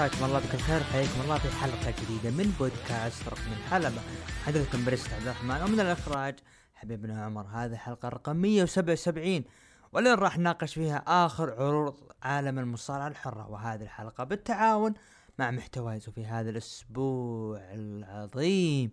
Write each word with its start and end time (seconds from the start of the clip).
مساكم 0.00 0.24
الله 0.24 0.38
بكل 0.38 0.58
خير 0.58 0.80
حياكم 0.80 1.20
الله 1.20 1.38
في 1.38 1.50
حلقة 1.56 1.94
جديدة 2.02 2.30
من 2.30 2.54
بودكاست 2.58 3.28
ركن 3.28 3.52
الحلبة 3.52 4.00
حدثكم 4.46 4.84
بريست 4.84 5.12
عبد 5.12 5.22
الرحمن 5.22 5.62
ومن 5.62 5.80
الإخراج 5.80 6.38
حبيبنا 6.74 7.24
عمر. 7.24 7.46
هذه 7.46 7.72
الحلقة 7.72 8.08
رقم 8.08 8.36
177 8.36 9.44
واللي 9.92 10.14
راح 10.14 10.38
نناقش 10.38 10.74
فيها 10.74 11.04
آخر 11.06 11.50
عروض 11.50 11.94
عالم 12.22 12.58
المصارعة 12.58 13.08
الحرة 13.08 13.50
وهذه 13.50 13.82
الحلقة 13.82 14.24
بالتعاون 14.24 14.94
مع 15.38 15.50
محتوايز 15.50 16.08
وفي 16.08 16.26
هذا 16.26 16.50
الأسبوع 16.50 17.60
العظيم 17.60 18.90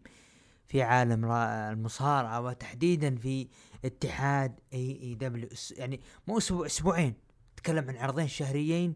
في 0.67 0.81
عالم 0.81 1.31
المصارعة 1.31 2.41
وتحديدا 2.41 3.15
في 3.15 3.47
اتحاد 3.85 4.59
AEW 4.73 5.49
يعني 5.77 6.01
مو 6.27 6.37
أسبوع 6.37 6.65
أسبوعين 6.65 7.13
نتكلم 7.53 7.89
عن 7.89 7.97
عرضين 7.97 8.27
شهريين 8.27 8.95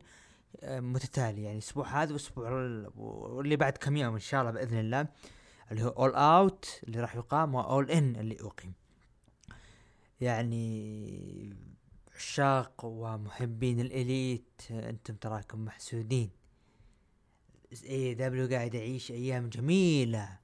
متتالي 0.63 1.43
يعني 1.43 1.57
أسبوع 1.57 1.87
هذا 1.87 2.11
والأسبوع 2.11 2.49
ال- 2.49 2.91
واللي 2.95 3.55
بعد 3.55 3.77
كم 3.77 3.97
يوم 3.97 4.13
إن 4.13 4.19
شاء 4.19 4.41
الله 4.41 4.51
بإذن 4.51 4.79
الله 4.79 5.07
اللي 5.71 5.83
هو 5.83 5.89
All 5.89 6.13
Out 6.15 6.81
اللي 6.83 6.99
راح 6.99 7.15
يقام 7.15 7.55
و 7.55 7.64
All 7.64 7.91
In 7.91 8.15
اللي 8.15 8.37
أقيم. 8.41 8.73
يعني 10.21 11.55
عشاق 12.15 12.85
ومحبين 12.85 13.79
ال 13.79 13.93
Elite 13.93 14.61
آه، 14.71 14.89
أنتم 14.89 15.15
تراكم 15.15 15.65
محسودين. 15.65 16.29
AEW 17.85 18.47
قاعد 18.49 18.73
يعيش 18.73 19.11
أيام 19.11 19.49
جميلة 19.49 20.39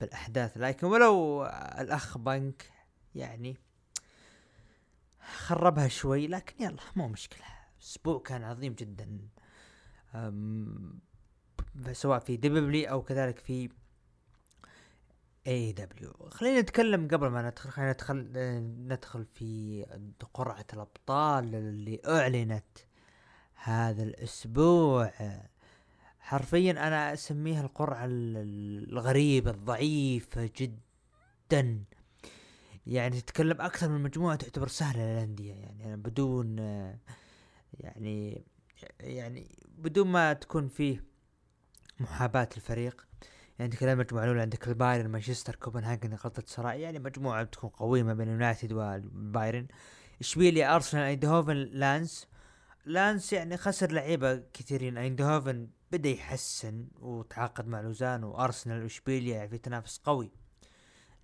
بالأحداث. 0.00 0.56
لكن 0.58 0.86
ولو 0.86 1.44
الأخ 1.78 2.18
بانك 2.18 2.70
يعني 3.14 3.56
خربها 5.36 5.88
شوي 5.88 6.26
لكن 6.26 6.64
يلا 6.64 6.82
مو 6.96 7.08
مشكلة. 7.08 7.46
أسبوع 7.82 8.18
كان 8.18 8.44
عظيم 8.44 8.72
جدا. 8.74 9.18
سواء 11.92 12.18
في 12.18 12.36
WWE 12.36 12.90
أو 12.90 13.02
كذلك 13.02 13.38
في 13.38 13.68
AEW 15.46 16.12
خلينا 16.30 16.60
نتكلم 16.60 17.08
قبل 17.08 17.26
ما 17.28 17.42
ندخل 17.48 17.70
خلينا 17.70 17.92
ندخل 17.92 18.16
ندخل 18.88 19.24
في 19.24 19.84
قرعة 20.34 20.66
الأبطال 20.72 21.54
اللي 21.54 22.00
أعلنت 22.06 22.78
هذا 23.54 24.02
الأسبوع. 24.02 25.12
حرفيا 26.20 26.70
أنا 26.70 27.12
أسميها 27.12 27.62
القرعة 27.62 28.04
ال- 28.04 28.88
الغريبة 28.92 29.50
الضعيفة 29.50 30.50
جدا. 30.56 31.84
يعني 32.86 33.20
تتكلم 33.20 33.60
أكثر 33.60 33.88
من 33.88 34.02
مجموعة 34.02 34.36
تعتبر 34.36 34.68
سهلة 34.68 35.02
للأندية 35.02 35.52
يعني 35.54 35.96
بدون 35.96 36.58
آه، 36.58 36.98
يعني 37.80 38.44
يعني 39.00 39.58
بدون 39.78 40.08
ما 40.08 40.32
تكون 40.32 40.68
فيه 40.68 41.04
محاباة 42.00 42.48
الفريق 42.56 43.06
يعني 43.58 43.72
تكلم 43.72 43.90
المجموعة 43.90 44.24
الأولى 44.24 44.40
عندك 44.40 44.68
البايرن 44.68 45.10
مانشستر 45.10 45.54
كوبنهاجن 45.54 46.14
غلطة 46.14 46.42
سراي 46.46 46.78
يعني 46.78 46.98
مجموعة 46.98 47.42
بتكون 47.42 47.70
قوية 47.70 48.02
ما 48.02 48.14
بين 48.14 48.28
يونايتد 48.28 48.72
والبايرن. 48.72 49.66
اشبيليا 50.20 50.74
أرسنال؟ 50.74 51.02
أيندهوفن 51.02 51.56
لانس. 51.56 52.28
لانس 52.84 53.32
يعني 53.32 53.56
خسر 53.56 53.92
لعيبة 53.92 54.42
كثيرين. 54.52 54.98
أيندهوفن 54.98 55.68
بدأ 55.92 56.08
يحسن 56.08 56.88
وتعاقد 57.00 57.68
مع 57.68 57.80
لوزانو 57.80 58.24
وأرسنال 58.24 58.82
واشبيليا 58.82 59.36
يعني 59.36 59.48
في 59.48 59.58
تنافس 59.58 59.98
قوي. 59.98 60.30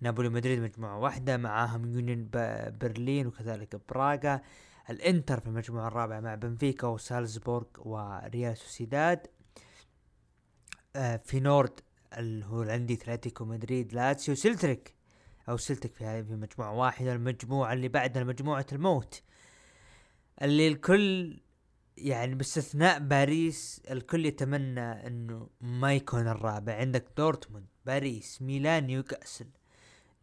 نابولي 0.01 0.29
مدريد 0.29 0.59
مجموعة 0.59 0.97
واحدة 0.99 1.37
معاهم 1.37 1.85
يونيون 1.85 2.29
برلين 2.81 3.27
وكذلك 3.27 3.81
براغا. 3.89 4.41
الانتر 4.89 5.39
في 5.39 5.47
المجموعة 5.47 5.87
الرابعة 5.87 6.19
مع 6.19 6.35
بنفيكا 6.35 6.87
وسالزبورغ 6.87 7.65
وريال 7.77 8.57
سوسيداد. 8.57 9.27
آه 10.95 11.17
فينورد 11.17 11.79
اللي 12.17 12.45
هو 12.45 12.61
عندي 12.61 12.93
اتلتيكو 12.93 13.45
مدريد 13.45 13.93
لاتسيو 13.93 14.35
سلتريك 14.35 14.95
أو 15.49 15.57
سلتك 15.57 15.95
في 15.95 16.05
هذه 16.05 16.35
مجموعة 16.35 16.73
واحدة 16.73 17.13
المجموعة 17.13 17.73
اللي 17.73 17.87
بعدها 17.87 18.23
مجموعة 18.23 18.65
الموت. 18.71 19.23
اللي 20.41 20.67
الكل 20.67 21.39
يعني 21.97 22.35
باستثناء 22.35 22.99
باريس 22.99 23.81
الكل 23.91 24.25
يتمنى 24.25 25.07
إنه 25.07 25.49
ما 25.61 25.93
يكون 25.93 26.27
الرابع. 26.27 26.73
عندك 26.73 27.05
دورتموند 27.17 27.65
باريس 27.85 28.41
ميلان 28.41 28.87
نيوكاسل. 28.87 29.47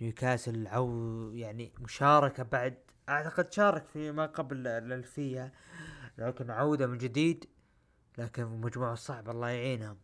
نيوكاسل 0.00 0.66
عو 0.66 1.30
يعني 1.32 1.72
مشاركة 1.80 2.42
بعد 2.42 2.78
أعتقد 3.08 3.52
شارك 3.52 3.86
في 3.86 4.12
ما 4.12 4.26
قبل 4.26 4.66
الألفية 4.66 5.52
لكن 6.18 6.50
عودة 6.50 6.86
من 6.86 6.98
جديد 6.98 7.44
لكن 8.18 8.44
مجموعة 8.44 8.94
صعبة 8.94 9.32
الله 9.32 9.48
يعينهم. 9.48 9.96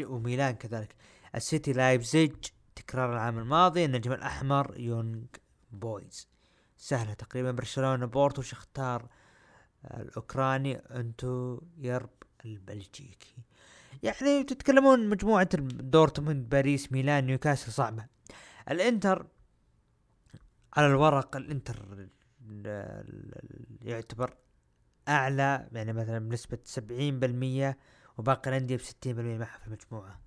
وميلان 0.00 0.54
كذلك. 0.54 0.94
السيتي 1.34 1.72
لايبزيج 1.72 2.32
تكرار 2.76 3.12
العام 3.12 3.38
الماضي 3.38 3.84
النجم 3.84 4.12
الأحمر 4.12 4.78
يونغ 4.78 5.24
بويز. 5.70 6.28
سهلة 6.76 7.12
تقريبا 7.12 7.50
برشلونة 7.50 8.06
بورتو 8.06 8.42
شختار 8.42 9.08
الأوكراني 9.84 10.76
أنتويرب 10.76 12.10
البلجيكي. 12.44 13.36
يعني 14.02 14.44
تتكلمون 14.44 15.08
مجموعة 15.08 15.48
دورتموند 15.54 16.48
باريس 16.48 16.92
ميلان 16.92 17.26
نيوكاسل 17.26 17.72
صعبة. 17.72 18.06
الإنتر 18.70 19.26
على 20.76 20.86
الورق 20.86 21.36
الانتر 21.36 21.82
ال- 21.92 22.08
ال- 22.50 22.66
ال- 22.66 23.88
يعتبر 23.88 24.34
أعلى 25.08 25.68
يعني 25.72 25.92
مثلا 25.92 26.36
سبعين 26.64 27.20
بالمية 27.20 27.78
وباقي 28.18 28.50
الأندية 28.50 28.76
بستين 28.76 29.16
بالمية 29.16 29.38
معها 29.38 29.58
في 29.58 29.66
المجموعة. 29.66 30.20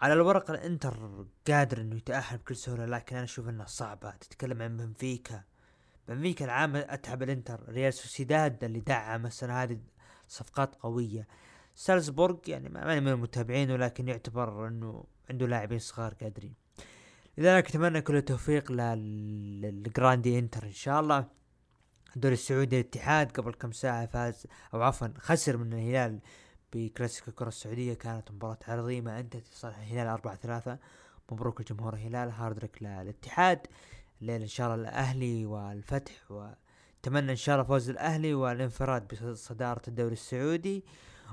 على 0.00 0.12
الورق 0.12 0.50
الانتر 0.50 1.26
قادر 1.48 1.80
إنه 1.80 1.96
يتأهل 1.96 2.38
بكل 2.38 2.56
سهولة 2.56 2.86
لكن 2.86 3.16
أنا 3.16 3.24
أشوف 3.24 3.48
إنها 3.48 3.66
صعبة. 3.66 4.10
تتكلم 4.10 4.62
عن 4.62 4.76
بنفيكا. 4.76 5.44
بنفيكا 6.08 6.44
العام 6.44 6.76
أتعب 6.76 7.22
الانتر. 7.22 7.68
ريال 7.68 7.94
سوسيداد 7.94 8.64
اللي 8.64 8.80
دعم 8.80 9.26
السنة 9.26 9.62
هذه 9.62 9.80
صفقات 10.28 10.74
قوية. 10.74 11.28
سالزبورغ 11.74 12.38
يعني 12.46 12.68
ما 12.68 12.84
ماني 12.84 13.00
من 13.00 13.08
المتابعين 13.08 13.70
ولكن 13.70 14.08
يعتبر 14.08 14.68
إنه 14.68 15.04
عنده 15.30 15.46
لاعبين 15.46 15.78
صغار 15.78 16.14
قادرين. 16.14 16.54
لذلك 17.38 17.68
أتمنى 17.68 18.00
كل 18.00 18.16
التوفيق 18.16 18.72
لل- 18.72 19.60
للجراندي 19.60 20.38
إنتر 20.38 20.62
إن 20.62 20.72
شاء 20.72 21.00
الله. 21.00 21.26
الدوري 22.16 22.34
السعودي 22.34 22.80
الاتحاد 22.80 23.30
قبل 23.32 23.54
كم 23.54 23.72
ساعة 23.72 24.06
فاز 24.06 24.46
أو 24.74 24.82
عفوا 24.82 25.08
خسر 25.18 25.56
من 25.56 25.72
الهلال 25.72 26.20
بكلاسيكو 26.72 27.30
الكرة 27.30 27.48
السعودية. 27.48 27.94
كانت 27.94 28.30
مباراة 28.30 28.58
عظيمة. 28.68 29.20
انتهت 29.20 29.48
لصالح 29.52 29.78
الهلال 29.78 30.06
أربعة 30.06 30.36
ثلاثة. 30.36 30.78
مبروك 31.32 31.60
لجمهور 31.60 31.94
الهلال. 31.94 32.30
هاردرك 32.30 32.82
للاتحاد. 32.82 33.66
الليلة 34.20 34.42
إن 34.42 34.48
شاء 34.48 34.74
الله 34.74 34.88
الاهلي 34.88 35.46
والفتح. 35.46 36.30
وأتمنى 36.30 37.30
إن 37.30 37.36
شاء 37.36 37.54
الله 37.54 37.66
فوز 37.66 37.90
الاهلي 37.90 38.34
والانفراد 38.34 39.08
بصدارة 39.14 39.82
الدوري 39.88 40.12
السعودي. 40.12 40.84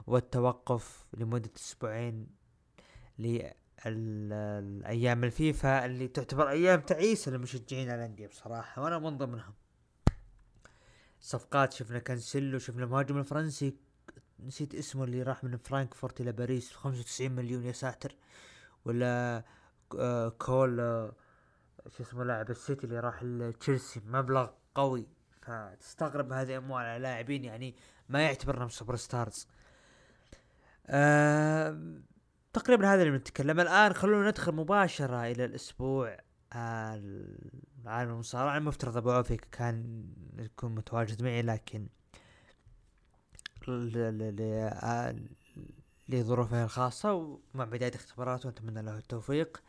والتوقف 0.07 1.05
لمدة 1.13 1.51
أسبوعين 1.57 2.27
للايام 3.85 5.23
الفيفا 5.23 5.85
اللي 5.85 6.07
تعتبر 6.07 6.49
أيام 6.49 6.81
تعيسة 6.81 7.31
للمشجعين 7.31 7.91
الأندية 7.91 8.27
بصراحة 8.27 8.81
وأنا 8.81 8.99
من 8.99 9.17
ضمنهم. 9.17 9.53
صفقات 11.21 11.73
شفنا 11.73 11.99
كانسيلو 11.99 12.59
شفنا 12.59 12.83
المهاجم 12.83 13.17
الفرنسي 13.17 13.77
نسيت 14.39 14.75
اسمه 14.75 15.03
اللي 15.03 15.23
راح 15.23 15.43
من 15.43 15.57
فرانكفورت 15.57 16.21
إلى 16.21 16.31
باريس 16.31 16.71
95 16.71 17.31
مليون 17.31 17.63
يا 17.63 17.71
ساتر. 17.71 18.15
ولا 18.85 19.43
آه، 19.99 20.29
كول 20.29 20.79
آه، 20.79 21.13
شو 21.97 22.03
اسمه 22.03 22.23
لاعب 22.23 22.49
السيتي 22.49 22.83
اللي 22.83 22.99
راح 22.99 23.23
لتشيلسي 23.23 24.01
مبلغ 24.05 24.49
قوي. 24.75 25.07
فتستغرب 25.45 26.31
هذه 26.31 26.57
أموال 26.57 26.85
على 26.85 27.03
لاعبين 27.03 27.43
يعني 27.43 27.75
ما 28.09 28.21
يعتبرهم 28.21 28.69
superstars 28.69 29.47
آه 30.87 31.81
تقريبا 32.55 32.93
هذا 32.93 33.01
اللي 33.03 33.17
بنتكلم. 33.17 33.59
الآن 33.59 33.93
خلونا 33.93 34.29
ندخل 34.29 34.51
مباشرة 34.51 35.31
إلى 35.31 35.45
الأسبوع 35.45 36.17
آه، 36.53 37.01
عالم 37.85 38.11
المصارعة. 38.11 38.57
المفترض 38.57 38.97
أبو 38.97 39.11
عوفي 39.11 39.37
كان 39.37 40.03
يكون 40.37 40.75
متواجد 40.75 41.23
معي 41.23 41.41
لكن 41.41 41.87
ل- 43.67 43.71
ل- 43.71 44.35
ل- 44.35 44.69
آه، 44.83 45.15
لظروفه 46.09 46.63
الخاصة 46.63 47.13
ومع 47.13 47.65
بداية 47.65 47.95
اختباراته 47.95 48.49
نتمنى 48.49 48.81
له 48.81 48.97
التوفيق. 48.97 49.63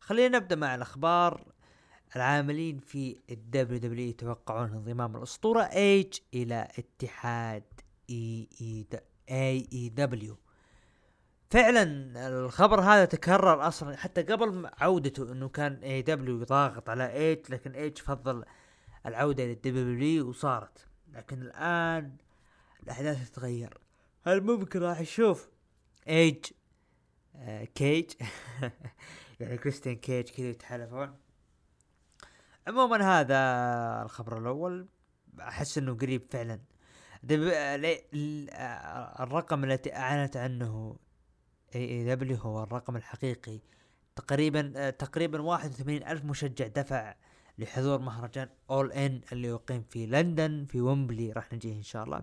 خلينا 0.00 0.38
نبدأ 0.38 0.56
مع 0.56 0.74
الأخبار. 0.74 1.52
العاملين 2.16 2.78
في 2.78 3.16
ال 3.30 3.78
WWE 3.78 4.08
يتوقعون 4.08 4.70
انضمام 4.70 5.16
الأسطورة 5.16 5.62
إيج 5.62 6.14
إلى 6.34 6.68
اتحاد 6.78 7.64
AEW. 8.10 10.36
فعلا 11.54 11.82
الخبر 12.28 12.80
هذا 12.80 13.04
تكرر 13.04 13.68
أصلا 13.68 13.96
حتى 13.96 14.22
قبل 14.22 14.70
عودته 14.78 15.32
إنه 15.32 15.48
كان 15.48 15.74
AEW 15.74 16.44
ضاغط 16.44 16.88
على 16.88 17.12
ايج 17.12 17.38
لكن 17.50 17.72
ايج 17.72 17.98
فضل 17.98 18.44
العودة 19.06 19.44
للدبليو 19.44 20.28
وصارت. 20.28 20.88
لكن 21.12 21.42
الآن 21.42 22.16
الأحداث 22.82 23.30
تتغير. 23.30 23.78
هل 24.26 24.40
ممكن 24.40 24.82
راح 24.82 25.00
نشوف 25.00 25.48
ايج 26.08 26.44
آه 27.36 27.64
كيج 27.64 28.12
يعني 29.40 29.58
كريستيان 29.58 29.96
كيج 29.96 30.28
كذا 30.28 30.46
يتحالفون. 30.46 31.16
عموما 32.66 33.20
هذا 33.20 33.38
الخبر 34.02 34.38
الأول. 34.38 34.88
أحس 35.40 35.78
إنه 35.78 35.94
قريب 35.94 36.22
فعلا. 36.30 36.60
الرقم 39.20 39.64
التي 39.64 39.96
أعلنت 39.96 40.36
عنه 40.36 40.96
AEW 41.74 42.36
هو 42.36 42.62
الرقم 42.62 42.96
الحقيقي 42.96 43.60
تقريبا 44.16 44.90
تقريبا 44.90 45.40
81 45.40 45.96
ألف 45.96 46.24
مشجع 46.24 46.66
دفع 46.66 47.14
لحضور 47.58 47.98
مهرجان 47.98 48.48
All 48.70 48.92
In 48.92 49.20
اللي 49.32 49.48
يقيم 49.48 49.84
في 49.90 50.06
لندن 50.06 50.66
في 50.68 50.80
ويمبلي 50.80 51.32
راح 51.32 51.52
نجيه 51.52 51.76
إن 51.76 51.82
شاء 51.82 52.04
الله 52.04 52.22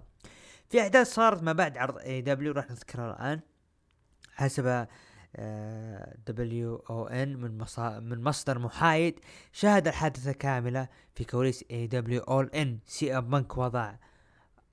في 0.69 0.81
أحداث 0.81 1.13
صارت 1.13 1.44
ما 1.44 1.53
بعد 1.53 1.77
عرض 1.77 1.98
AEW 1.97 2.51
راح 2.51 2.71
نذكرها 2.71 3.12
الآن 3.12 3.39
حسب 4.33 4.88
WON 6.27 7.38
من. 7.38 7.65
من 8.09 8.24
مصدر 8.24 8.59
محايد 8.59 9.19
شاهد 9.51 9.88
الحادثة 9.88 10.31
كاملة 10.31 10.88
في 11.15 11.24
كواليس 11.24 11.65
AEW 11.71 11.88
All 11.88 12.50
In 12.50 12.79
سي 12.86 13.18
إم 13.18 13.29
بنك 13.30 13.57
وضع 13.57 13.94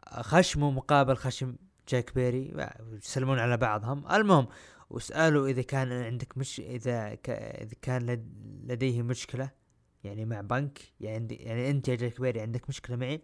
خشمه 0.09 0.71
مقابل 0.71 1.17
خشم 1.17 1.57
جاك 1.89 2.15
بيري 2.15 2.69
يسلمون 2.93 3.39
على 3.39 3.57
بعضهم. 3.57 4.13
المهم 4.13 4.49
وسألوا 4.91 5.49
إذا 5.49 5.63
كان 5.63 5.93
عندك 5.93 6.39
مش 6.39 6.61
إذا 6.61 7.15
ك... 7.15 7.31
إذا 7.31 7.75
كان 7.83 8.25
لديه 8.65 9.03
مشكلة 9.03 9.51
يعني 10.05 10.25
مع 10.25 10.41
بنك 10.41 10.79
يعني 11.01 11.35
يعني 11.35 11.71
أنت 11.71 11.89
يا 11.89 11.95
جاك 11.95 12.21
بيري 12.21 12.41
عندك 12.41 12.69
مشكلة 12.69 12.97
معي. 12.97 13.21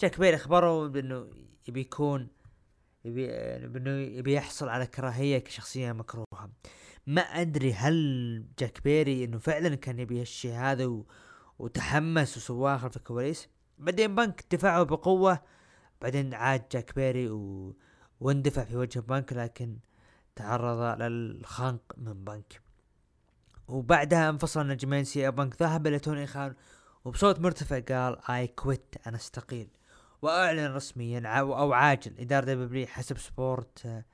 جاك 0.00 0.18
بيري 0.18 0.36
أخبره 0.36 0.88
بأنه 0.88 1.30
يبي 1.68 1.80
يكون 1.80 2.28
يبي 3.04 3.24
يعني 3.24 3.68
بأنه 3.68 3.90
يبي 3.90 4.34
يحصل 4.34 4.68
على 4.68 4.86
كراهية 4.86 5.38
كشخصية 5.38 5.92
مكروهة. 5.92 6.50
ما 7.06 7.20
أدري 7.22 7.72
هل 7.72 8.46
جاك 8.58 8.82
بيري 8.84 9.24
إنه 9.24 9.38
فعلا 9.38 9.74
كان 9.74 9.98
يبي 9.98 10.20
هالشي 10.20 10.52
هذا 10.52 10.86
و... 10.86 11.06
وتحمس 11.58 12.36
وسواه 12.36 12.76
خلف 12.76 12.96
الكواليس. 12.96 13.48
بعدين 13.78 14.14
بنك 14.14 14.44
دفعه 14.50 14.82
بقوة 14.82 15.42
بعدين 16.02 16.34
عاد 16.34 16.68
جاك 16.72 16.94
بيري 16.96 17.30
و... 17.30 17.76
واندفع 18.20 18.64
في 18.64 18.76
وجه 18.76 19.00
بنك 19.00 19.32
لكن 19.32 19.78
تعرض 20.36 21.02
للخنق 21.02 21.82
من 21.96 22.24
بنك. 22.24 22.60
وبعدها 23.68 24.30
انفصل 24.30 24.66
نجمين 24.68 25.04
سي 25.04 25.30
بنك 25.30 25.62
ذهب 25.62 25.86
إلى 25.86 25.98
توني 25.98 26.26
خان 26.26 26.54
وبصوت 27.04 27.40
مرتفع 27.40 27.78
قال 27.80 28.30
I 28.30 28.46
quit 28.46 28.94
أنا 29.06 29.16
أستقيل. 29.16 29.68
وأعلن 30.22 30.74
رسميا 30.74 31.28
أو 31.28 31.72
عاجل 31.72 32.18
إدارة 32.18 32.44
دبليو 32.44 32.86
حسب 32.86 33.18
سبورت 33.18 34.04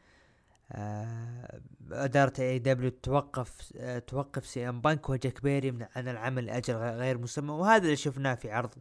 آه، 0.73 1.61
إدارة 1.91 2.33
AEW 2.39 2.91
توقف 2.91 3.73
آه، 3.77 3.99
توقف 3.99 4.47
سي 4.47 4.69
إم 4.69 4.81
بانك 4.81 5.11
وجاك 5.11 5.43
بيري 5.43 5.71
من 5.71 5.87
عن 5.97 6.09
العمل 6.09 6.47
لأجل 6.47 6.75
غير 6.75 7.19
مسمى. 7.19 7.53
وهذا 7.53 7.85
اللي 7.85 7.97
شفناه 7.97 8.35
في 8.35 8.51
عرض 8.51 8.75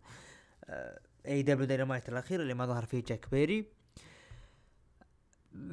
AEW 1.28 1.44
Dynamite 1.44 2.10
الأخير 2.10 2.42
اللي 2.42 2.54
ما 2.54 2.66
ظهر 2.66 2.86
فيه 2.86 3.04
جاك 3.04 3.28
بيري. 3.32 3.81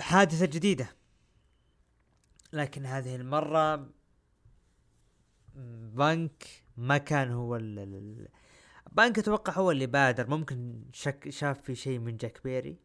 حادثة 0.01 0.47
جديدة. 0.47 0.97
لكن 2.53 2.87
هذه 2.87 3.17
المرة 3.17 3.91
بنك 5.95 6.45
ما 6.77 6.99
كان 6.99 7.31
هو 7.31 7.57
ال 7.57 8.29
بنك 8.93 9.19
أتوقع 9.19 9.53
هو 9.53 9.71
اللي 9.71 9.87
بادر. 9.87 10.31
ممكن 10.31 10.85
شك 10.93 11.29
شاف 11.29 11.61
في 11.61 11.75
شيء 11.75 11.99
من 11.99 12.17
جاك 12.17 12.41
بيري. 12.45 12.79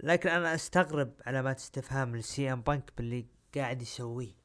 لكن 0.00 0.28
أنا 0.28 0.54
أستغرب 0.54 1.12
علامات 1.26 1.58
استفهام 1.58 2.16
لسي 2.16 2.52
إم 2.52 2.60
بنك 2.60 2.92
باللي 2.96 3.26
قاعد 3.54 3.82
يسويه. 3.82 4.36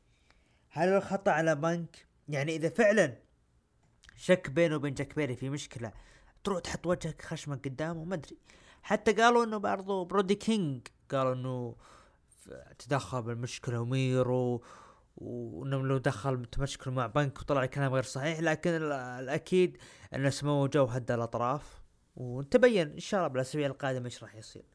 هل 0.69 0.89
الخطا 0.89 1.31
على 1.31 1.55
بنك؟ 1.55 2.07
يعني 2.29 2.55
إذا 2.55 2.69
فعلا 2.69 3.17
شك 4.15 4.49
بينه 4.49 4.75
وبين 4.75 4.93
جاك 4.93 5.15
بيري 5.15 5.35
في 5.35 5.49
مشكلة 5.49 5.93
تروح 6.43 6.59
تحط 6.59 6.87
وجهك 6.87 7.21
خشمك 7.21 7.67
قدامه 7.67 8.03
ما 8.03 8.15
أدري. 8.15 8.37
حتى 8.83 9.13
قالوا 9.13 9.43
إنه 9.43 9.57
برضو 9.57 10.05
برودي 10.05 10.35
كينج 10.35 10.87
قالوا 11.11 11.33
إنه 11.33 11.75
تدخل 12.79 13.21
بالمشكلة 13.21 13.81
وميرو 13.81 14.63
وإنه 15.17 15.81
لو 15.81 15.97
دخل 15.97 16.45
تمشكل 16.45 16.91
مع 16.91 17.07
بنك 17.07 17.39
وطلع 17.39 17.65
كلام 17.65 17.93
غير 17.93 18.03
صحيح 18.03 18.39
لكن 18.39 18.71
الأكيد 18.71 19.77
ان 20.15 20.31
سمو 20.31 20.67
جو 20.67 20.85
هدى 20.85 21.13
الأطراف. 21.13 21.81
وتبين 22.15 22.91
إن 22.91 22.99
شاء 22.99 23.19
الله 23.19 23.27
بالأسابيع 23.33 23.67
القادمة 23.67 24.05
إيش 24.05 24.23
راح 24.23 24.35
يصير. 24.35 24.65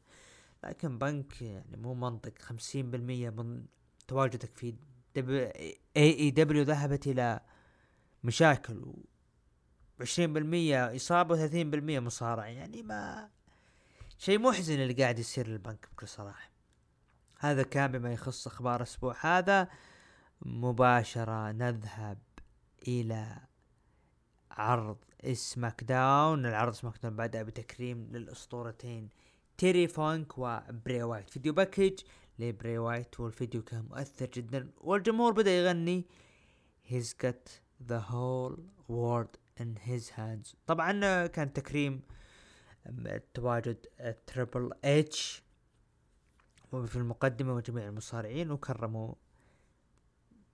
لكن 0.63 0.97
بنك 0.97 1.41
يعني 1.41 1.77
مو 1.77 1.93
منطق. 1.93 2.33
خمسين 2.39 2.91
بالمية 2.91 3.29
من 3.29 3.65
تواجدك 4.07 4.57
في 4.57 4.75
AEW 5.17 6.63
ذهبت 6.63 7.07
إلى 7.07 7.39
مشاكل 8.23 8.77
و 8.77 9.05
عشرين 10.01 10.33
بالمية 10.33 10.95
إصابة 10.95 11.33
وثلاثين 11.33 11.71
بالمية 11.71 11.99
مصارعة. 11.99 12.45
يعني 12.45 12.83
ما 12.83 13.29
شيء 14.17 14.39
محزن 14.39 14.79
اللي 14.79 14.93
قاعد 14.93 15.19
يصير 15.19 15.47
للبانك 15.47 15.87
بكل 15.91 16.07
صراحة. 16.07 16.51
هذا 17.39 17.63
كان 17.63 17.91
بما 17.91 18.13
يخص 18.13 18.47
أخبار 18.47 18.75
الأسبوع 18.75 19.15
هذا. 19.21 19.67
مباشرة 20.41 21.51
نذهب 21.51 22.17
إلى 22.87 23.37
عرض 24.51 24.97
سماك 25.33 25.83
داون 25.83 26.45
العرض 26.45 26.73
سماك 26.73 26.97
داون 27.03 27.15
بدأ 27.15 27.43
بتكريم 27.43 28.09
للأسطورتين 28.11 29.09
تيري 29.57 29.87
فانك 29.87 30.37
وبري 30.37 31.03
وايت. 31.03 31.29
فيديو 31.29 31.53
package 31.53 31.99
لبري 32.39 32.77
وايت 32.77 33.19
والفيديو 33.19 33.63
كان 33.63 33.85
مؤثر 33.89 34.25
جدا 34.25 34.71
والجمهور 34.77 35.33
بدأ 35.33 35.51
يغني. 35.51 36.05
He's 36.89 37.13
got 37.13 37.59
the 37.89 37.99
whole 37.99 38.57
world 38.87 39.37
in 39.59 39.75
his 39.87 40.09
hands. 40.09 40.55
طبعا 40.67 41.27
كان 41.27 41.53
تكريم 41.53 42.01
تواجد 43.33 43.85
تريبل 44.27 44.71
إتش 44.83 45.43
في 46.71 46.95
المقدمة 46.95 47.55
وجميع 47.55 47.87
المصارعين 47.87 48.51
وكرموا 48.51 49.13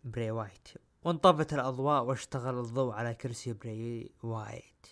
بري 0.03 0.31
وايت. 0.31 0.67
وانطفت 1.03 1.53
الأضواء 1.53 2.03
واشتغل 2.03 2.59
الضوء 2.59 2.93
على 2.93 3.13
كرسي 3.13 3.53
بري 3.53 4.11
وايت. 4.23 4.87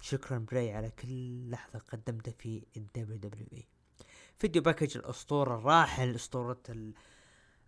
شكرا 0.00 0.38
بري 0.38 0.72
على 0.72 0.90
كل 0.90 1.50
لحظة 1.50 1.78
قدمتها 1.78 2.32
في 2.32 2.64
الدبليو 2.76 3.16
دبليو 3.16 3.46
إي. 3.52 3.68
فيديو 4.38 4.62
package 4.62 4.96
الأسطورة 4.96 5.54
الراحل 5.54 6.14
أسطورة 6.14 6.62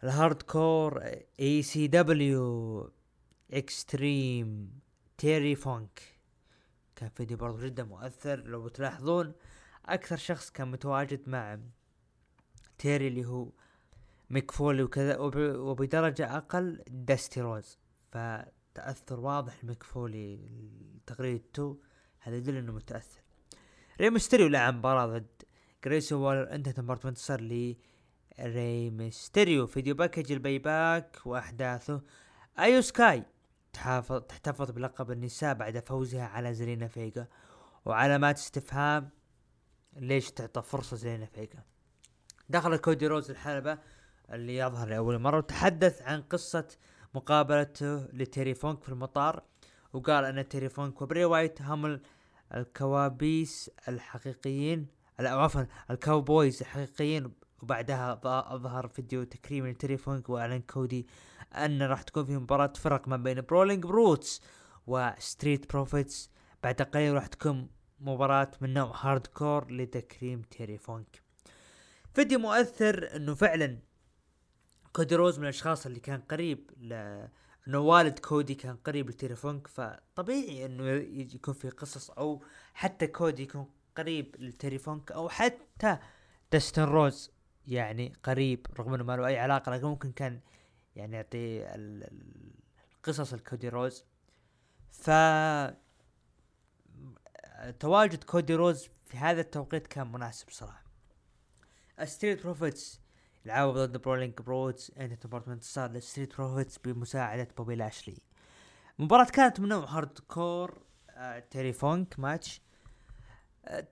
ال 0.05 0.43
hardcore 0.43 1.03
إي 1.40 1.62
سي 1.62 1.87
دبليو 1.87 2.90
extreme 3.51 4.71
تيري 5.19 5.54
فونك 5.54 6.02
كان 7.03 7.11
فيديو 7.11 7.37
برضو 7.37 7.59
جدا 7.59 7.85
مؤثر 7.85 8.41
لو 8.41 8.69
تلاحظون 8.69 9.33
أكثر 9.87 10.17
شخص 10.17 10.51
كان 10.51 10.71
متواجد 10.71 11.29
مع 11.29 11.59
تيري 12.79 13.09
اللي 13.09 13.25
هو 13.25 13.49
ميكفولي 14.31 14.83
وكذا 14.83 15.19
وبدرجة 15.19 16.37
أقل 16.37 16.83
داستي 16.89 17.41
روز. 17.41 17.79
فتأثر 18.13 19.21
واضح 19.21 19.65
لميكفولي 19.65 20.41
تغريدته 21.07 21.81
هذا 22.21 22.37
يدل 22.37 22.57
إنه 22.57 22.73
متأثر. 22.73 23.21
ري 24.01 24.11
ميستيريو 24.11 24.47
لعب 24.49 24.75
مباراة 24.75 25.07
ضد 25.07 25.43
جريسون 25.85 26.23
وولر 26.23 26.55
انتهت 26.55 26.81
مباراة 26.81 27.01
وانتصر 27.05 27.41
لي 27.41 27.79
ري 28.41 28.91
ميستيريو. 28.91 29.67
فيديو 29.67 29.95
package 29.95 30.33
الباي 30.33 30.59
باك 30.59 31.17
وأحداثه. 31.25 32.03
أيو 32.59 32.81
سكاي؟ 32.81 33.25
تحافظ 33.73 34.21
تحتفظ 34.21 34.71
بلقب 34.71 35.11
النساء 35.11 35.55
بعد 35.55 35.79
فوزها 35.79 36.26
على 36.26 36.55
زرينا 36.55 36.88
فيجا. 36.88 37.26
وعلامات 37.85 38.37
استفهام 38.37 39.11
ليش 39.97 40.31
تعطى 40.31 40.62
فرصة 40.62 40.97
زرينا 40.97 41.26
فيجا. 41.26 41.62
دخل 42.49 42.76
كودي 42.76 43.07
روز 43.07 43.31
الحلبة 43.31 43.79
اللي 44.33 44.57
يظهر 44.57 44.88
لأول 44.88 45.19
مرة 45.19 45.37
وتحدث 45.37 46.02
عن 46.02 46.23
قصة 46.23 46.69
مقابلته 47.14 47.97
لتيري 47.97 48.55
فونك 48.55 48.83
في 48.83 48.88
المطار. 48.88 49.43
وقال 49.93 50.25
أن 50.25 50.49
تيري 50.49 50.69
فونك 50.69 51.02
وبري 51.02 51.25
وايت 51.25 51.62
هم 51.62 52.00
الكوابيس 52.55 53.71
الحقيقيين 53.88 54.87
أو 55.21 55.41
عفوا 55.41 55.64
ال 55.91 55.99
cowboys 55.99 56.61
الحقيقيين 56.61 57.33
وبعدها 57.62 58.21
ظهر 58.57 58.88
فيديو 58.88 59.25
تكريم 59.25 59.66
لتيري 59.66 59.97
فونك 59.97 60.28
وأعلن 60.28 60.61
كودي 60.61 61.07
أن 61.54 61.83
راح 61.83 62.02
تكون 62.02 62.25
في 62.25 62.37
مباراة 62.37 62.73
فرق 62.76 63.09
ما 63.09 63.16
بين 63.16 63.40
برولينج 63.40 63.87
بروتس 63.87 64.40
وستريت 64.87 65.73
بروفيتس 65.73 66.31
بعد 66.62 66.83
قليل 66.83 67.14
راح 67.14 67.26
تكون 67.26 67.69
مباراة 68.00 68.50
من 68.61 68.75
نوع 68.75 68.97
hardcore 69.01 69.73
لتكريم 69.73 70.42
تيري 70.42 70.78
فونك 70.78 71.23
فيديو 72.14 72.38
مؤثر 72.38 73.16
إنه 73.16 73.35
فعلا 73.35 73.78
كودي 74.92 75.14
روز 75.14 75.38
من 75.38 75.45
الأشخاص 75.45 75.87
اللي 75.87 76.00
كان 76.00 76.21
قريب 76.21 76.71
ل 76.81 76.92
إنه 77.69 77.78
والد 77.78 78.19
كودي 78.19 78.54
كان 78.54 78.76
قريب 78.76 79.11
لتيري 79.11 79.35
فونك 79.35 79.66
فطبيعي 79.66 80.66
إنه 80.66 80.85
يكون 81.35 81.54
في 81.54 81.71
قصص 81.71 82.11
أو 82.11 82.42
حتى 82.75 83.07
كودي 83.07 83.42
يكون 83.42 83.66
قريب 83.97 84.37
لتيري 84.38 84.78
فونك 84.78 85.12
أو 85.12 85.28
حتى 85.28 85.99
دستن 86.52 86.83
روز 86.83 87.32
يعني 87.66 88.12
قريب 88.25 88.66
رغم 88.78 88.95
إنه 88.95 89.04
ما 89.04 89.16
له 89.16 89.26
أي 89.26 89.38
علاقة 89.38 89.73
لكن 89.73 89.87
ممكن 89.87 90.12
كان 90.12 90.40
يعني 90.97 91.16
يعطي 91.16 91.75
ال- 91.75 92.04
ال- 92.04 92.52
القصص 92.97 93.33
الكودي 93.33 93.69
روز. 93.69 94.04
ف 94.90 95.11
تواجد 97.81 98.25
كودي 98.25 98.54
روز 98.54 98.88
في 99.07 99.16
هذا 99.16 99.40
التوقيت 99.40 99.87
كان 99.87 100.12
مناسب 100.12 100.50
صراحة. 100.50 100.83
ستريت 102.04 102.42
بروفيتس 102.42 103.00
يلعبوا 103.45 103.73
ضد 103.87 103.97
برولينج 103.97 104.35
برودز 104.40 104.90
انت 104.99 105.23
ديبارتمنت 105.23 105.62
صار 105.64 105.90
للستريت 105.90 106.37
بروفيتس 106.37 106.78
بمساعدة 106.78 107.49
بوبي 107.57 107.75
لاشلي 107.75 108.19
المباراة 108.99 109.25
كانت 109.25 109.61
من 109.61 109.69
نوع 109.69 109.85
hardcore 109.85 110.83
آه 111.11 111.38
تيري 111.38 111.73
فونك 111.73 112.19
ماتش. 112.19 112.62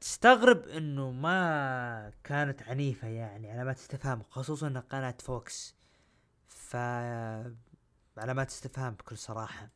تستغرب 0.00 0.68
إنه 0.68 1.10
ما 1.10 2.12
كانت 2.24 2.62
عنيفة 2.62 3.08
يعني 3.08 3.50
علامات 3.50 3.76
استفهام 3.76 4.22
خصوصا 4.30 4.66
ان 4.66 4.78
قناة 4.78 5.14
فوكس. 5.22 5.74
ف 6.48 6.76
علامات 8.18 8.48
استفهام 8.50 8.94
بكل 8.94 9.18
صراحة. 9.18 9.68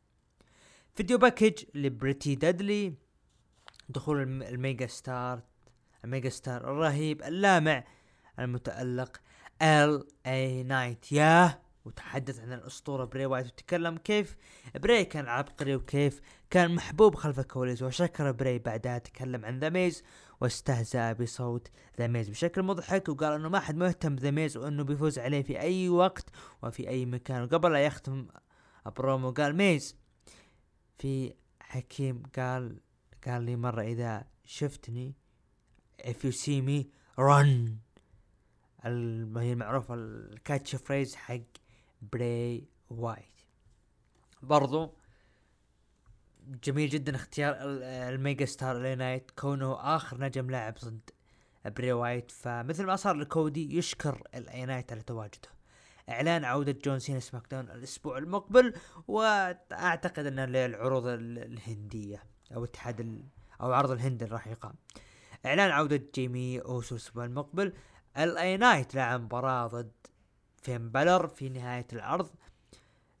فيديو 0.95 1.17
package 1.17 1.63
لبريتي 1.73 2.35
دادلي 2.35 2.93
دخول 3.89 4.21
الم- 4.21 4.43
ال 4.43 4.87
megastar 4.87 5.41
ال 6.03 6.29
megastar 6.29 6.61
الرهيب 6.71 7.23
اللامع 7.23 7.83
المتألق 8.39 9.17
ال 9.61 10.07
اي 10.25 10.63
نايت 10.63 11.11
yeah! 11.11 11.59
وتحدث 11.85 12.39
عن 12.39 12.53
الأسطورة 12.53 13.05
بري 13.05 13.25
وايت 13.25 13.45
وتكلم 13.47 13.97
كيف 13.97 14.35
بري 14.75 15.05
كان 15.05 15.27
عبقري 15.27 15.75
وكيف 15.75 16.21
كان 16.55 16.75
محبوب 16.75 17.15
خلف 17.15 17.39
الكواليس 17.39 17.81
وشكر 17.81 18.31
بري 18.31 18.59
بعدها 18.59 18.97
تكلم 18.97 19.45
عن 19.45 19.59
ذا 19.59 19.69
ميز 19.69 20.03
واستهزأ 20.41 21.13
بصوت 21.13 21.71
ذا 21.97 22.07
ميز 22.07 22.29
بشكل 22.29 22.63
مضحك 22.63 23.09
وقال 23.09 23.33
إنه 23.33 23.49
ما 23.49 23.59
حد 23.59 23.75
مهتم 23.75 24.15
بذا 24.15 24.31
ميز 24.31 24.57
وإنه 24.57 24.83
بيفوز 24.83 25.19
عليه 25.19 25.41
في 25.41 25.59
أي 25.59 25.89
وقت 25.89 26.29
وفي 26.63 26.89
أي 26.89 27.05
مكان. 27.05 27.43
وقبل 27.43 27.71
لا 27.71 27.85
يختم 27.85 28.27
برومو 28.97 29.31
قال 29.31 29.55
ميز 29.55 29.97
في 30.99 31.33
حكيم 31.59 32.23
قال 32.35 32.79
قال 33.27 33.43
لي 33.43 33.55
مرة 33.55 33.81
إذا 33.81 34.27
شفتني 34.45 35.15
if 36.01 36.23
you 36.25 36.31
see 36.31 36.61
me 36.61 36.85
run. 37.19 37.71
هي 39.37 39.53
المعروفة 39.53 39.93
ال 39.93 40.75
catchphrase 40.75 41.15
حق 41.15 41.39
بري 42.01 42.67
وايت 42.89 43.41
برضو 44.43 44.93
جميل 46.63 46.89
جدا 46.89 47.15
اختيار 47.15 47.53
ال- 47.53 47.83
ال 47.83 48.45
megastar 48.45 48.77
الي 48.77 48.95
نايت 48.95 49.31
كونه 49.31 49.95
آخر 49.95 50.19
نجم 50.21 50.49
لاعب 50.51 50.73
ضد 50.85 51.09
بري 51.65 51.91
وايت. 51.91 52.31
فمثل 52.31 52.85
ما 52.85 52.95
صار 52.95 53.15
لكودي 53.15 53.77
يشكر 53.77 54.27
الاي 54.35 54.65
نايت 54.65 54.91
على 54.91 55.01
تواجده. 55.01 55.49
إعلان 56.09 56.45
عودة 56.45 56.71
جون 56.85 56.99
سينا 56.99 57.19
سماك 57.19 57.47
داون 57.51 57.69
الأسبوع 57.71 58.17
المقبل 58.17 58.73
وأعتقد 59.07 60.25
أن 60.25 60.39
للعروض 60.39 61.07
ال- 61.07 61.39
الهندية 61.39 62.23
أو 62.55 62.63
اتحاد 62.63 62.99
ال... 62.99 63.23
أو 63.61 63.73
عرض 63.73 63.91
الهند 63.91 64.23
اللي 64.23 64.33
راح 64.33 64.47
يقام. 64.47 64.75
إعلان 65.45 65.71
عودة 65.71 66.03
جيمي 66.15 66.59
أوسو 66.59 66.95
الأسبوع 66.95 67.25
المقبل. 67.25 67.73
الاي 68.17 68.57
نايت 68.57 68.95
لعب 68.95 69.21
مباراة 69.21 69.67
ضد 69.67 69.91
فين 70.61 70.89
بلر 70.89 71.27
في 71.27 71.49
نهاية 71.49 71.87
العرض. 71.93 72.29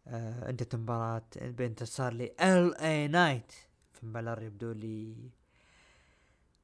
آه 0.07 0.49
انتهت 0.49 0.75
مباراة 0.75 1.27
بانتصار 1.41 2.13
ل 2.13 2.21
ال 2.41 2.75
اي 2.77 3.07
نايت 3.07 3.51
فين 3.93 4.13
بلر 4.13 4.41
يبدو 4.41 4.71
لي 4.71 5.15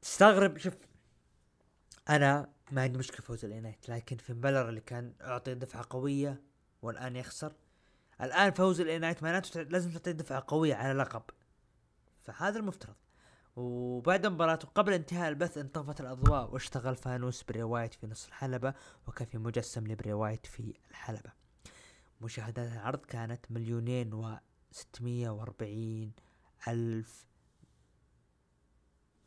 تستغرب. 0.01 0.57
شوف 0.57 0.73
أنا 2.09 2.49
ما 2.71 2.81
عندي 2.81 2.97
مشكلة 2.97 3.21
فوز 3.21 3.45
الاي 3.45 3.59
نايت 3.59 3.89
لكن 3.89 4.17
فين 4.17 4.41
بلر 4.41 4.69
اللي 4.69 4.81
كان 4.81 5.13
أعطي 5.21 5.53
دفعة 5.53 5.85
قوية 5.89 6.41
والآن 6.81 7.15
يخسر 7.15 7.53
الآن 8.21 8.51
فوز 8.51 8.81
الاي 8.81 8.99
نايت 8.99 9.23
معناته 9.23 9.61
لازم 9.61 9.91
تعطي 9.91 10.13
دفعة 10.13 10.43
قوية 10.47 10.75
على 10.75 10.93
لقب. 10.93 11.23
فهذا 12.23 12.59
المفترض. 12.59 12.95
وبعد 13.55 14.27
مباراته 14.27 14.67
قبل 14.67 14.93
انتهاء 14.93 15.29
البث 15.29 15.57
انطفت 15.57 16.01
الأضواء 16.01 16.53
واشتغل 16.53 16.95
فانوس 16.95 17.43
بري 17.43 17.63
وايت 17.63 17.93
في 17.93 18.07
نص 18.07 18.27
الحلبة 18.27 18.73
وكان 19.07 19.27
في 19.27 19.37
مجسم 19.37 19.87
لبري 19.87 20.13
وايت 20.13 20.45
في 20.45 20.73
الحلبة. 20.89 21.40
مشاهدات 22.21 22.71
العرض 22.71 23.05
كانت 23.05 23.51
مليونين 23.51 24.13
و 24.13 24.37
ستمية 24.71 25.29
وأربعين 25.29 26.11
ألف 26.67 27.25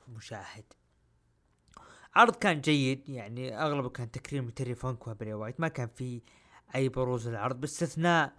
مشاهد. 0.08 0.64
عرض 2.14 2.36
كان 2.36 2.60
جيد 2.60 3.08
يعني 3.08 3.58
أغلبه 3.58 3.88
كان 3.88 4.10
تكريم 4.10 4.48
لتيري 4.48 4.74
فونك 4.74 5.06
وبري 5.08 5.34
وايت. 5.34 5.60
ما 5.60 5.68
كان 5.68 5.88
في 5.88 6.22
أي 6.74 6.88
بروز 6.88 7.28
للعرض 7.28 7.60
باستثناء 7.60 8.32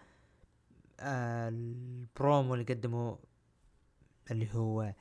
آه 1.00 1.50
البرومو 1.50 2.54
اللي 2.54 2.66
قدمه 2.66 3.20
اللي 4.32 4.54
هو 4.54 4.94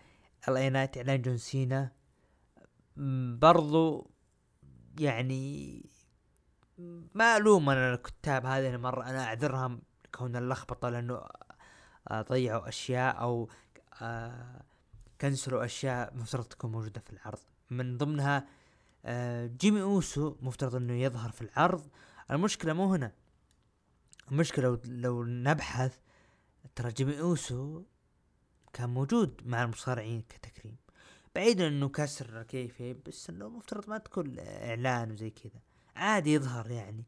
الاي 0.48 0.70
نايت 0.70 0.96
إعلان 0.96 1.22
جون 1.22 1.36
سينا. 1.36 1.92
برضو 3.38 4.10
يعني 5.00 5.82
ما 7.14 7.36
الوم 7.36 7.70
أنا 7.70 7.94
الكتاب 7.94 8.46
هذه 8.46 8.74
المرة 8.74 9.04
أنا 9.04 9.24
أعذرهم 9.24 9.82
كون 10.14 10.36
اللخبطة 10.36 10.88
لأنه 10.88 11.22
آه، 12.08 12.22
ضيعوا 12.22 12.68
أشياء 12.68 13.20
أو 13.20 13.48
آه، 14.02 14.62
كنسلوا 15.20 15.64
أشياء 15.64 16.16
مفترض 16.16 16.44
تكون 16.44 16.72
موجودة 16.72 17.00
في 17.00 17.12
العرض. 17.12 17.38
من 17.70 17.96
ضمنها 17.98 18.48
آه، 19.04 19.46
جيمي 19.46 19.82
أوسو 19.82 20.36
مفترض 20.40 20.74
إنه 20.74 20.92
يظهر 20.92 21.30
في 21.30 21.42
العرض. 21.42 21.88
المشكلة 22.30 22.72
مو 22.72 22.94
هنا. 22.94 23.12
المشكلة 24.32 24.80
لو, 24.84 25.24
نبحث 25.24 25.98
ترى 26.74 26.92
جيمي 26.92 27.20
أوسو 27.20 27.82
كان 28.72 28.90
موجود 28.90 29.40
مع 29.44 29.62
المصارعين 29.62 30.22
كتكريم. 30.28 30.76
بعيدا 31.34 31.68
إنه 31.68 31.88
كسر 31.88 32.42
كيفي 32.42 32.92
بس 32.92 33.30
إنه 33.30 33.48
مفترض 33.48 33.88
ما 33.90 33.98
تكون 33.98 34.36
إعلان 34.38 35.12
وزي 35.12 35.30
كذا. 35.30 35.60
عادي 35.96 36.32
يظهر 36.32 36.70
يعني. 36.70 37.04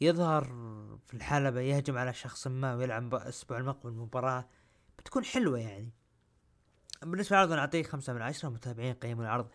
يظهر 0.00 0.44
في 1.06 1.14
الحلبة 1.14 1.60
يهجم 1.60 1.98
على 1.98 2.14
شخص 2.14 2.46
ما 2.46 2.74
ويلعب 2.74 3.14
الأسبوع 3.14 3.58
المقبل 3.58 3.92
مباراة. 3.92 4.48
بتكون 4.98 5.24
حلوة 5.24 5.58
يعني. 5.58 5.92
بالنسبة 7.02 7.36
للعرض 7.36 7.52
نعطيه 7.52 7.82
خمسة 7.82 8.12
من 8.12 8.22
عشرة 8.22 8.48
متابعين 8.48 8.94
قيموا 8.94 9.24
العرض 9.24 9.48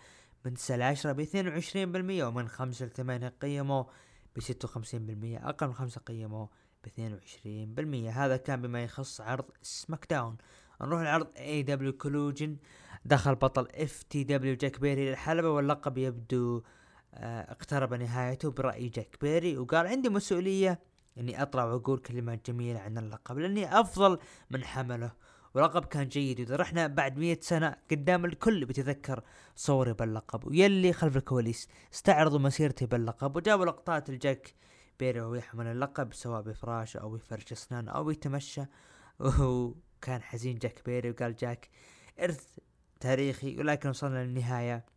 من 0.45 0.53
تسعة 0.53 0.75
لعشرة 0.75 1.11
باثنين 1.11 1.47
وعشرين 1.47 1.91
بالمية 1.91 2.25
ومن 2.25 2.47
خمسة 2.47 2.85
لثمانية 2.85 3.33
قيموا 3.41 3.83
بستة 4.35 4.65
وخمسين 4.65 5.05
بالمية 5.05 5.49
أقل 5.49 5.67
من 5.67 5.73
خمسة 5.73 6.01
قيموا 6.01 6.47
باثنين 6.83 7.13
وعشرين 7.13 7.73
بالمية. 7.73 8.25
هذا 8.25 8.37
كان 8.37 8.61
بما 8.61 8.83
يخص 8.83 9.21
عرض 9.21 9.45
SmackDown 9.61 10.37
نروح 10.81 11.01
لعرض 11.01 11.27
AEW 11.37 11.63
Collision 11.63 12.57
دخل 13.05 13.35
بطل 13.35 13.67
FTW 13.73 14.55
جاك 14.55 14.79
بيري 14.79 15.09
للحلبة 15.09 15.49
واللقب 15.49 15.97
يبدو 15.97 16.57
آه 16.57 16.80
اقترب 17.13 17.93
نهايته 17.93 18.51
برأي 18.51 18.89
جاك 18.89 19.17
بيري 19.21 19.57
وقال 19.57 19.87
عندي 19.87 20.09
مسؤولية 20.09 20.79
إني 21.17 21.41
أطلع 21.41 21.63
وأقول 21.63 21.99
كلمات 21.99 22.51
جميلة 22.51 22.79
عن 22.79 22.97
اللقب 22.97 23.37
لأني 23.37 23.79
أفضل 23.79 24.19
من 24.51 24.63
حمله. 24.63 25.11
ولقب 25.53 25.85
كان 25.85 26.07
جيد 26.07 26.39
اذا 26.39 26.55
رحنا 26.55 26.87
بعد 26.87 27.17
مية 27.17 27.39
سنة 27.41 27.75
قدام 27.91 28.25
الكل 28.25 28.65
بيتذكر 28.65 29.23
صوري 29.55 29.93
باللقب. 29.93 30.47
واللي 30.47 30.93
خلف 30.93 31.17
الكواليس 31.17 31.67
استعرضوا 31.93 32.39
مسيرتي 32.39 32.85
باللقب 32.85 33.35
وجابوا 33.35 33.65
لقطات 33.65 34.09
لجاك 34.09 34.53
بيري 34.99 35.21
وهو 35.21 35.35
يحمل 35.35 35.67
اللقب 35.67 36.13
سواء 36.13 36.41
بفراشه 36.41 36.97
أو 36.97 37.09
بفرش 37.09 37.51
أسنان 37.51 37.87
أو 37.87 38.09
يتمشى. 38.09 38.61
وكان 39.19 40.21
حزين 40.21 40.57
جاك 40.57 40.81
بيري 40.85 41.09
وقال 41.09 41.35
جاك 41.35 41.69
إرث 42.19 42.57
تاريخي 42.99 43.57
ولكن 43.57 43.89
وصلنا 43.89 44.23
للنهاية. 44.23 44.90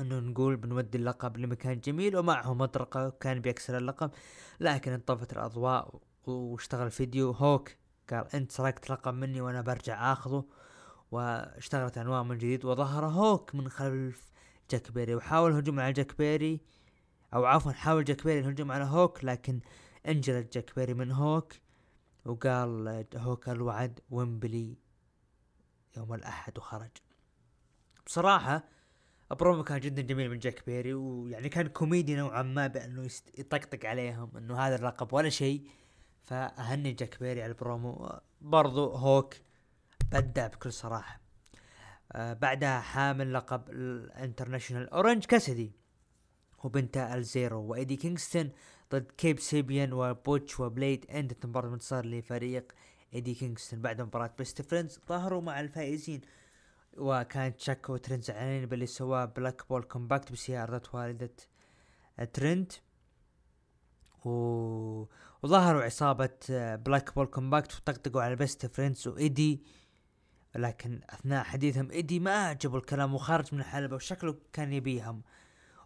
إنه 0.00 0.18
نقول 0.20 0.56
بنودي 0.56 0.98
اللقب 0.98 1.36
لمكان 1.36 1.80
جميل 1.80 2.16
ومعه 2.16 2.54
مطرقة 2.54 3.10
كان 3.10 3.40
بيكسر 3.40 3.76
اللقب 3.76 4.10
لكن 4.60 4.92
انطفت 4.92 5.32
الأضواء 5.32 6.00
واشتغل 6.26 6.90
فيديو. 6.90 7.30
هوك 7.30 7.70
قال 8.10 8.34
أنت 8.34 8.52
سرقت 8.52 8.90
لقب 8.90 9.14
مني 9.14 9.40
وأنا 9.40 9.60
برجع 9.60 10.12
آخذه. 10.12 10.44
واشتغلت 11.10 11.98
الأنوار 11.98 12.26
من 12.26 12.38
جديد 12.38 12.64
وظهر 12.64 13.06
هوك 13.06 13.54
من 13.54 13.68
خلف 13.68 14.30
جاك 14.70 14.92
بيري. 14.92 15.14
وحاول 15.14 15.50
الهجوم 15.50 15.80
على 15.80 15.92
جاك 15.92 16.18
بيري 16.18 16.60
أو 17.34 17.44
عفوا 17.44 17.72
حاول 17.72 18.04
جاك 18.04 18.24
بيري 18.24 18.40
الهجوم 18.40 18.72
على 18.72 18.84
هوك 18.84 19.24
لكن 19.24 19.60
انجلد 20.08 20.54
جاك 20.54 20.72
بيري 20.76 20.94
من 20.94 21.10
هوك. 21.12 21.52
وقال 22.24 23.06
هوك 23.16 23.48
الوعد 23.48 24.00
ويمبلي 24.10 24.78
يوم 25.96 26.14
الأحد 26.14 26.58
وخرج 26.58 26.90
بصراحة 28.06 28.64
برومو 29.32 29.64
كان 29.64 29.80
جدا 29.80 30.02
جميل 30.02 30.30
من 30.30 30.38
جاك 30.38 30.66
بيري 30.66 30.94
ويعني 30.94 31.48
كان 31.48 31.66
كوميدي 31.66 32.14
نوعا 32.14 32.42
ما 32.42 32.66
بأنه 32.66 33.08
يطقطق 33.38 33.86
عليهم 33.86 34.36
إنه 34.36 34.58
هذا 34.58 34.76
اللقب 34.76 35.12
ولا 35.12 35.28
شيء. 35.28 35.66
فأهني 36.22 36.92
جاك 36.92 37.20
بيري 37.20 37.42
على 37.42 37.52
البرومو 37.52 38.20
برضو 38.40 38.90
هوك 38.90 39.34
بدع 40.12 40.46
بكل 40.46 40.72
صراحة. 40.72 41.20
آه 42.12 42.32
بعدها 42.32 42.80
حامل 42.80 43.32
لقب 43.32 43.70
ال 43.70 43.79
international 43.79 44.90
اورنج 44.90 45.24
كاسدي 45.24 45.72
وبنتا 46.64 47.14
السيرو 47.14 47.60
وإيدي 47.60 47.96
كينغستون 47.96 48.50
ضد 48.92 49.12
كيب 49.18 49.40
سابيان 49.40 49.92
وبوتشر 49.92 50.60
وبليد 50.60 51.06
انتهت 51.10 51.44
المباراة 51.44 51.68
منتصر 51.68 52.06
لفريق 52.06 52.72
إيدي 53.14 53.34
كينغستون 53.34 53.80
بعد 53.80 54.00
مباراة 54.00 54.34
Best 54.38 54.62
Friends 54.62 55.00
ظهروا 55.08 55.40
مع 55.40 55.60
الفائزين. 55.60 56.20
وكانت 56.96 57.60
تشاك 57.60 57.90
وترينت 57.90 58.22
زعلانين 58.22 58.66
باللي 58.66 58.86
سواه 58.86 59.24
Blackpool 59.24 59.82
Combat 59.82 60.32
بسيارة 60.32 60.82
والدة 60.92 61.30
ترينت. 62.32 62.72
و... 64.24 64.30
وظهروا 65.42 65.82
عصابة 65.82 66.30
Blackpool 66.76 67.26
Combat 67.26 67.74
وطقطقوا 67.74 68.22
على 68.22 68.36
Best 68.36 68.66
Friends 68.66 69.08
وإيدي. 69.08 69.64
لكن 70.54 71.00
أثناء 71.10 71.44
حديثهم 71.44 71.90
إيدي 71.90 72.20
ما 72.20 72.46
عجبوا 72.46 72.78
الكلام 72.78 73.14
وخرج 73.14 73.54
من 73.54 73.60
الحلبة 73.60 73.96
وشكله 73.96 74.36
كان 74.52 74.72
يبيهم. 74.72 75.22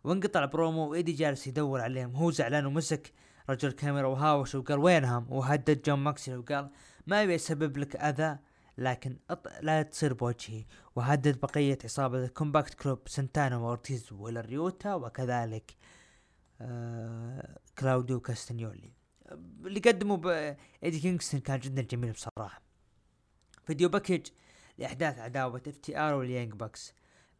وانقطع 0.04 0.44
برومو 0.44 0.90
وإيدي 0.90 1.12
جالس 1.12 1.46
يدور 1.46 1.80
عليهم. 1.80 2.16
هو 2.16 2.30
زعلان 2.30 2.66
ومسك 2.66 3.12
رجل 3.50 3.72
كاميرا 3.72 4.06
وهاوش 4.06 4.54
وقال 4.54 4.78
وينهم؟ 4.78 5.32
وهدد 5.32 5.82
جون 5.82 5.98
موكسلي 5.98 6.36
وقال 6.36 6.70
ما 7.06 7.22
يبي 7.22 7.34
يسبب 7.34 7.76
لك 7.76 7.96
أذى. 7.96 8.38
لكن 8.78 9.18
أط... 9.30 9.48
لا 9.62 9.82
تصير 9.82 10.14
بوجهي. 10.14 10.64
وهدد 10.96 11.40
بقية 11.40 11.78
عصابة 11.84 12.24
ال 12.24 12.31
Combat 12.31 12.74
Club 12.74 13.08
سنتانا 13.08 13.56
وأورتيز 13.56 14.12
والريوتا 14.12 14.94
وكذلك 14.94 15.76
آه 16.60 17.58
كلاوديو 17.78 18.20
كاستنيولي 18.20 18.92
اللي 19.64 19.80
قدموا 19.80 20.16
بإيدي 20.16 21.00
كينغستون 21.00 21.40
كان 21.40 21.58
جدا 21.60 21.82
جميل 21.82 22.12
بصراحة. 22.12 22.62
فيديو 23.66 23.88
package 23.88 24.26
لأحداث 24.78 25.18
عداوة 25.18 25.62
FTR 25.66 26.14
وال 26.14 26.25
Young 26.25 26.52
Bucks. 26.52 26.94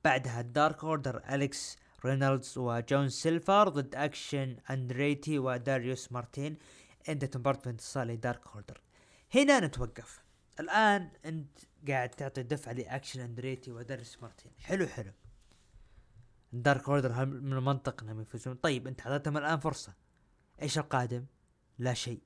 بعدها 0.05 0.40
ال 0.40 0.49
Dark 0.49 0.85
Order 0.85 1.23
أليكس 1.35 1.76
رينولدز 2.05 2.59
وجون 2.59 3.09
سيلفر 3.09 3.69
ضد 3.69 3.95
أكشن 3.95 4.57
أندريتي 4.71 5.38
وداريوس 5.38 6.12
مارتين 6.12 6.59
انتهت 7.09 7.37
مباراة 7.37 7.61
بانتصار 7.64 8.07
ل 8.07 8.14
Dark 8.14 8.47
Order 8.47 8.81
هنا 9.35 9.61
نتوقف. 9.61 10.25
الآن 10.61 11.11
أنت 11.25 11.59
قاعد 11.89 12.11
تعطي 12.11 12.43
دفعة 12.43 12.73
لأكشن 12.73 13.21
اندريتي 13.21 13.73
وداريوس 13.73 14.23
مارتين 14.23 14.53
حلو 14.59 14.87
حلو. 14.87 15.13
Dark 16.52 16.88
Order 16.88 17.26
من 17.27 17.53
المنطق 17.53 18.03
إنهم 18.03 18.21
يفوزون 18.21 18.55
طيب 18.55 18.87
أنت 18.87 19.07
اعطيتهم 19.07 19.37
الآن 19.37 19.59
فرصة. 19.59 19.95
إيش 20.63 20.79
القادم؟ 20.79 21.27
لا 21.79 21.95
شيء. 21.95 22.21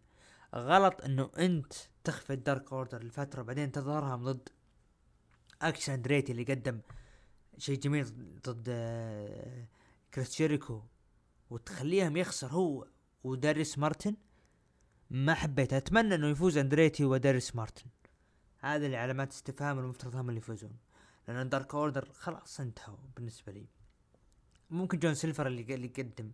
غلط 0.54 1.04
إنه 1.04 1.30
أنت 1.38 1.72
تخفي 2.04 2.32
ال 2.32 2.40
Dark 2.40 2.72
Order 2.72 3.02
لفترة 3.04 3.42
بعدين 3.42 3.72
تظهرهم 3.72 4.24
ضد 4.24 4.48
أكشن 5.62 5.92
اندريتي 5.92 6.32
اللي 6.32 6.44
قدم 6.44 6.80
شيء 7.58 7.78
جميل 7.78 8.04
ضد 8.42 8.66
آه، 8.68 9.66
كريس 10.14 10.36
جيريكو 10.36 10.82
وتخليهم 11.50 12.16
يخسر 12.16 12.48
هو 12.48 12.88
وداريوس 13.24 13.78
مارتن. 13.78 14.16
ما 15.10 15.34
حبيت 15.34 15.72
أتمنى 15.72 16.14
إنه 16.14 16.28
يفوز 16.28 16.58
اندريتي 16.58 17.04
وداريوس 17.04 17.56
مارتن. 17.56 17.86
هذه 18.60 18.86
العلامات 18.86 19.30
استفهام 19.30 19.78
المفترض 19.78 20.16
هم 20.16 20.28
اللي 20.28 20.38
يفوزون. 20.38 20.76
لأن 21.28 21.48
Dark 21.48 21.74
Order 21.74 22.08
خلاص 22.12 22.60
انتهوا 22.60 22.96
بالنسبة 23.16 23.52
لي. 23.52 23.66
ممكن 24.70 24.98
جون 24.98 25.14
سيلفر 25.14 25.46
اللي 25.46 25.74
اللي 25.74 25.92
يقدم 25.98 26.30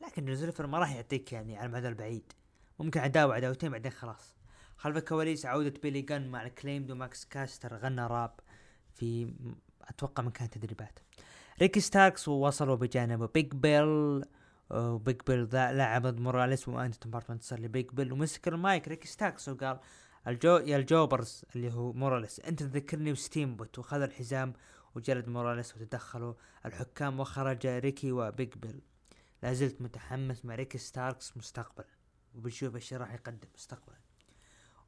لكن 0.00 0.24
جون 0.24 0.36
سيلفر 0.36 0.66
ما 0.66 0.78
راح 0.78 0.94
يعطيك 0.94 1.32
يعني 1.32 1.56
على 1.56 1.66
المدى 1.66 1.88
البعيد. 1.88 2.32
ممكن 2.78 3.00
عداوة 3.00 3.34
عداوتين 3.34 3.70
بعدين 3.70 3.92
خلاص. 3.92 4.34
خلف 4.76 4.96
الكواليس 4.96 5.46
عودة 5.46 5.80
بيلي 5.82 6.02
جن 6.02 6.28
مع 6.28 6.42
ال 6.42 6.47
Acclaimed 6.47 6.90
وماكس 6.90 7.24
كاستر 7.24 7.76
غنى 7.76 8.06
راب 8.06 8.40
في 8.94 9.34
أتوقع 9.82 10.22
مكان 10.22 10.50
تدريبات 10.50 10.98
ريكي 11.60 11.80
ستاركس 11.80 12.28
ووصلوا 12.28 12.76
بجانب 12.76 13.30
بيج 13.34 13.54
بيل 13.54 14.22
وبيج 14.70 15.20
بيل 15.26 15.46
ضد 15.46 15.72
لعب 15.72 16.20
موراليس 16.20 16.68
وانتهت 16.68 16.96
المباراة 16.96 17.42
بانتصار 17.42 17.60
لبيج 17.60 17.90
بيل 17.92 18.12
ومسك 18.12 18.48
المايك. 18.48 18.88
ريكي 18.88 19.08
ستاركس 19.08 19.48
وقال 19.48 19.80
الجو 20.26 20.56
يا 20.56 20.76
ال 20.76 20.85
jobbers 20.85 21.44
اللي 21.56 21.72
هو 21.72 21.92
موراليس 21.92 22.40
انت 22.40 22.62
تذكرني 22.62 23.12
بستيمبوت 23.12 23.78
وخذ 23.78 24.02
الحزام 24.02 24.52
وجلد 24.94 25.28
موراليس 25.28 25.76
وتدخلوا 25.76 26.34
الحكام 26.66 27.20
وخرج 27.20 27.66
ريكي 27.66 28.12
وبيج 28.12 28.54
بيل. 28.54 28.80
لا 29.42 29.52
زلت 29.52 29.82
متحمس 29.82 30.44
مع 30.44 30.54
ريكي 30.54 30.78
ستاركس 30.78 31.36
مستقبل 31.36 31.84
وبنشوف 32.34 32.76
إيش 32.76 32.94
راح 32.94 33.14
يقدم 33.14 33.48
مستقبلا. 33.54 33.98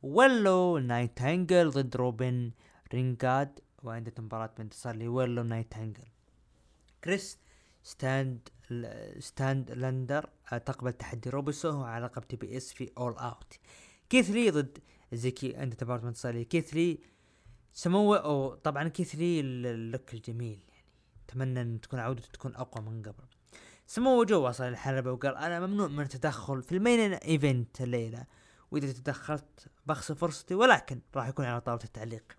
ويلو 0.03 0.79
نايتنجيل 0.79 1.71
ضد 1.71 1.97
روبن 1.97 2.51
رينيجيد 2.93 3.61
وانتهت 3.83 4.21
مباراة 4.21 4.51
بانتصار 4.59 4.97
نايتنجيل 5.43 6.05
كريس 7.05 7.39
ستاتلاندر 7.83 10.31
تقبل 10.51 10.93
تحدي 10.93 11.31
روبسو 11.31 11.83
على 11.83 12.05
لقب 12.05 12.29
TBS 12.29 12.73
في 12.73 12.91
All 12.99 13.13
Out 13.13 13.55
كيث 14.11 14.31
لي 14.31 14.51
ضد 14.51 14.79
زكي 15.13 15.63
انتهت 15.63 15.75
بانتصار 15.75 16.31
لي. 16.31 16.45
كيث 16.45 16.75
لي 16.75 16.99
سموا 17.73 18.19
جو 18.19 18.55
طبعا 18.55 18.89
كيث 18.89 19.15
لي 19.15 19.41
ال 19.41 19.55
look 19.55 20.15
الجميل 20.15 20.59
يعني. 20.69 20.85
أتمنى 21.29 21.61
إن 21.61 21.81
تكون 21.81 22.01
عودته 22.01 22.29
تكون 22.33 22.57
أقوى 22.57 22.85
من 22.85 23.03
قبل. 23.03 23.25
سموا 23.87 24.25
جو 24.25 24.49
وصل 24.49 24.65
الحلبة 24.65 25.13
وقال 25.13 25.37
أنا 25.37 25.67
ممنوع 25.67 25.89
من 25.89 26.01
التدخل 26.01 26.63
في 26.63 26.73
ال 26.73 26.81
main 26.81 27.13
event 27.13 27.81
الليلة. 27.81 28.27
وإذا 28.71 28.93
تدخلت 28.93 29.69
بخسر 29.87 30.15
فرصتي 30.15 30.55
ولكن 30.55 31.01
راح 31.17 31.29
يكون 31.29 31.45
على 31.45 31.61
طاولة 31.61 31.85
التعليق. 31.85 32.37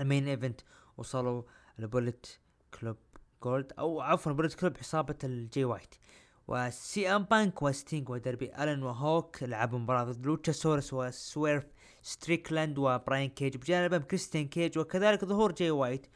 ال 0.00 0.06
main 0.06 0.28
event 0.28 0.60
وصلوا 0.96 1.42
ال 1.78 1.85
Bullet 1.85 2.26
Club 2.80 2.96
Gold 3.42 3.72
أو 3.78 4.00
عفوا 4.00 4.32
Bullet 4.32 4.54
Club 4.54 4.76
عصابة 4.78 5.18
الجي 5.24 5.64
وايت 5.64 5.94
وسي 6.48 7.08
ام 7.16 7.22
بانك 7.22 7.62
وستينج 7.62 8.08
ودربي 8.08 8.52
الن 8.62 8.82
وهوك 8.82 9.42
لعبوا 9.42 9.78
مباراة 9.78 10.04
ضد 10.04 10.26
لوتشا 10.26 10.52
سورس 10.52 10.92
وسويرف 10.92 11.66
ستريكلاند 12.02 12.78
وبراين 12.78 13.30
كيج 13.30 13.56
بجانبهم 13.56 14.02
كريستيان 14.02 14.48
كيج 14.48 14.78
وكذلك 14.78 15.24
ظهور 15.24 15.52
جي 15.52 15.70
وايت 15.70 16.06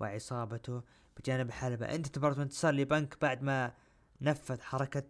وعصابته 0.00 0.82
بجانب 1.16 1.48
الحلبة 1.48 1.86
انتهت 1.86 2.18
مباراة 2.18 2.42
بانتصار 2.42 2.74
لبنك 2.74 3.16
بعد 3.22 3.42
ما 3.42 3.72
نفذ 4.20 4.60
حركة 4.60 5.02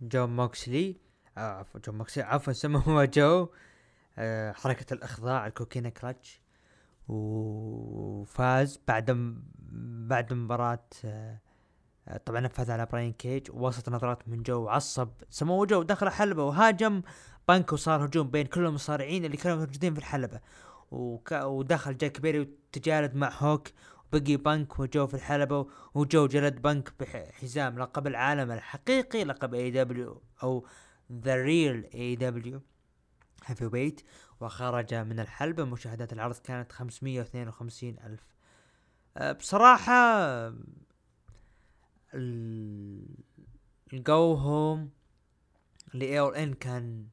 جون 0.00 0.36
موكسلي. 0.36 0.96
عفوا 1.36 1.80
جون 1.80 1.98
موكسلي 1.98 2.24
عفوا 2.24 2.52
سموا 2.52 3.04
جو. 3.16 3.48
آه 4.18 4.52
حركة 4.52 4.94
الإخضاع 4.94 5.46
ال 5.46 5.51
Coquina 5.51 5.88
Clutch. 5.88 6.40
وفاز 7.08 8.80
بعد 8.88 9.36
بعد 10.08 10.32
مباراة 10.32 10.84
آه 11.04 11.40
طبعا 12.16 12.40
نفذ 12.40 12.70
على 12.70 12.86
براين 12.86 13.12
كيج 13.12 13.50
ووسط 13.50 13.88
نظرات 13.88 14.28
من 14.28 14.42
جو 14.42 14.62
وعصب 14.62 15.08
سموا 15.30 15.64
جو 15.64 15.82
دخل 15.82 16.08
حلبة 16.08 16.44
وهاجم 16.44 17.02
بانك 17.48 17.72
وصار 17.72 18.04
هجوم 18.04 18.30
بين 18.30 18.46
كل 18.46 18.66
المصارعين 18.66 19.24
اللي 19.24 19.36
كانوا 19.36 19.58
موجودين 19.58 19.94
في 19.94 19.98
الحلبة. 20.00 20.40
وك... 20.90 21.32
ودخل 21.32 21.96
جاك 21.96 22.20
بيري 22.20 22.40
وتجالد 22.40 23.14
مع 23.14 23.32
هوك 23.38 23.68
وبقي 24.12 24.36
بانك 24.36 24.78
وجو 24.78 25.06
في 25.06 25.14
الحلبة 25.14 25.66
وجو 25.94 26.26
جلد 26.26 26.62
بانك 26.62 26.92
بحزام 27.00 27.78
لقب 27.78 28.06
العالم 28.06 28.50
الحقيقي 28.50 29.24
لقب 29.24 29.54
AEW 29.54 30.22
أو 30.42 30.66
the 31.12 31.34
real 31.34 31.88
AEW 31.94 32.16
heavyweight 32.16 34.00
وخرج 34.40 34.94
من 34.94 35.20
الحلبة. 35.20 35.64
مشاهدات 35.64 36.12
العرض 36.12 36.36
كانت 36.36 36.72
552 36.72 37.96
ألف. 38.04 38.22
أه، 39.16 39.32
بصراحة 39.32 39.94
ال 42.14 42.87
go 42.87 44.34
home 44.34 44.90
ل 45.94 46.20
AEW 46.20 46.27
All 46.27 46.34
In 46.34 46.54
كان 46.54 47.06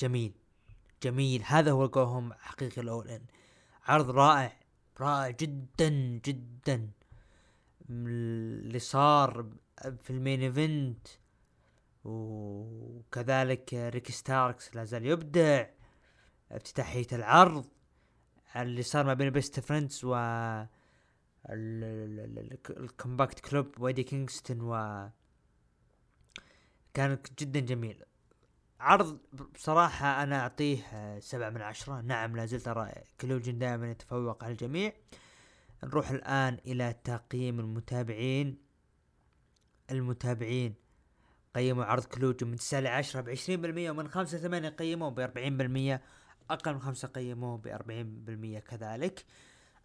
جميل. 0.00 0.32
جميل. 1.02 1.42
هذا 1.46 1.70
هو 1.70 1.84
ال 1.84 1.90
go 1.90 2.02
home 2.02 2.32
حقيقي 2.32 2.82
ال 2.82 2.88
All 2.88 3.08
In. 3.08 3.22
عرض 3.84 4.10
رائع. 4.10 4.56
رائع 5.00 5.30
جدا 5.30 5.88
جدا. 6.24 6.90
اللي 7.90 8.78
صار 8.78 9.46
في 10.02 10.10
ال 10.10 10.16
main 10.16 10.40
event. 10.40 11.08
وكذلك 12.04 13.74
ريكي 13.74 14.10
ستاركس 14.10 14.76
لا 14.76 14.84
زال 14.84 15.06
يبدع. 15.06 15.66
افتتاحية 16.50 17.06
العرض. 17.12 17.66
اللي 18.56 18.82
صار 18.82 19.06
ما 19.06 19.14
بين 19.14 19.30
Best 19.30 19.60
Friends 19.60 20.00
و 20.04 20.14
ال 21.50 21.77
Combat 21.77 23.40
Club 23.40 23.80
وإيدي 23.80 24.02
كينغستون 24.02 24.60
و 24.60 25.08
كانت 26.94 27.42
جدا 27.42 27.60
جميل 27.60 28.04
عرض 28.80 29.18
بصراحة 29.54 30.22
أنا 30.22 30.40
أعطيه 30.40 31.18
سبعة 31.20 31.50
من 31.50 31.62
عشرة 31.62 32.00
نعم 32.00 32.36
لا 32.36 32.46
زلت 32.46 32.68
أرى 32.68 32.92
Collision 33.20 33.58
دائما 33.58 33.90
يتفوق 33.90 34.44
على 34.44 34.52
الجميع 34.52 34.92
نروح 35.84 36.10
الآن 36.10 36.58
إلى 36.66 36.94
تقييم 37.04 37.60
المتابعين 37.60 38.58
المتابعين 39.90 40.74
قيموا 41.54 41.84
عرض 41.84 42.04
Collision 42.04 42.46
من 42.46 42.56
تسعة 42.56 42.80
لعشرة 42.80 43.20
بعشرين 43.20 43.60
بالمية 43.60 43.90
ومن 43.90 44.08
خمسة 44.08 44.38
ثمانية 44.38 44.68
قيموه 44.68 45.10
بأربعين 45.10 45.56
بالمية 45.56 46.02
أقل 46.50 46.74
من 46.74 46.80
خمسة 46.80 47.08
قيموه 47.08 47.58
بأربعين 47.58 48.24
بالمية 48.24 48.58
كذلك 48.58 49.24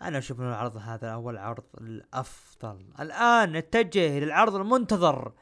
أنا 0.01 0.17
أشوف 0.17 0.39
إن 0.39 0.47
العرض 0.47 0.77
هذا 0.77 1.13
هو 1.13 1.29
العرض 1.29 1.63
الأفضل. 1.81 2.85
الآن 2.99 3.51
نتجه 3.51 4.19
للعرض 4.19 4.55
المنتظر. 4.55 5.33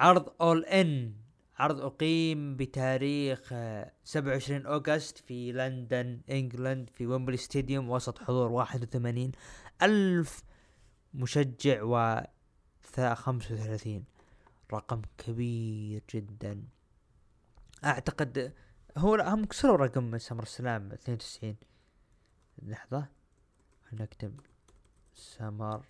عرض 0.00 0.32
اول 0.40 0.64
ان 0.64 1.12
عرض 1.58 1.80
أقيم 1.80 2.56
بتاريخ 2.56 3.48
آه، 3.52 3.92
27 4.04 4.66
أوغست 4.66 5.18
في 5.18 5.52
لندن 5.52 6.20
إنجلند 6.30 6.90
في 6.90 7.06
ويمبلي 7.06 7.36
ستاديوم 7.36 7.90
وسط 7.90 8.18
حضور 8.18 8.52
81 8.52 9.32
ألف 9.82 10.42
مشجع 11.14 11.82
و 11.82 12.20
35 13.14 14.04
رقم 14.72 15.02
كبير 15.18 16.02
جدا. 16.14 16.64
أعتقد 17.84 18.52
هو 18.96 19.16
لا 19.16 19.34
هم 19.34 19.44
كسروا 19.44 19.76
رقم 19.76 20.18
سمر 20.18 20.44
سلام 20.44 20.92
92 20.92 21.56
لحظة. 22.62 23.19
نكتب 23.92 24.40
سمر 25.14 25.84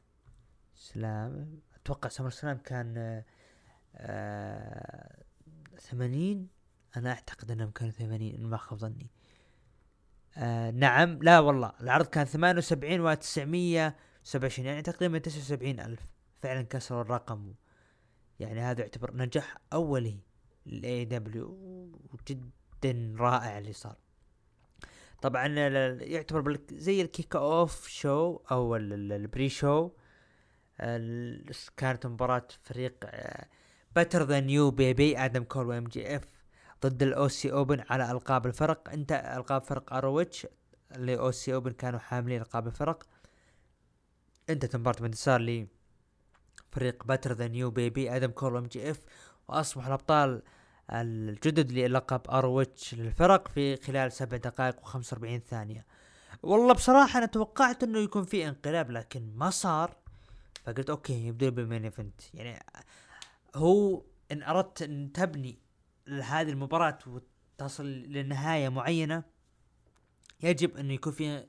سلام. 0.74 1.60
أتوقع 1.74 2.08
سمر 2.08 2.30
سلام 2.30 2.58
كان 2.58 3.22
آه، 3.96 5.24
ثمانين. 5.80 6.48
أنا 6.96 7.10
أعتقد 7.10 7.50
إنهم 7.50 7.70
كانوا 7.70 7.92
ثمانين 7.92 8.34
إن 8.34 8.46
ما 8.46 8.56
خاب 8.56 8.78
ظني. 8.78 9.10
آه 10.36 10.70
نعم. 10.70 11.18
لا 11.22 11.38
والله 11.38 11.72
العرض 11.80 12.06
كان 12.06 12.24
ثمانية 12.24 12.58
وسبعين 12.58 13.00
وتسعمية 13.00 13.96
سبعة 14.22 14.42
وعشرين 14.42 14.68
يعني 14.68 14.82
تقريبا 14.82 15.18
تسعة 15.18 15.38
وسبعين 15.38 15.80
ألف. 15.80 16.00
فعلا 16.42 16.62
كسروا 16.62 17.02
الرقم. 17.02 17.54
يعني 18.40 18.60
هذا 18.60 18.80
يعتبر 18.80 19.16
نجاح 19.16 19.56
أولي 19.72 20.20
لل 20.66 21.04
AEW 21.04 21.48
وجدا 22.12 23.14
رائع 23.18 23.58
اللي 23.58 23.72
صار. 23.72 23.96
طبعا 25.22 25.46
يعتبر 26.02 26.59
زي 26.72 27.02
ال 27.02 27.36
kickoff 27.36 27.88
show 27.88 28.36
أو 28.50 28.76
ال- 28.76 28.92
ال- 28.92 29.12
ال 29.12 29.48
pre-show 29.48 29.90
كانت 31.76 32.06
مباراة 32.06 32.48
فريق 32.62 33.04
Better 33.96 34.22
Than 34.22 34.50
You 34.50 34.70
Bay 34.70 34.94
Bay 34.94 35.18
آدم 35.18 35.44
كول 35.44 35.66
و 35.66 35.84
MJF 35.84 36.22
ضد 36.87 37.02
ال 37.02 37.28
Aussie 37.28 37.52
Open 37.52 37.84
على 37.90 38.11
ألقاب 38.11 38.46
الفرق. 38.46 38.88
أنت 38.88 39.12
ألقاب 39.12 39.62
فرق 39.62 39.92
ROH 39.94 40.46
اللي 40.96 41.18
Aussie 41.18 41.54
Open 41.54 41.70
كانوا 41.70 41.98
حاملين 41.98 42.40
ألقاب 42.40 42.66
الفرق. 42.66 43.06
انتهت 44.50 44.76
مباراة 44.76 45.00
بانتصار 45.00 45.40
لي 45.40 45.66
فريق 46.72 47.04
Better 47.04 47.32
Than 47.32 47.54
You 47.54 47.70
Bay 47.70 47.93
Bay 47.93 48.16
آدم 48.16 48.30
كول 48.30 48.54
و 48.54 48.66
MJF 48.66 49.00
وأصبح 49.48 49.87
الأبطال 49.87 50.42
الجدد 50.92 51.72
للقب 51.72 52.20
ROH 52.30 52.94
للفرق 52.94 53.48
في 53.48 53.76
خلال 53.76 54.12
سبع 54.12 54.37
دقائق 54.37 54.81
و45 54.87 55.38
ثانية. 55.48 55.87
والله 56.42 56.74
بصراحة 56.74 57.18
أنا 57.18 57.26
توقعت 57.26 57.83
إنه 57.83 57.98
يكون 57.98 58.24
في 58.24 58.48
انقلاب 58.48 58.90
لكن 58.90 59.33
ما 59.37 59.50
صار. 59.50 59.96
فقلت 60.64 60.90
okay 60.90 61.26
يبدون 61.26 61.50
بال 61.50 61.62
main 61.62 61.84
event؟ 61.84 62.34
يعني 62.35 62.64
هو 63.55 64.03
إن 64.33 64.42
أردت 64.42 64.83
إن 64.83 65.12
تبني 65.12 65.59
هذه 66.09 66.50
المباراة 66.50 66.98
وتصل 67.07 67.87
لنهاية 67.87 68.68
معينة 68.68 69.22
يجب 70.42 70.76
إنه 70.76 70.92
يكون 70.92 71.12
في 71.12 71.46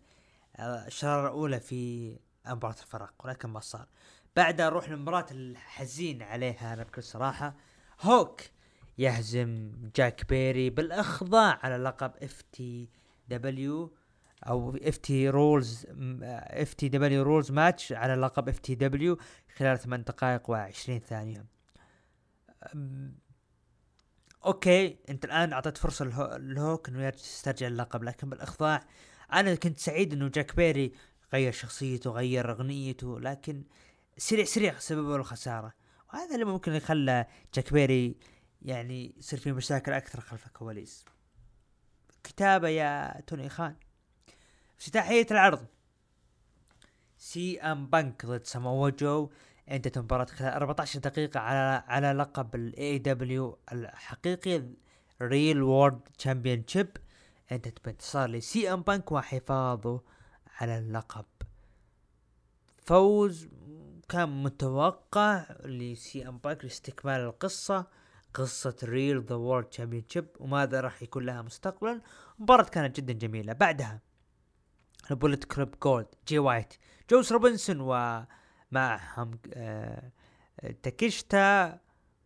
آه، 0.56 0.88
الشرارة 0.88 1.28
الاولى 1.28 1.60
في 1.60 2.16
مباراة 2.48 2.76
الفرق 2.82 3.14
ولكن 3.24 3.50
ما 3.50 3.60
صار. 3.60 3.88
بعدها 4.36 4.70
نروح 4.70 4.90
للمباراة 4.90 5.26
الحزين 5.32 6.22
عليها 6.22 6.74
أنا 6.74 6.84
بكل 6.84 7.04
صراحة. 7.04 7.56
هوك 8.02 8.42
يهزم 9.02 9.72
جاك 9.96 10.30
بيري 10.30 10.70
بالأخضاع 10.70 11.60
على 11.64 11.78
لقب 11.78 12.12
اف 12.24 12.42
تي 12.42 12.90
دبليو 13.28 13.94
أو 14.48 14.76
اف 14.82 14.98
تي 14.98 15.30
رولز 15.30 15.86
اف 16.34 16.74
تي 16.74 16.90
دبليو 16.90 17.24
رولز 17.24 17.52
ماتش 17.52 17.94
على 17.94 18.16
لقب 18.16 18.50
FTW 18.50 19.18
خلال 19.58 19.80
8 19.80 20.04
دقائق 20.04 20.52
و20 20.72 20.98
ثانية. 21.08 21.46
أم، 22.76 23.16
okay 24.46 24.98
أنت 25.10 25.26
الآن 25.26 25.54
أعطيت 25.54 25.78
فرصة 25.78 26.06
لهو- 26.06 26.38
لهوك 26.40 26.90
إنه 26.90 27.08
يسترجع 27.08 27.68
اللقب 27.68 28.04
لكن 28.04 28.30
بالأخضاع 28.30 28.84
أنا 29.34 29.56
كنت 29.56 29.80
سعيد 29.80 30.14
إنه 30.14 30.28
جاك 30.28 30.56
بيري 30.56 30.92
غير 31.34 31.52
شخصيته 31.52 32.10
غير 32.12 32.52
أغنيته 32.52 33.20
لكن 33.20 33.64
سريع 34.18 34.46
سريع 34.46 34.80
سببه 34.80 35.16
الخسارة. 35.16 35.74
وهذا 36.14 36.34
اللي 36.34 36.46
ممكن 36.46 36.74
يخلى 36.74 37.26
جاك 37.54 37.74
بيري 37.74 38.16
يعني 38.62 39.16
يصير 39.18 39.40
في 39.40 39.52
مشاكل 39.52 39.92
أكثر 39.94 40.22
خلف 40.22 40.48
الكواليس. 40.48 41.06
كتابة 42.24 42.68
يا 42.68 43.22
توني 43.28 43.50
خان. 43.50 43.76
افتتاحية 44.80 45.28
العرض. 45.32 45.66
سي 47.18 47.62
أم 47.62 47.88
بانك 47.88 48.26
ضد 48.26 48.46
سامو 48.46 48.90
جو 48.90 49.30
انتهت 49.70 49.98
المباراة 49.98 50.26
خلال 50.26 50.54
14 50.54 51.00
دقيقة 51.00 51.40
على 51.40 51.84
على 51.88 52.12
لقب 52.12 52.56
ال 52.56 52.98
AEW 52.98 53.58
الحقيقي 53.72 54.64
Real 55.22 55.62
World 55.62 56.00
Championship 56.18 56.98
انتهت 57.52 57.86
بانتصار 57.86 58.30
لسي 58.30 58.74
أم 58.74 58.82
بانك 58.82 59.12
وحفاظه 59.12 60.02
على 60.60 60.78
اللقب. 60.78 61.26
فوز 62.78 63.48
كان 64.10 64.44
متوقع 64.44 65.46
لسي 65.66 66.28
أم 66.28 66.38
بانك 66.38 66.64
لاستكمال 66.64 67.22
القصة. 67.22 68.01
قصة 68.34 68.76
Real 68.84 69.22
The 69.22 69.36
World 69.36 69.66
Championship 69.66 70.28
وماذا 70.40 70.82
راح 70.82 71.04
يكون 71.04 71.26
لها 71.26 71.42
مستقبلا. 71.42 72.02
المباراة 72.38 72.64
كانت 72.64 72.98
جدا 72.98 73.14
جميلة. 73.14 73.54
بعدها 73.54 74.02
ال 75.12 75.16
Bullet 75.16 75.44
Club 75.44 75.76
Gold 75.84 76.08
جي 76.28 76.40
وايت 76.40 76.74
جوس 77.10 77.32
روبنسون 77.32 77.80
ومعهم 77.80 79.40
آه 79.54 80.12
تاكيشتا 80.84 81.80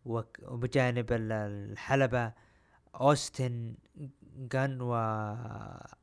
وبجانب 0.05 1.11
ال- 1.11 1.31
الحلبة 1.31 2.33
أوستن 2.95 3.75
جن 4.35 4.81
و 4.81 4.93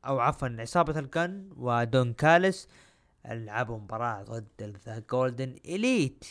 أو 0.05 0.19
عفوا 0.19 0.47
عصابة 0.59 0.99
الجن 0.99 1.49
ودون 1.57 2.13
كالس 2.13 2.67
لعبوا 3.25 3.77
مباراة 3.77 4.23
ضد 4.23 4.77
The 4.85 4.99
Golden 5.11 5.55
Elite 5.65 6.25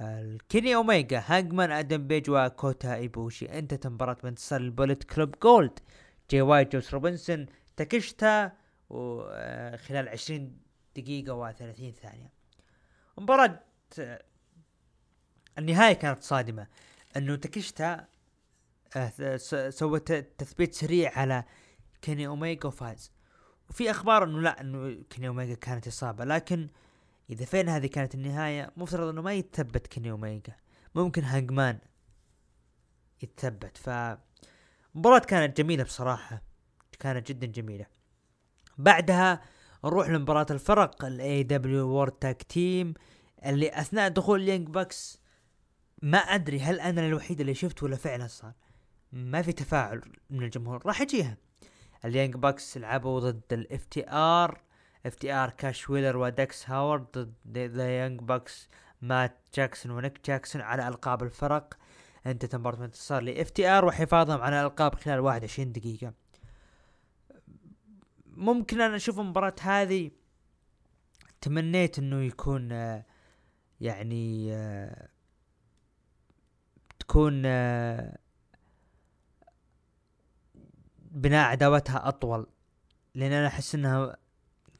الكيني 0.00 0.74
أوميجا 0.74 1.22
هانجمان 1.26 1.70
آدم 1.70 2.06
بيج 2.06 2.30
وكوتا 2.30 2.94
إيبوشي. 2.94 3.58
انتهت 3.58 3.86
المباراة 3.86 4.16
بانتصار 4.22 4.60
ال 4.60 4.66
Bullet 4.66 5.04
Club 5.04 5.34
Gold. 5.42 5.78
جي 6.30 6.40
وايت 6.42 6.72
جوس 6.72 6.94
روبنسون 6.94 7.46
تاكيشتا 7.76 8.52
وخلال 8.90 10.08
20 10.08 10.58
دقيقة 10.96 11.52
و30 11.52 11.90
ثانية. 12.02 12.32
مباراة 13.18 13.60
آه، 13.98 14.22
النهاية 15.58 15.92
كانت 15.92 16.22
صادمة 16.22 16.66
أنه 17.16 17.36
تاكيشتا 17.36 18.06
آه، 18.96 19.36
س- 19.36 19.54
سوى 19.78 20.00
ت- 20.00 20.12
تثبيت 20.38 20.74
سريع 20.74 21.18
على 21.18 21.44
كيني 22.02 22.26
أوميجا 22.26 22.66
وفاز. 22.68 23.12
وفي 23.70 23.90
أخبار 23.90 24.24
أنه 24.24 24.40
لا 24.40 24.60
أنه 24.60 25.02
كيني 25.10 25.28
أوميجا 25.28 25.54
كانت 25.54 25.86
إصابة 25.86 26.24
لكن 26.24 26.68
إذا 27.30 27.44
فعلا 27.44 27.76
هذه 27.76 27.86
كانت 27.86 28.14
النهاية 28.14 28.72
مفترض 28.76 29.08
إنه 29.08 29.22
ما 29.22 29.32
يتثبت 29.32 29.86
كيني 29.86 30.10
اوميجا 30.10 30.56
ممكن 30.94 31.24
هانجمان 31.24 31.78
يتثبت. 33.22 33.76
ف 33.76 33.90
مباراة 34.94 35.18
كانت 35.18 35.58
جميلة 35.60 35.84
بصراحة. 35.84 36.42
كانت 36.98 37.28
جدا 37.28 37.46
جميلة. 37.46 37.86
بعدها 38.78 39.42
نروح 39.84 40.08
لمباراة 40.08 40.46
الفرق 40.50 41.04
ال 41.04 41.42
AEW 41.42 41.88
World 41.88 42.12
Tag 42.12 42.42
Team 42.42 42.94
اللي 43.46 43.80
أثناء 43.80 44.08
دخول 44.08 44.42
ال 44.42 44.46
Young 44.46 44.68
Bucks 44.68 45.20
ما 46.02 46.18
أدري 46.18 46.60
هل 46.60 46.80
أنا 46.80 47.06
الوحيد 47.06 47.40
اللي 47.40 47.54
شفت 47.54 47.82
ولا 47.82 47.96
فعلا 47.96 48.26
صار. 48.26 48.52
ما 49.12 49.42
في 49.42 49.52
تفاعل 49.52 50.02
من 50.30 50.42
الجمهور. 50.42 50.86
راح 50.86 51.00
يجيها. 51.00 51.36
ال 52.04 52.09
Young 52.09 52.34
Bucks 52.34 52.78
لعبوا 52.78 53.20
ضد 53.20 53.52
ال 53.52 53.84
FTR 53.84 54.60
FTR 55.06 55.50
كاش 55.50 55.90
ويلر 55.90 56.16
ودكس 56.16 56.70
هاورد 56.70 57.34
ضد 57.46 57.58
The 57.58 57.98
Young 57.98 58.20
Bucks 58.20 58.68
مات 59.02 59.38
جاكسون 59.54 59.92
ونيك 59.92 60.26
جاكسون 60.26 60.62
على 60.62 60.88
ألقاب 60.88 61.22
الفرق. 61.22 61.74
انتهت 62.26 62.56
مباراة 62.56 62.76
بانتصار 62.76 63.22
ل 63.22 63.50
FTR 63.50 63.84
وحفاظهم 63.84 64.40
على 64.40 64.60
الالقاب 64.60 64.94
خلال 64.94 65.20
21 65.20 65.72
دقيقة. 65.72 66.12
ممكن 68.26 68.80
أنا 68.80 68.96
أشوف 68.96 69.20
المباراة 69.20 69.54
هذه. 69.60 70.10
تمنيت 71.40 71.98
إنه 71.98 72.22
يكون 72.22 72.70
يعني 73.80 74.50
تكون 76.98 77.42
بناء 80.98 81.50
عداوتها 81.50 82.08
أطول. 82.08 82.46
لأن 83.14 83.32
أنا 83.32 83.46
أحس 83.46 83.74
إنها 83.74 84.16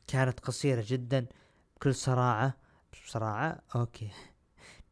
كانت 0.06 0.40
قصيرة 0.40 0.84
جدا 0.86 1.26
بكل 1.76 1.94
صراحة 1.94 2.56
بصراحة 2.92 3.62
okay. 3.76 4.10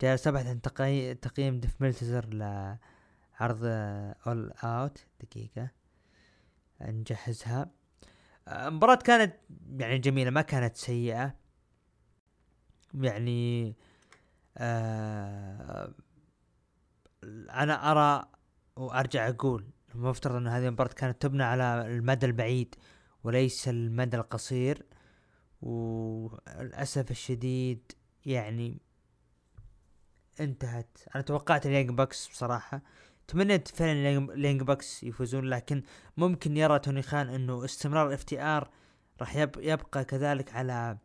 جالس 0.01 0.27
ابحث 0.27 0.46
عن 0.46 0.61
تقي... 0.61 1.14
تقييم 1.14 1.61
ديف 1.61 1.83
ميلتزر 1.83 2.27
لعرض 2.35 3.61
All 4.27 4.53
Out 4.64 5.07
دقيقة. 5.20 5.70
نجهزها 6.81 7.70
آه، 8.48 8.68
المباراة 8.68 8.94
كانت 8.94 9.37
يعني 9.77 9.98
جميلة 9.98 10.31
ما 10.31 10.42
كانت 10.42 10.77
سيئة. 10.77 11.35
يعني 12.94 13.77
آه 14.59 15.94
أنا 17.51 17.90
أرى 17.92 18.29
وأرجع 18.77 19.29
أقول 19.29 19.66
المفترض 19.94 20.35
إن 20.35 20.46
هذه 20.46 20.66
المباراة 20.66 20.92
كانت 20.92 21.22
تبنى 21.22 21.42
على 21.42 21.87
المدى 21.87 22.27
البعيد 22.27 22.75
وليس 23.25 23.68
المدى 23.68 24.16
القصير. 24.16 24.87
وللاسف 25.62 27.11
الشديد 27.11 27.92
يعني 28.27 28.81
انتهت. 30.40 30.98
أنا 31.14 31.22
توقعت 31.22 31.66
ال 31.66 31.71
Young 31.71 31.90
Bucks 31.90 32.29
بصراحة 32.29 32.83
تمنيت 33.29 33.68
فعلا 33.68 33.92
ال 34.18 34.26
Young 34.26 34.62
Bucks 34.62 35.03
يفوزون 35.03 35.44
لكن 35.44 35.83
ممكن 36.16 36.57
يرى 36.57 36.79
توني 36.79 37.03
خان 37.03 37.29
إنه 37.29 37.64
استمرار 37.64 38.14
FTR 38.14 38.71
راح 39.20 39.37
يبقى 39.37 40.05
كذلك 40.05 40.55
على 40.55 40.98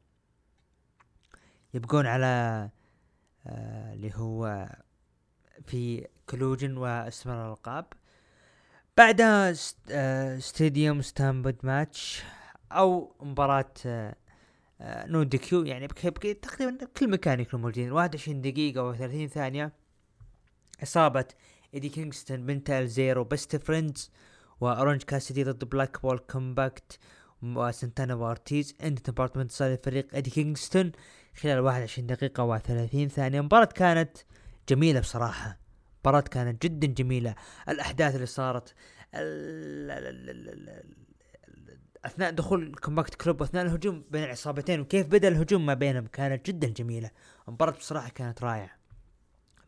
يبقون 1.74 2.06
على 2.08 2.70
آه 3.48 3.94
اللي 3.94 4.12
هو 4.16 4.70
في 5.66 6.08
Collision 6.30 6.78
واستمرار 6.78 7.46
الألقاب. 7.48 7.86
بعدها 8.98 9.54
آه 9.92 10.40
Stadium 10.40 11.02
Stampede 11.02 11.56
match 11.64 12.24
أو 12.72 13.16
مباراة 13.22 13.74
آه 13.86 14.16
آه 14.82 15.08
no 15.08 15.24
DQ 15.24 15.64
يعني 15.64 15.88
تقريبا 15.88 16.86
كل 16.98 17.10
مكان 17.10 17.40
يكونوا 17.40 17.66
موجودين. 17.66 17.92
21 17.92 18.42
دقيقة 18.42 18.94
و30 18.94 19.26
ثانية. 19.34 19.72
عصابة 20.84 21.26
إيدي 21.74 21.90
كينغستون 21.90 22.46
بنتا 22.46 22.70
ال 22.70 22.81
زيرو 22.81 23.24
Best 23.24 23.56
Friends 23.56 24.12
وأورنج 24.62 25.04
كاسيدي 25.04 25.44
ضد 25.44 25.66
Blackpool 25.66 26.20
Combat 26.20 27.00
وسنتانا 27.44 28.16
وارتيز 28.16 28.76
انتهت 28.82 29.00
المباراة 29.06 29.52
بانتصار 29.52 29.78
فريق 29.84 30.08
إيدي 30.16 30.30
كينغستون 30.30 30.92
خلال 31.42 31.60
21 31.60 32.08
دقيقة 32.08 32.58
و30 32.60 33.08
ثانية. 33.08 33.40
المباراة 33.40 33.66
كانت 33.66 34.18
جميلة 34.70 35.00
بصراحة. 35.00 35.58
المباراة 35.96 36.22
كانت 36.22 36.64
جدا 36.64 36.88
جميلة. 36.88 37.36
الأحداث 37.70 38.16
اللي 38.16 38.26
صارت 38.26 38.74
أثناء 42.06 42.32
دخول 42.32 42.64
ال 42.64 42.71
Combat 42.71 43.16
Club 43.16 43.42
وأثناء 43.42 43.66
الهجوم 43.66 44.04
بين 44.12 44.24
العصابتين 44.24 44.80
وكيف 44.80 45.08
بدأ 45.08 45.28
الهجوم 45.28 45.66
ما 45.66 45.74
بينهم؟ 45.74 46.08
كانت 46.08 46.46
جدا 46.46 46.68
جميلة. 46.68 47.12
المباراة 47.48 47.72
بصراحة 47.72 48.10
كانت 48.10 48.44
رائعة. 48.44 48.70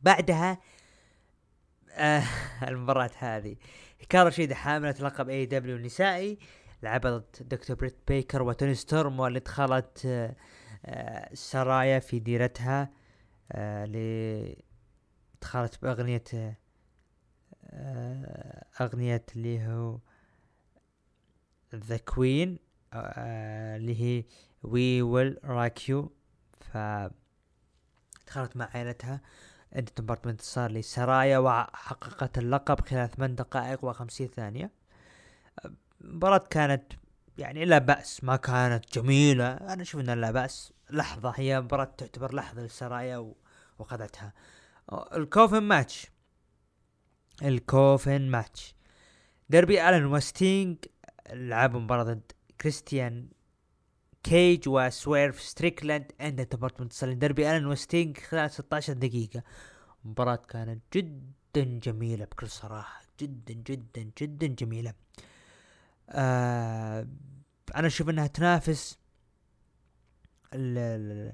بعدها 0.02 0.58
آه 1.92 2.24
المباراة 2.68 3.12
هذه. 3.18 3.56
هيكارو 4.00 4.30
شيدا 4.30 4.56
حاملة 4.56 4.96
لقب 5.00 5.30
AEW 5.30 5.76
النسائي. 5.76 6.38
لعبت 6.84 7.44
دكتور 7.44 7.76
بريت 7.76 7.98
بيكر 8.08 8.42
وتوني 8.42 8.76
ستورم 8.76 9.20
واللي 9.20 9.40
دخلت 9.40 10.02
آه 10.86 11.30
سرايا 11.34 12.00
في 12.00 12.20
ديرتها 12.20 12.90
آه 13.52 14.56
دخلت 15.42 15.82
بأغنية 15.82 16.24
آه 16.34 16.56
أغنية 18.82 19.26
اللي 19.36 19.68
هو 19.68 19.98
the 21.76 21.98
Queen 21.98 22.60
آه، 22.94 23.78
اللي 23.78 24.02
هي 24.02 24.24
We 24.64 25.02
Will 25.02 25.38
Rock 25.44 25.90
You 25.90 26.12
ف 26.62 26.78
دخلت 28.28 28.58
مع 28.58 28.70
عائلتها 28.74 29.22
انتهت 29.76 29.90
المباراة 29.98 30.20
بانتصار 30.20 30.42
لسرايا 30.42 31.38
وحققت 31.38 32.38
اللقب 32.38 32.80
خلال 32.82 33.10
ثمان 33.12 33.36
دقائق 33.36 33.86
وخمسين 33.86 34.28
ثانية. 34.28 34.72
المباراة 36.02 36.48
كانت 36.50 36.84
يعني 37.38 37.66
لا 37.66 37.78
بأس 37.78 38.24
ما 38.24 38.36
كانت 38.36 39.00
جميلة. 39.00 39.54
أنا 39.54 39.82
أشوف 39.82 40.02
أنها 40.02 40.16
لا 40.16 40.32
بأس. 40.32 40.74
لحظة 40.90 41.34
هي 41.36 41.62
مباراة 41.62 41.94
تعتبر 41.98 42.36
لحظة 42.36 42.62
للسرايا 42.62 43.34
وخذتها 43.80 44.34
ال 44.92 45.02
coffin 45.02 45.64
match. 45.64 46.08
ال 47.44 47.55
coffin 47.55 48.22
match. 48.22 48.76
ديربي 49.50 49.90
ألن 49.90 50.06
وستينج 50.06 50.78
لعبوا 51.34 51.80
مباراة 51.80 52.04
ضد 52.04 52.32
كريستيان 52.62 53.30
كيج 54.24 54.70
وسويرف 54.70 55.42
ستريكلاند 55.42 56.12
انتهت 56.20 56.42
المباراة 56.42 56.94
بانتصار 56.94 57.20
ديربي 57.20 57.58
ألن 57.58 57.66
وستينج 57.66 58.18
خلال 58.18 58.52
16 58.52 58.94
دقيقة. 58.94 59.44
مباراة 60.06 60.36
كانت 60.36 60.82
جدا 60.94 61.80
جميلة 61.84 62.26
بكل 62.26 62.50
صراحة. 62.50 63.02
جدا 63.20 63.54
جدا 63.54 64.12
جدا 64.22 64.48
جميلة. 64.48 64.94
آه 66.10 67.08
أنا 67.76 67.88
أشوف 67.88 68.10
إنها 68.10 68.28
تنافس 68.28 69.00
ال 70.54 71.34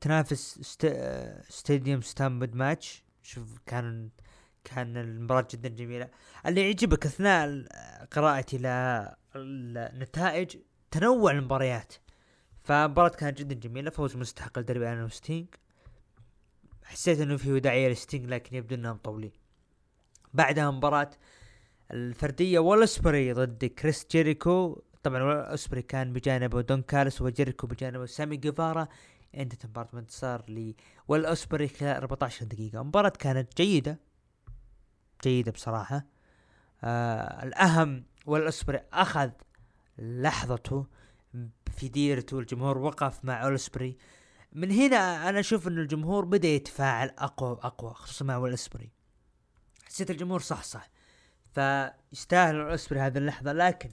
تنافس 0.00 0.58
Stadium 1.48 2.00
Stampede 2.00 2.54
match 2.54 3.04
شوف 3.22 3.58
كان 3.66 4.10
كان 4.64 4.96
المباراة 4.96 5.46
جدا 5.52 5.68
جميلة. 5.68 6.08
اللي 6.46 6.60
يعجبك 6.60 7.06
أثناء 7.06 7.64
قراءتي 8.10 8.58
للنتائج 9.34 10.56
تنوع 10.90 11.30
المباريات. 11.30 11.94
فمباراة 12.64 13.08
كانت 13.08 13.38
جدا 13.38 13.54
جميلة 13.54 13.90
فوز 13.90 14.16
مستحق 14.16 14.58
لدربي 14.58 14.92
ألن 14.92 15.04
وستينج 15.04 15.46
حسيت 16.84 17.20
إنه 17.20 17.36
في 17.36 17.52
وداعية 17.52 17.88
لستينج 17.88 18.26
لكن 18.26 18.56
يبدو 18.56 18.74
إنهم 18.74 18.94
مطولين 18.94 19.32
بعدها 20.34 20.70
مباراة 20.70 21.10
الفردية 21.90 22.58
ويل 22.58 22.83
أوسبري 22.83 23.32
ضد 23.32 23.64
كريس 23.64 24.06
جيريكو. 24.10 24.82
طبعا 25.02 25.22
ويل 25.22 25.42
أوسبري 25.42 25.82
كان 25.82 26.12
بجانبه 26.12 26.60
دون 26.60 26.82
كاليس 26.82 27.22
وجيريكو 27.22 27.66
بجانبه 27.66 28.06
سامي 28.06 28.36
جيفارا. 28.36 28.88
انتهت 29.34 29.54
المباراة 29.62 30.10
بانتصار 30.10 30.44
لويل 30.48 30.76
أوسبري 31.08 31.68
خلال 31.68 31.96
14 31.96 32.44
دقيقة. 32.44 32.80
المباراة 32.80 33.12
كانت 33.18 33.56
جيدة 33.56 33.98
جيدة 35.24 35.52
بصراحة. 35.52 36.04
آه 36.84 37.42
الأهم 37.44 38.04
ويل 38.26 38.44
أوسبري 38.44 38.80
أخذ 38.92 39.30
لحظته 39.98 40.86
في 41.72 41.88
ديرته. 41.88 42.38
الجمهور 42.38 42.78
وقف 42.78 43.24
مع 43.24 43.44
أوسبري 43.44 43.96
من 44.52 44.70
هنا 44.70 45.28
أنا 45.28 45.40
أشوف 45.40 45.68
أن 45.68 45.78
الجمهور 45.78 46.24
بدأ 46.24 46.48
يتفاعل 46.48 47.14
أقوى 47.18 47.50
وأقوى 47.50 47.94
خصوصا 47.94 48.24
مع 48.24 48.34
أوسبري 48.34 48.92
حسيت 49.84 50.10
الجمهور 50.10 50.40
صح 50.40 50.62
صح. 50.62 50.90
فيستاهل 51.54 52.56
ويل 52.56 52.71
أوسبري 52.71 53.00
هذه 53.00 53.18
اللحظة 53.18 53.52
لكن 53.52 53.90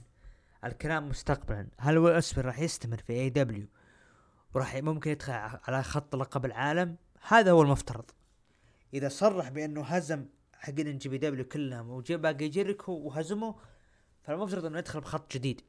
الكلام 0.64 1.08
مستقبلا. 1.08 1.66
هل 1.78 1.98
ويل 1.98 2.14
أوسبري 2.14 2.46
راح 2.46 2.58
يستمر 2.58 2.98
في 2.98 3.12
AEW 3.12 3.66
وراح 4.54 4.76
ممكن 4.76 5.10
يدخل 5.10 5.32
على 5.32 5.82
خط 5.82 6.16
لقب 6.16 6.44
العالم؟ 6.44 6.96
هذا 7.28 7.50
هو 7.50 7.62
المفترض. 7.62 8.10
إذا 8.94 9.08
صرح 9.08 9.48
بأنه 9.48 9.82
هزم 9.82 10.26
حقين 10.60 10.98
NJPW 10.98 11.44
كلهم 11.44 11.90
وجيب 11.90 12.22
باقي 12.22 12.48
جيريكو 12.48 12.92
وهزمه 12.92 13.54
فالمفترض 14.22 14.64
إنه 14.64 14.78
يدخل 14.78 15.00
بخط 15.00 15.34
جديد. 15.34 15.60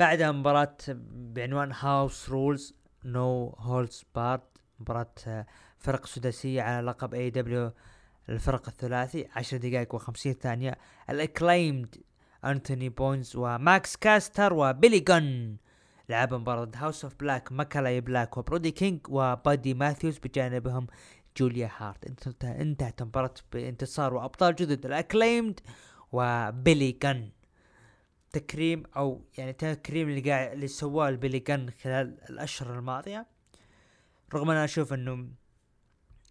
بعدها 0.00 0.32
مباراة 0.32 0.76
بعنوان 1.12 1.72
house 1.72 2.28
rules 2.30 2.74
no 3.04 3.54
holds 3.58 4.04
barred 4.14 4.40
مباراة 4.80 5.46
فرق 5.78 6.06
سداسية 6.06 6.62
على 6.62 6.86
لقب 6.86 7.14
AEW 7.14 7.72
الفرق 8.28 8.68
الثلاثي 8.68 9.28
عشر 9.36 9.56
دقائق 9.56 9.94
وخمسين 9.94 10.32
ثانية. 10.32 10.78
ال 11.10 11.19
Acclaimed 11.19 11.96
أنتوني 12.44 12.88
بونز 12.88 13.36
وماكس 13.36 13.96
كاستر 13.96 14.52
وبيلي 14.52 15.00
جن 15.00 15.56
لعب 16.08 16.34
مباراة 16.34 16.70
House 16.74 17.04
of 17.04 17.14
Black 17.14 17.52
ماكالاي 17.52 18.00
بلاك 18.00 18.36
وبرودي 18.36 18.70
كينج 18.70 19.00
وبادي 19.08 19.74
ماثيوز 19.74 20.18
بجانبهم 20.18 20.86
جوليا 21.38 21.70
هارت. 21.76 22.26
انتهت 22.44 23.02
المباراة 23.02 23.34
بانتصار 23.52 24.14
وأبطال 24.14 24.54
جدد. 24.54 24.86
ال 24.86 24.93
Acclaimed 24.93 25.60
وبيلي 26.12 26.92
جن 26.92 27.30
تكريم 28.32 28.82
أو 28.96 29.24
يعني 29.38 29.52
تكريم 29.52 30.08
اللي 30.08 30.30
قاعد 30.30 30.52
اللي 30.52 30.68
سواه 30.68 31.08
البيلي 31.08 31.38
جن 31.38 31.70
خلال 31.82 32.30
الأشهر 32.30 32.78
الماضية. 32.78 33.26
رغم 34.34 34.50
أنا 34.50 34.64
أشوف 34.64 34.92
إنه 34.92 35.28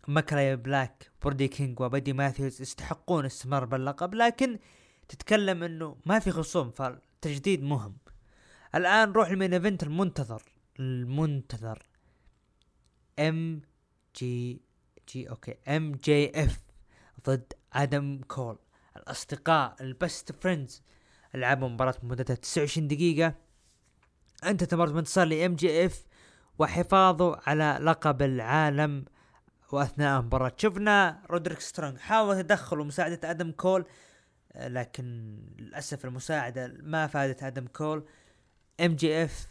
ماكالاي 0.07 0.55
بلاك 0.55 1.11
برودي 1.23 1.47
كينج 1.47 1.79
وبدي 1.79 2.13
ماثيوز 2.13 2.61
يستحقون 2.61 3.25
استمرار 3.25 3.65
باللقب 3.65 4.15
لكن 4.15 4.59
تتكلم 5.07 5.63
إنه 5.63 5.97
ما 6.05 6.19
في 6.19 6.31
خصوم 6.31 6.71
فالتجديد 6.71 7.63
مهم. 7.63 7.97
الآن 8.75 9.09
نروح 9.09 9.29
ال 9.29 9.34
main 9.34 9.53
event 9.53 9.83
المنتظر. 9.83 10.43
المنتظر. 10.79 11.85
ام 13.19 13.61
جي 14.15 14.61
جي 15.09 15.29
أوكي 15.29 15.55
ام 15.67 15.91
جي 15.91 16.43
اف 16.43 16.59
ضد 17.25 17.53
آدم 17.73 18.21
كول 18.27 18.57
الأصدقاء 18.97 19.75
ال 19.81 19.91
best 19.91 20.31
friends 20.31 20.81
لعبوا 21.33 21.67
مباراة 21.67 21.95
مدتها 22.03 22.35
29 22.35 22.87
دقيقة. 22.87 23.35
انتهت 24.43 24.95
بانتصار 24.95 25.22
ل 25.22 25.27
MJF 25.27 26.05
وحفاظه 26.59 27.41
على 27.47 27.77
لقب 27.81 28.21
العالم 28.21 29.05
وأثناء 29.71 30.19
المباراة. 30.19 30.51
شفنا 30.57 31.23
رودريك 31.29 31.59
سترونج 31.59 31.97
حاول 31.97 32.43
تدخل 32.43 32.79
ومساعدة 32.79 33.31
آدم 33.31 33.51
كول 33.51 33.85
لكن 34.55 35.37
للأسف 35.57 36.05
المساعدة 36.05 36.73
ما 36.79 37.07
فادت 37.07 37.43
آدم 37.43 37.67
كول 37.67 38.05
MJF 38.81 39.47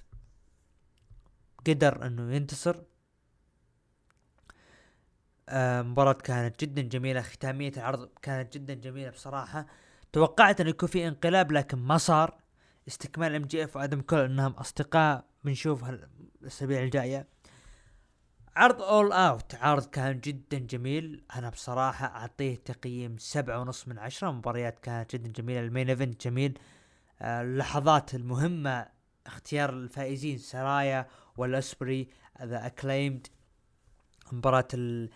قدر 1.67 2.07
إنه 2.07 2.35
ينتصر. 2.35 2.77
آه 2.77 2.96
مباراة 5.53 6.13
كانت 6.13 6.61
جدا 6.61 6.83
جميلة 6.83 7.23
ختامية 7.23 7.73
العرض 7.77 8.09
كانت 8.23 8.55
جدا 8.55 8.75
جميلة 8.75 9.11
بصراحة. 9.11 9.67
توقعت 10.13 10.61
إنه 10.61 10.71
يكون 10.71 10.89
في 10.89 11.09
انقلاب 11.09 11.53
لكن 11.53 11.79
ما 11.79 11.99
صار. 11.99 12.35
استكمال 12.89 13.35
MJF 13.35 13.77
وأدم 13.77 14.01
كول 14.01 14.21
إنهم 14.21 14.53
أصدقاء 14.53 15.25
بنشوف 15.45 15.85
الأسابيع 16.43 16.83
الجاية. 16.83 17.27
عرض 18.57 18.83
All 18.83 19.13
Out 19.13 19.55
عرض 19.55 19.87
كان 19.87 20.21
جدا 20.21 20.59
جميل. 20.59 21.25
أنا 21.37 21.51
بصراحة 21.51 22.07
أعطيه 22.07 22.57
تقييم 22.57 23.17
سبعة 23.19 23.61
ونص 23.61 23.89
من 23.89 23.99
عشرة. 23.99 24.31
مباريات 24.31 24.79
كانت 24.79 25.17
جدا 25.17 25.29
جميلة 25.29 25.61
ال 25.61 25.66
main 25.66 25.89
event 25.91 26.25
جميل. 26.25 26.59
آه، 27.21 27.43
اللحظات 27.43 28.15
المهمة 28.15 28.87
اختيار 29.27 29.71
الفائزين 29.71 30.39
سرايا 30.39 31.07
ويل 31.37 31.61
أوسبري 31.61 32.09
The 32.43 32.67
Acclaimed 32.67 33.27
مباراة 34.33 34.69
ال 34.75 35.11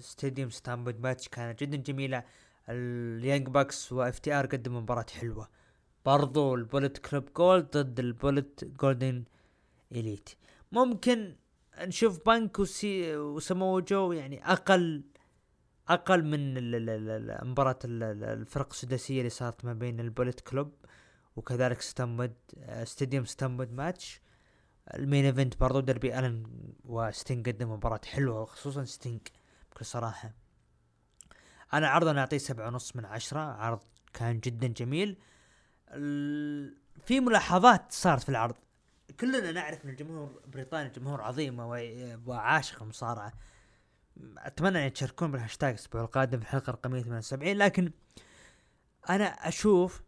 stadium 0.00 0.50
stampede 0.50 1.00
match 1.00 1.28
كانت 1.28 1.60
جدا 1.60 1.76
جميلة. 1.76 2.24
اليانج 2.68 3.48
باكس 3.48 3.92
واف 3.92 4.18
تي 4.18 4.32
آر 4.32 4.46
قدموا 4.46 4.80
مباراة 4.80 5.06
حلوة. 5.20 5.48
برضو 6.04 6.54
البوليت 6.54 6.98
كلوب 6.98 7.32
جولد 7.36 7.76
ضد 7.76 8.00
البوليت 8.00 8.64
جولدن 8.64 9.24
إليت. 9.92 10.28
ممكن 10.72 11.36
نشوف 11.80 12.26
بنك 12.26 12.58
وسي 12.58 13.16
وسمو 13.16 13.80
جو 13.80 14.12
يعني 14.12 14.52
أقل 14.52 15.04
أقل 15.88 16.24
من 16.24 16.54
مباراة 17.50 17.78
الفرق 17.84 18.68
السداسية 18.70 19.18
اللي 19.18 19.30
صارت 19.30 19.64
ما 19.64 19.72
بين 19.72 20.00
البوليت 20.00 20.40
كلوب 20.40 20.72
وكذلك 21.36 21.80
stampede 21.80 22.34
stadium 22.84 23.24
stampede 23.24 23.72
match. 23.72 24.20
ال 24.94 25.00
main 25.00 25.24
event 25.24 25.60
برضو 25.60 25.80
دربي 25.80 26.18
ألن 26.18 26.46
وستينج 26.84 27.48
قدم 27.48 27.72
مباراة 27.72 28.00
حلوة 28.04 28.40
وخصوصا 28.40 28.84
ستينج 28.84 29.20
بكل 29.72 29.84
صراحة. 29.84 30.32
أنا 31.74 31.88
عرض 31.88 32.08
أنا 32.08 32.20
أعطيه 32.20 32.38
سبعة 32.38 32.66
ونص 32.66 32.96
من 32.96 33.04
عشرة 33.04 33.40
عرض 33.40 33.80
كان 34.14 34.40
جدا 34.40 34.66
جميل. 34.66 35.18
في 37.04 37.20
ملاحظات 37.20 37.92
صارت 37.92 38.22
في 38.22 38.28
العرض. 38.28 38.54
كلنا 39.20 39.52
نعرف 39.52 39.84
إن 39.84 39.90
الجمهور 39.90 40.40
البريطاني 40.44 40.88
جمهور 40.88 41.20
عظيم 41.20 41.60
وعاشق 42.26 42.82
المصارعه 42.82 43.32
أتمنى 44.38 44.86
أن 44.86 44.92
تشاركون 44.92 45.32
بالهاشتاج 45.32 45.70
الأسبوع 45.70 46.00
القادم 46.00 46.38
في 46.38 46.44
الحلقة 46.44 46.70
رقم 46.70 46.86
مية 46.86 47.02
78 47.02 47.56
لكن 47.56 47.90
أنا 49.10 49.24
أشوف 49.24 50.02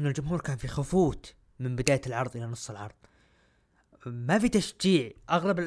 إن 0.00 0.06
الجمهور 0.06 0.40
كان 0.40 0.56
في 0.56 0.68
خفوت 0.68 1.34
من 1.58 1.76
بداية 1.76 2.00
العرض 2.06 2.36
إلى 2.36 2.46
نص 2.46 2.70
العرض. 2.70 2.94
ما 4.06 4.38
في 4.38 4.48
تشجيع. 4.48 5.10
أغلب 5.30 5.58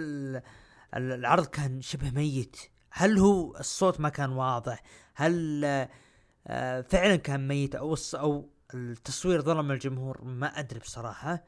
العرض 0.93 1.45
كان 1.45 1.81
شبه 1.81 2.11
ميت. 2.11 2.57
هل 2.91 3.17
هو 3.17 3.57
الصوت 3.57 3.99
ما 3.99 4.09
كان 4.09 4.29
واضح؟ 4.29 4.83
هل 5.15 5.65
آه، 6.47 6.81
فعلا 6.81 7.15
كان 7.15 7.47
ميت؟ 7.47 7.75
أو 7.75 7.95
أو 8.13 8.49
التصوير 8.73 9.41
ظلم 9.41 9.71
الجمهور؟ 9.71 10.23
ما 10.23 10.47
أدري 10.47 10.79
بصراحة. 10.79 11.43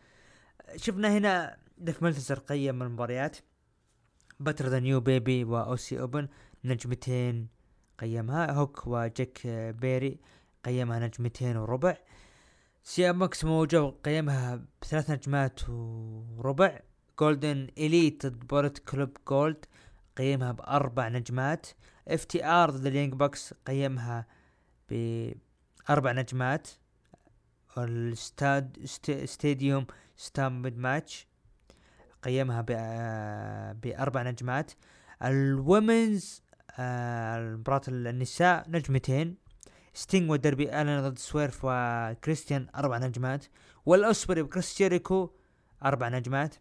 شفنا 0.76 1.18
هنا 1.18 1.58
ديف 1.78 2.04
ملتزر 2.04 2.40
قيم 2.40 2.84
المباريات. 2.84 3.38
بتر 4.40 4.68
ذان 4.68 4.80
يو 4.80 5.00
بيبي 5.00 5.44
واوسي 5.44 6.00
أوبن 6.00 6.28
نجمتين 6.64 7.48
قيمها. 8.00 8.52
هوك 8.52 8.88
وجاك 8.88 9.48
بيري 9.48 10.20
قيمها 10.66 11.00
نجمتين 11.00 11.58
وربع. 11.58 11.92
سي 11.94 12.06
ام 13.00 13.24
إكس 13.24 13.46
سمو 13.46 13.72
جو 13.72 13.90
قيمها 13.90 14.62
بثلاث 14.82 15.12
نجمات 15.12 15.70
وربع. 15.70 16.80
جولدن 17.20 17.68
اليت 17.78 18.26
ضد 18.26 18.48
بوليت 18.48 18.80
كلوب 18.80 19.18
جولد 19.28 19.66
قيمها 20.18 20.52
بأربع 20.52 21.08
نجمات. 21.08 21.68
اف 22.08 22.26
تي 22.26 22.46
ار 22.46 22.70
ضد 22.70 22.86
اليانج 22.86 23.14
باكس 23.14 23.54
قيمها 23.54 24.28
بأربع 24.90 26.12
نجمات. 26.12 26.68
ال 27.78 27.99
stad 27.99 28.86
stadium 29.26 29.86
stampede 30.18 30.78
match 30.78 31.28
قيمها 32.24 32.62
بأربع 33.72 34.24
نجمات. 34.24 34.72
ال 35.24 35.39
women's 35.39 36.44
آه 36.80 37.40
مباراة 37.40 37.82
النساء 37.88 38.70
نجمتين. 38.70 39.45
ستينج 39.96 40.32
ودربي 40.32 40.82
الن 40.82 41.10
ضد 41.10 41.18
سويرف 41.18 41.60
وكريستيان 41.64 42.68
أربع 42.76 42.98
نجمات 42.98 43.46
والاوسبري 43.86 44.42
وكريس 44.42 44.78
جيريكو 44.78 45.32
أربع 45.86 46.10
نجمات. 46.10 46.56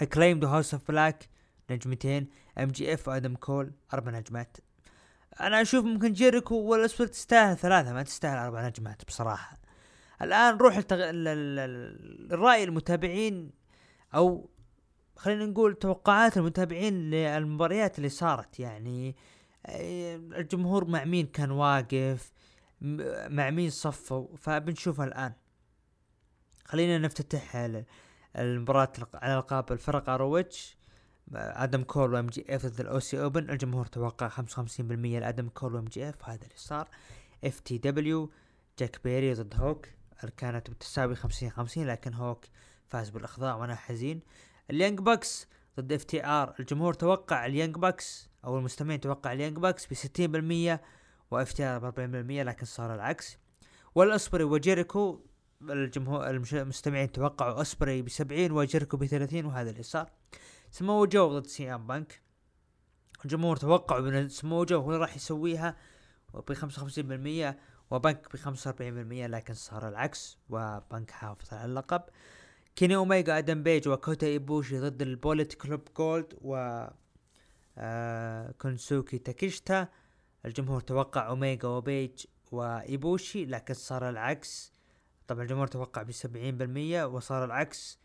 اكليمد 0.00 0.44
هاوس 0.44 0.74
اوف 0.74 0.88
بلاك 0.88 1.28
نجمتين 1.70 2.28
ام 2.58 2.68
جي 2.68 2.94
اف 2.94 3.08
وادم 3.08 3.34
كول 3.34 3.72
أربع 3.94 4.12
نجمات. 4.12 4.56
أنا 5.40 5.62
أشوف 5.62 5.84
ممكن 5.84 6.12
جيريكو 6.12 6.54
والاوسبري 6.54 7.08
تستاهل 7.08 7.56
ثلاثة 7.56 7.92
ما 7.92 8.02
تستاهل 8.02 8.38
أربع 8.38 8.66
نجمات 8.68 9.04
بصراحة. 9.04 9.58
الآن 10.22 10.54
نروح 10.54 10.76
التغ... 10.76 10.98
الراي 11.00 12.64
المتابعين 12.64 13.50
أو 14.14 14.50
خلينا 15.16 15.46
نقول 15.46 15.74
توقعات 15.74 16.36
المتابعين 16.36 17.10
للمباريات 17.10 17.98
اللي 17.98 18.08
صارت. 18.08 18.60
يعني 18.60 19.16
الجمهور 19.68 20.84
مع 20.84 21.04
مين 21.04 21.26
كان 21.26 21.50
واقف؟ 21.50 22.32
مع 22.80 23.50
مين 23.50 23.70
صفوا 23.70 24.36
فبنشوفها 24.36 25.06
الآن. 25.06 25.32
خلينا 26.64 26.98
نفتتح 26.98 27.68
المباراة 28.36 28.92
على 29.14 29.34
القاب 29.34 29.72
الفرق 29.72 30.10
ار 30.10 30.24
او 30.24 30.37
اتش 30.37 30.78
آدم 31.34 31.82
كول 31.82 32.14
وإم 32.14 32.26
جي 32.26 32.56
إف 32.56 32.66
ضد 32.66 32.80
الاوسي 32.80 33.22
أوبن. 33.22 33.50
الجمهور 33.50 33.86
توقع 33.86 34.28
55% 34.28 34.40
لآدم 34.80 35.48
كول 35.48 35.74
وإم 35.74 35.84
جي 35.84 36.08
إف 36.08 36.28
هذا 36.28 36.42
اللي 36.42 36.54
صار. 36.56 36.88
إف 37.44 37.60
تي 37.60 37.78
دبليو 37.78 38.30
جاك 38.78 39.00
بيري 39.04 39.34
ضد 39.34 39.54
هوك. 39.56 39.86
كانت 40.36 40.70
بتساوي 40.70 41.14
خمسين 41.14 41.50
خمسين 41.50 41.86
لكن 41.86 42.14
هوك 42.14 42.44
فاز 42.86 43.10
بالإخضاع 43.10 43.54
وأنا 43.56 43.74
حزين. 43.74 44.20
اليانج 44.70 44.98
باكس 45.00 45.46
ضد 45.80 45.92
إف 45.92 46.04
تي 46.04 46.24
آر. 46.24 46.54
الجمهور 46.60 46.94
توقع 46.94 47.46
اليانج 47.46 47.74
باكس 47.74 48.28
أو 48.44 48.58
المستمعين 48.58 49.00
توقع 49.00 49.32
اليانج 49.32 49.56
باكس 49.56 49.86
ب 49.86 49.94
60% 49.94 50.80
واف 51.30 51.52
تي 51.52 51.64
ار 51.64 51.78
ب 51.78 51.94
40% 51.94 52.42
لكن 52.42 52.66
صار 52.66 52.94
العكس. 52.94 53.38
والأوسبري 53.94 54.44
وجيريكو 54.44 55.20
الجمهور 55.62 56.30
المستمعين 56.30 57.12
توقعوا 57.12 57.60
أوسبري 57.60 58.02
ب 58.02 58.08
70 58.08 58.50
وجيريكو 58.50 58.96
ب 58.96 59.06
30 59.06 59.44
وهذا 59.44 59.70
اللي 59.70 59.82
صار. 59.82 60.10
سمو 60.70 61.04
جو 61.04 61.38
ضد 61.38 61.46
سي 61.46 61.74
آم 61.74 61.86
بانك. 61.86 62.20
الجمهور 63.24 63.56
توقعوا 63.56 64.08
ان 64.08 64.28
سمو 64.28 64.64
جو 64.64 64.80
هو 64.80 64.92
راح 64.92 65.16
يسويها 65.16 65.76
ب 66.34 66.52
55% 66.52 67.56
وبنك 67.90 68.28
ب 68.32 68.36
45% 68.36 69.26
لكن 69.26 69.54
صار 69.54 69.88
العكس 69.88 70.38
وبنك 70.50 71.10
حافظ 71.10 71.54
على 71.54 71.64
اللقب. 71.64 72.02
كيني 72.76 72.96
اوميجا 72.96 73.38
أدم 73.38 73.62
بيج 73.62 73.88
وكوتا 73.88 74.26
إيبوشي 74.26 74.78
ضد 74.78 75.02
البوليت 75.02 75.54
كلوب 75.54 75.80
جولد 75.96 76.34
و 76.40 76.84
آه 77.78 78.50
كونسوكي 78.50 79.18
تاكيشتا. 79.18 79.88
الجمهور 80.48 80.80
توقع 80.80 81.28
أوميجا 81.28 81.68
وبيج 81.68 82.24
وإيبوشي 82.52 83.44
لكن 83.46 83.74
صار 83.74 84.08
العكس. 84.08 84.72
طبعا 85.28 85.42
الجمهور 85.42 85.66
توقع 85.66 86.02
ب 86.02 86.10
70% 86.12 87.04
وصار 87.14 87.44
العكس 87.44 87.98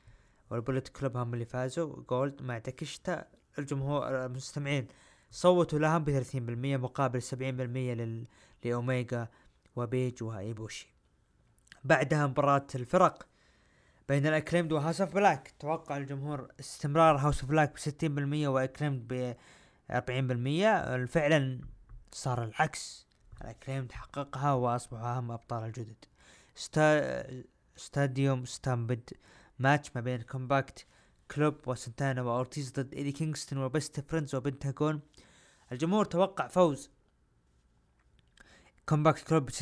والبوليت 0.50 0.88
كلوب 0.88 1.18
هم 1.18 1.34
اللي 1.34 1.46
فازوا. 1.46 2.04
جولد 2.10 2.42
مع 2.42 2.60
تاكيشتا 2.60 3.26
الجمهور 3.60 4.26
المستمعين 4.26 4.88
صوتوا 5.32 5.80
لهم 5.80 6.04
ب 6.04 6.24
30% 6.24 6.36
مقابل 6.36 7.22
70% 7.22 7.34
لل... 7.34 8.28
لأوميجا 8.64 9.28
وبيج 9.76 10.24
وإيبوشي. 10.24 10.94
بعدها 11.84 12.28
مباراة 12.28 12.68
الفرق 12.76 13.28
بين 14.10 14.28
الاكليمد 14.28 14.72
وهاوس 14.72 15.02
أوف 15.02 15.16
بلاك. 15.16 15.54
توقع 15.60 15.98
الجمهور 15.98 16.48
استمرار 16.60 17.18
هاوس 17.18 17.42
أوف 17.42 17.50
بلاك 17.50 17.74
ب 17.74 17.78
60% 18.46 18.48
واكليمد 18.48 19.08
ب 19.08 19.34
40% 19.92 21.08
فعلا 21.08 21.62
صار 22.14 22.44
العكس. 22.44 23.08
الاكليمد 23.42 23.92
حققها 23.92 24.54
واصبحوا 24.54 25.18
اهم 25.18 25.32
أبطال 25.32 25.64
الجدد. 25.64 26.06
sta... 26.56 27.44
stadium 27.76 28.46
stampede. 28.46 29.10
match 29.60 29.92
ما 29.96 30.02
بين 30.02 30.22
كومبات 30.22 30.86
كلوب 31.32 31.68
وسنتانا 31.68 32.22
وأورتيز 32.22 32.72
ضد 32.72 32.94
إيدي 32.94 33.12
كينغستون 33.12 33.60
وبست 33.60 34.00
فريندز 34.00 34.36
وبنتاغون. 34.36 35.02
الجمهور 35.72 36.06
توقع 36.06 36.48
فوز. 36.48 36.90
كومبات 38.90 39.28
كلوب 39.28 39.50
60% 39.50 39.56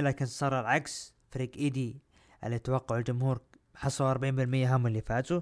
لكن 0.00 0.26
صار 0.26 0.60
العكس. 0.60 1.14
فريق 1.30 1.56
إيدي 1.56 2.02
اللي 2.44 2.58
توقع 2.58 2.96
الجمهور 2.96 3.40
حصلوا 3.74 4.14
40% 4.14 4.18
هم 4.74 4.86
اللي 4.86 5.00
فازوا. 5.00 5.40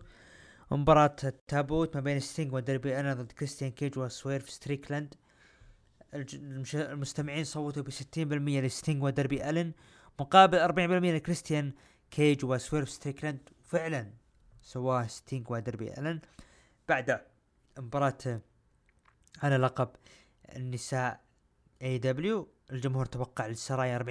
مباراة 0.71 1.17
التابوت 1.25 1.95
ما 1.95 2.01
بين 2.01 2.21
ستينج 2.21 2.53
ودربي 2.53 3.01
ألن 3.01 3.15
ضد 3.15 3.33
كريستيان 3.33 3.71
كيج 3.71 3.99
وسويرف 3.99 4.51
ستريكلاند. 4.51 5.15
المستمعين 6.75 7.45
صوتوا 7.45 7.83
ب 7.83 7.91
60% 7.91 7.95
لستينج 8.65 9.03
ودربي 9.03 9.51
ألن 9.51 9.73
مقابل 10.21 10.59
40% 10.59 10.79
لكريستيان 11.15 11.73
كيج 12.11 12.45
وسويرف 12.45 12.91
ستريكلاند. 12.91 13.49
فعلا 13.65 14.11
سواه 14.63 15.07
ستينج 15.07 15.51
ودربي 15.51 15.99
ألن. 15.99 16.21
بعد 16.89 17.21
مباراة 17.79 18.41
على 19.43 19.57
لقب 19.57 19.89
النساء 20.57 21.21
اي 21.83 21.91
اي 21.91 21.99
دبليو 21.99 22.49
الجمهور 22.73 23.07
توقع 23.07 23.47
للسرايا 23.47 23.99
40% 23.99 24.03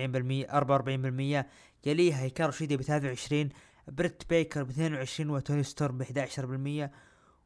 44% 1.43 1.45
يليها 1.85 2.21
هيكارو 2.21 2.51
شيدي 2.51 2.77
ب 2.77 2.81
23 2.81 3.49
بريت 3.87 4.29
بيكر 4.29 4.63
ب 4.63 4.69
22 4.69 5.29
وتوني 5.29 5.63
ستورم 5.63 5.97
ب 5.97 6.03
11% 6.03 6.89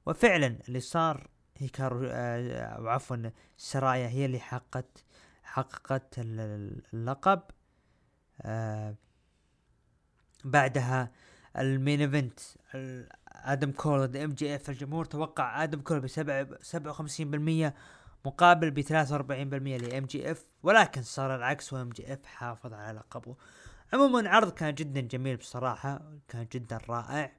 وفعلا 0.06 0.60
اللي 0.68 0.80
صار 0.80 1.30
هيكارو 1.62 2.06
آه 2.12 2.62
أو 2.62 2.88
عفوا 2.88 3.32
السرايا 3.58 4.08
هي 4.08 4.26
اللي 4.26 4.40
حققت 4.40 5.04
حققت 5.44 6.14
اللقب. 6.18 7.42
آه 8.42 8.96
بعدها 10.46 11.12
ال 11.58 11.67
main 11.67 12.02
event 12.02 12.40
آدم 13.28 13.72
كول 13.72 14.08
ضد 14.08 14.16
ام 14.16 14.30
جي 14.34 14.56
اف 14.56 14.70
الجمهور 14.70 15.06
توقع 15.06 15.64
آدم 15.64 15.82
كول 15.82 16.00
ب 16.00 16.08
57% 17.68 17.74
مقابل 18.26 18.72
ب 18.72 18.82
43% 18.82 18.92
لام 19.82 20.06
جي 20.06 20.32
اف 20.32 20.46
ولكن 20.64 21.02
صار 21.04 21.36
العكس 21.36 21.74
وام 21.74 21.90
جي 21.90 22.14
اف 22.14 22.26
حافظ 22.26 22.74
على 22.74 22.98
لقبه. 23.00 23.36
عموما 23.94 24.30
عرض 24.30 24.52
كان 24.52 24.76
جدا 24.76 25.02
جميل 25.02 25.38
بصراحة 25.38 26.02
كان 26.28 26.48
جدا 26.52 26.78
رائع. 26.90 27.32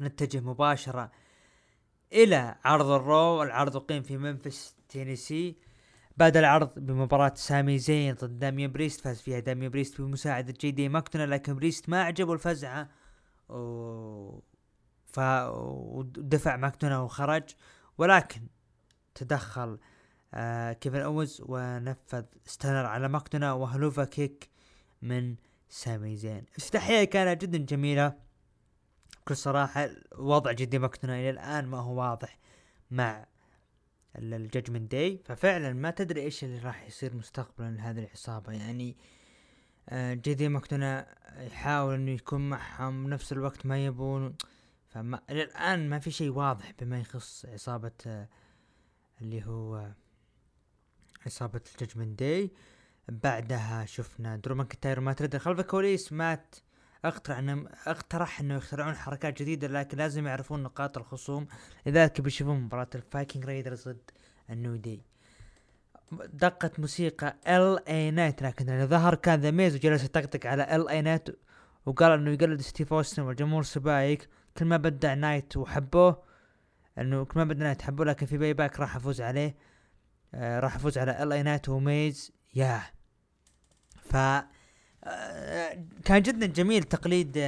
نتجه 0.00 0.40
مباشرة 0.40 1.10
إلى 2.12 2.54
عرض 2.64 2.86
الرو 2.86 3.42
العرض 3.42 3.76
اقيم 3.76 4.02
في 4.02 4.16
ممفس 4.16 4.76
تينيسي. 4.88 5.56
بدأ 6.16 6.36
العرض 6.36 6.78
بمباراة 6.78 7.32
سامي 7.34 7.78
زين 7.78 8.14
ضد 8.14 8.38
داميان 8.38 8.72
بريست 8.72 9.00
فاز 9.00 9.20
فيها 9.20 9.38
داميان 9.38 9.70
بريست 9.70 10.00
بمساعدة 10.00 10.54
جي 10.60 10.70
دي 10.70 10.88
ماكدونا 10.88 11.26
لكن 11.26 11.54
بريست 11.54 11.88
ما 11.88 12.02
عجبه 12.02 12.32
الفزعة. 12.32 12.88
و... 13.48 14.40
ف 15.06 15.20
ودفع 15.50 16.56
ماكدونا 16.56 17.00
وخرج 17.00 17.42
ولكن 17.98 18.40
تدخل 19.14 19.78
آه 20.34 20.72
كيفن 20.72 21.00
اوينز 21.00 21.42
ونفذ 21.46 22.24
stunner 22.44 22.86
على 22.86 23.08
ماكدونا 23.08 23.52
و 23.52 23.59
Helluva 23.59 24.04
Kick 24.04 24.48
من 25.02 25.36
سامي 25.68 26.16
زين. 26.16 26.44
افتتاحية 26.56 27.04
كانت 27.04 27.42
جدا 27.42 27.58
جميلة. 27.58 28.14
بكل 29.22 29.36
صراحة 29.36 29.90
وضع 30.18 30.52
جي 30.52 30.65
دي 30.65 30.78
ماكدونا 30.78 31.14
إلى 31.20 31.30
الآن 31.30 31.66
ما 31.66 31.78
هو 31.78 32.00
واضح 32.00 32.38
مع 32.90 33.26
الججمنت 34.18 34.92
داي 34.92 35.22
ففعلا 35.24 35.72
ما 35.72 35.90
تدري 35.90 36.20
إيش 36.20 36.44
اللي 36.44 36.58
راح 36.58 36.86
يصير 36.86 37.16
مستقبلا 37.16 37.70
لهذه 37.70 37.98
العصابة. 37.98 38.52
يعني 38.52 38.96
آه 39.88 40.14
جي 40.14 40.31
دي 40.31 40.48
ماكدونا 40.48 41.06
يحاول 41.38 41.94
إنه 41.94 42.10
يكون 42.10 42.50
معهم 42.50 43.04
بنفس 43.04 43.32
الوقت 43.32 43.66
ما 43.66 43.84
يبون. 43.86 44.34
فما 44.88 45.20
إلى 45.30 45.42
الآن 45.42 45.88
ما 45.88 45.98
في 45.98 46.10
شيء 46.10 46.30
واضح 46.30 46.72
بما 46.80 47.00
يخص 47.00 47.46
عصابة 47.46 47.92
آه 48.06 48.28
اللي 49.20 49.44
هو 49.44 49.92
عصابة 51.26 51.60
الججمنت 51.72 52.18
داي 52.18 52.50
بعدها 53.08 53.84
شفنا 53.84 54.36
درو 54.36 54.54
ماكنتاير 54.54 55.00
مات 55.00 55.12
ردل 55.12 55.36
خلف 55.36 55.60
الكواليس 55.60 56.12
مات 56.12 56.56
أقترح 57.04 57.38
انه 57.38 57.68
أقترح 57.86 58.40
إنه 58.40 58.54
يخترعون 58.54 58.94
حركات 58.94 59.42
جديدة 59.42 59.68
لكن 59.68 59.98
لازم 59.98 60.26
يعرفون 60.26 60.62
نقاط 60.62 60.98
الخصوم. 60.98 61.46
لذلك 61.86 62.20
بيشوفون 62.20 62.60
مباراة 62.60 62.88
الفايكنج 62.94 63.44
رايدرز 63.44 63.88
ضد 63.88 64.10
النيو 64.50 64.76
داي. 64.76 65.02
دقت 66.12 66.80
موسيقى 66.80 67.36
ال 67.48 67.88
اي 67.88 68.10
نايت 68.10 68.42
لكن 68.42 68.70
اللي 68.70 68.86
ظهر 68.86 69.14
كان 69.14 69.40
ذا 69.40 69.50
ميز 69.50 69.74
وجلس 69.74 70.04
يطقطق 70.04 70.46
على 70.46 70.76
ال 70.76 70.88
اي 70.88 71.02
نايت 71.02 71.28
وقال 71.86 72.12
إنه 72.12 72.30
يقلد 72.30 72.60
ستيف 72.60 72.92
أوستن 72.92 73.22
والجمهور 73.22 73.62
سبايك. 73.62 74.28
كل 74.56 74.64
ما 74.64 74.76
بدع 74.76 75.14
نايت 75.14 75.56
وحبوه 75.56 76.22
إنه 76.98 77.24
كل 77.24 77.40
ما 77.40 77.44
بدع 77.44 77.64
نايت 77.64 77.82
حبوه 77.82 78.06
لكن 78.06 78.26
في 78.26 78.38
باي 78.38 78.54
باك 78.54 78.80
راح 78.80 78.96
أفوز 78.96 79.20
عليه. 79.20 79.56
آه 80.34 80.60
راح 80.60 80.74
أفوز 80.76 80.98
على 80.98 81.22
ال 81.22 81.32
اي 81.32 81.42
نايت 81.42 81.68
وميز. 81.68 82.32
ياه. 82.54 82.82
ف 84.02 84.16
كان 86.04 86.22
جدا 86.22 86.46
جميل 86.46 86.82
تقليد 86.82 87.38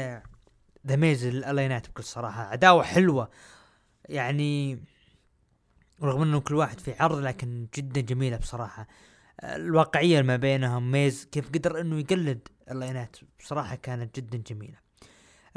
ذا 0.86 0.96
ميز 0.96 1.26
ل 1.26 1.37
ال 1.37 1.47
اي 1.47 1.57
نايت 1.57 1.88
بكل 1.88 2.04
صراحة. 2.04 2.42
عداوه 2.42 2.82
حلوة. 2.82 3.30
يعني 4.08 4.78
رغم 6.02 6.22
إنه 6.22 6.40
كل 6.40 6.54
واحد 6.54 6.80
في 6.80 6.94
عرض 7.00 7.18
لكن 7.18 7.66
جدا 7.74 8.00
جميلة 8.00 8.36
بصراحة. 8.36 8.86
الواقعية 9.44 10.22
ما 10.22 10.36
بينهم 10.36 10.90
ميز 10.90 11.24
كيف 11.32 11.48
قدر 11.48 11.80
إنه 11.80 11.98
يقلد 11.98 12.48
ال 12.70 12.80
اي 12.80 12.89
نايت 12.89 13.16
بصراحة 13.38 13.74
كانت 13.74 14.16
جدا 14.16 14.38
جميلة. 14.38 14.84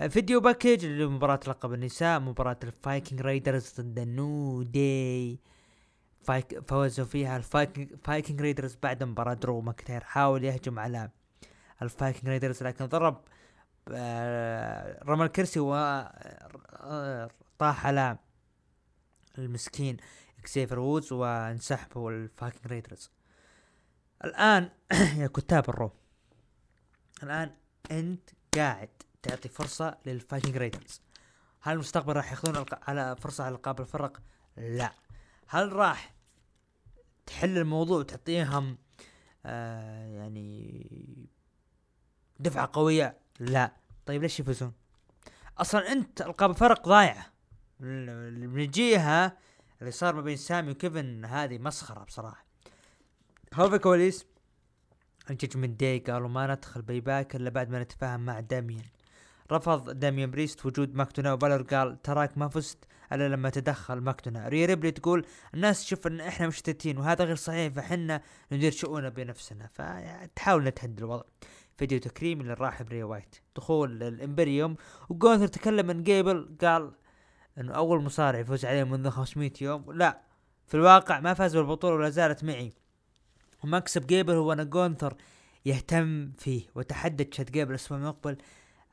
video 0.09 0.39
package 0.39 0.85
لمباراة 0.85 1.39
لقب 1.47 1.73
النساء 1.73 2.19
مباراة 2.19 2.59
الفايكنج 2.63 3.21
رايدرز 3.21 3.73
ضد 3.81 3.99
النيو 3.99 4.63
داي 4.63 5.39
فايك 6.21 6.59
فوزوا 6.67 7.05
فيها 7.05 7.37
الفايكنج 7.37 7.95
فايكنج 8.03 8.41
رايدرز 8.41 8.77
بعد 8.83 9.03
مباراة 9.03 9.33
درو 9.33 9.61
ماكنتاير 9.61 10.03
حاول 10.03 10.43
يهجم 10.43 10.79
على 10.79 11.09
الفايكنج 11.81 12.29
رايدرز 12.29 12.63
لكن 12.63 12.85
ضرب 12.85 13.23
آه، 13.91 15.03
رمى 15.03 15.25
الكرسي 15.25 15.59
و 15.59 15.75
آه، 15.75 17.29
طاح 17.59 17.85
على 17.85 18.17
المسكين 19.37 19.97
إكزافير 20.39 20.79
وودز 20.79 21.13
وانسحبوا 21.13 22.11
الفايكنج 22.11 22.67
رايدرز 22.67 23.11
الآن 24.23 24.69
يا 25.21 25.27
كتاب 25.27 25.69
الرو 25.69 25.91
الآن 27.23 27.51
أنت 27.91 28.29
قاعد 28.55 28.89
تعطي 29.21 29.49
فرصة 29.49 29.97
للفايكنج 30.05 30.57
رايدرز 30.57 31.01
هل 31.61 31.73
المستقبل 31.73 32.15
راح 32.15 32.31
ياخذون 32.31 32.65
على 32.87 33.15
فرصة 33.19 33.43
على 33.43 33.55
القاب 33.55 33.81
الفرق؟ 33.81 34.21
لا. 34.57 34.91
هل 35.47 35.73
راح 35.73 36.15
تحل 37.25 37.57
الموضوع 37.57 37.99
وتعطيهم 37.99 38.77
آه 39.45 40.07
يعني 40.07 41.29
دفعة 42.39 42.69
قوية؟ 42.73 43.17
لا. 43.39 43.71
طيب 44.05 44.21
ليش 44.21 44.39
يفوزون؟ 44.39 44.73
أصلا 45.57 45.91
أنت 45.91 46.21
ألقاب 46.21 46.51
فرق 46.51 46.87
ضايعة. 46.87 47.25
من 47.79 48.59
الجهة 48.59 49.37
اللي 49.81 49.91
صار 49.91 50.15
ما 50.15 50.21
بين 50.21 50.37
سامي 50.37 50.71
وكيفن 50.71 51.25
هذه 51.25 51.57
مسخرة 51.57 52.03
بصراحة. 52.03 52.45
هو 53.53 53.69
في 53.69 53.79
كواليس 53.79 54.25
الججمنت 55.29 55.79
داي 55.79 55.99
قالوا 55.99 56.29
ما 56.29 56.47
ندخل 56.47 56.81
باك 56.81 57.35
إلا 57.35 57.49
بعد 57.49 57.69
ما 57.69 57.79
نتفاهم 57.83 58.25
مع 58.25 58.39
داميان. 58.39 58.85
رفض 59.51 59.89
داميان 59.89 60.31
بريست 60.31 60.65
وجود 60.65 60.95
ماكدونا 60.95 61.33
وبالر 61.33 61.61
قال 61.61 62.01
تراك 62.01 62.37
ما 62.37 62.47
فزت 62.47 62.77
إلا 63.13 63.29
لما 63.29 63.49
تدخل 63.49 63.95
ماكدونا 63.95 64.47
ريا 64.47 64.65
ريبلي 64.65 64.91
تقول 64.91 65.25
الناس 65.53 65.85
تشوف 65.85 66.07
إن 66.07 66.21
إحنا 66.21 66.47
مشتتين 66.47 66.97
وهذا 66.97 67.25
غير 67.25 67.35
صحيح 67.35 67.73
فحنا 67.73 68.21
ندير 68.51 68.71
شؤوننا 68.71 69.09
بنفسنا. 69.09 69.69
فتحاول 69.73 70.63
تهدي 70.63 71.03
الوضع. 71.03 71.23
فيديو 71.77 71.99
تكريم 71.99 72.41
للراحل 72.41 72.83
بري 72.83 73.03
وايت. 73.03 73.35
دخول 73.55 74.03
الامبريوم 74.03 74.75
وجونثر 75.09 75.47
تكلم 75.47 75.87
من 75.87 76.03
جيبل 76.03 76.55
قال 76.61 76.91
إنه 77.57 77.73
أول 77.73 78.03
مصارع 78.03 78.39
يفوز 78.39 78.65
عليه 78.65 78.83
منذ 78.83 79.09
500 79.09 79.51
يوم. 79.61 79.91
لا 79.91 80.21
في 80.67 80.73
الواقع 80.73 81.19
ما 81.19 81.33
فاز 81.33 81.57
بالبطولة 81.57 81.95
ولا 81.95 82.09
زالت 82.09 82.43
معي. 82.43 82.73
ومكسب 83.63 84.07
جيبل 84.07 84.33
هو 84.33 84.53
إن 84.53 84.69
جونثر 84.69 85.15
يهتم 85.65 86.31
فيه 86.31 86.61
وتحدى 86.75 87.23
تشاد 87.23 87.51
جيبل 87.51 87.69
الأسبوع 87.69 87.97
المقبل 87.97 88.37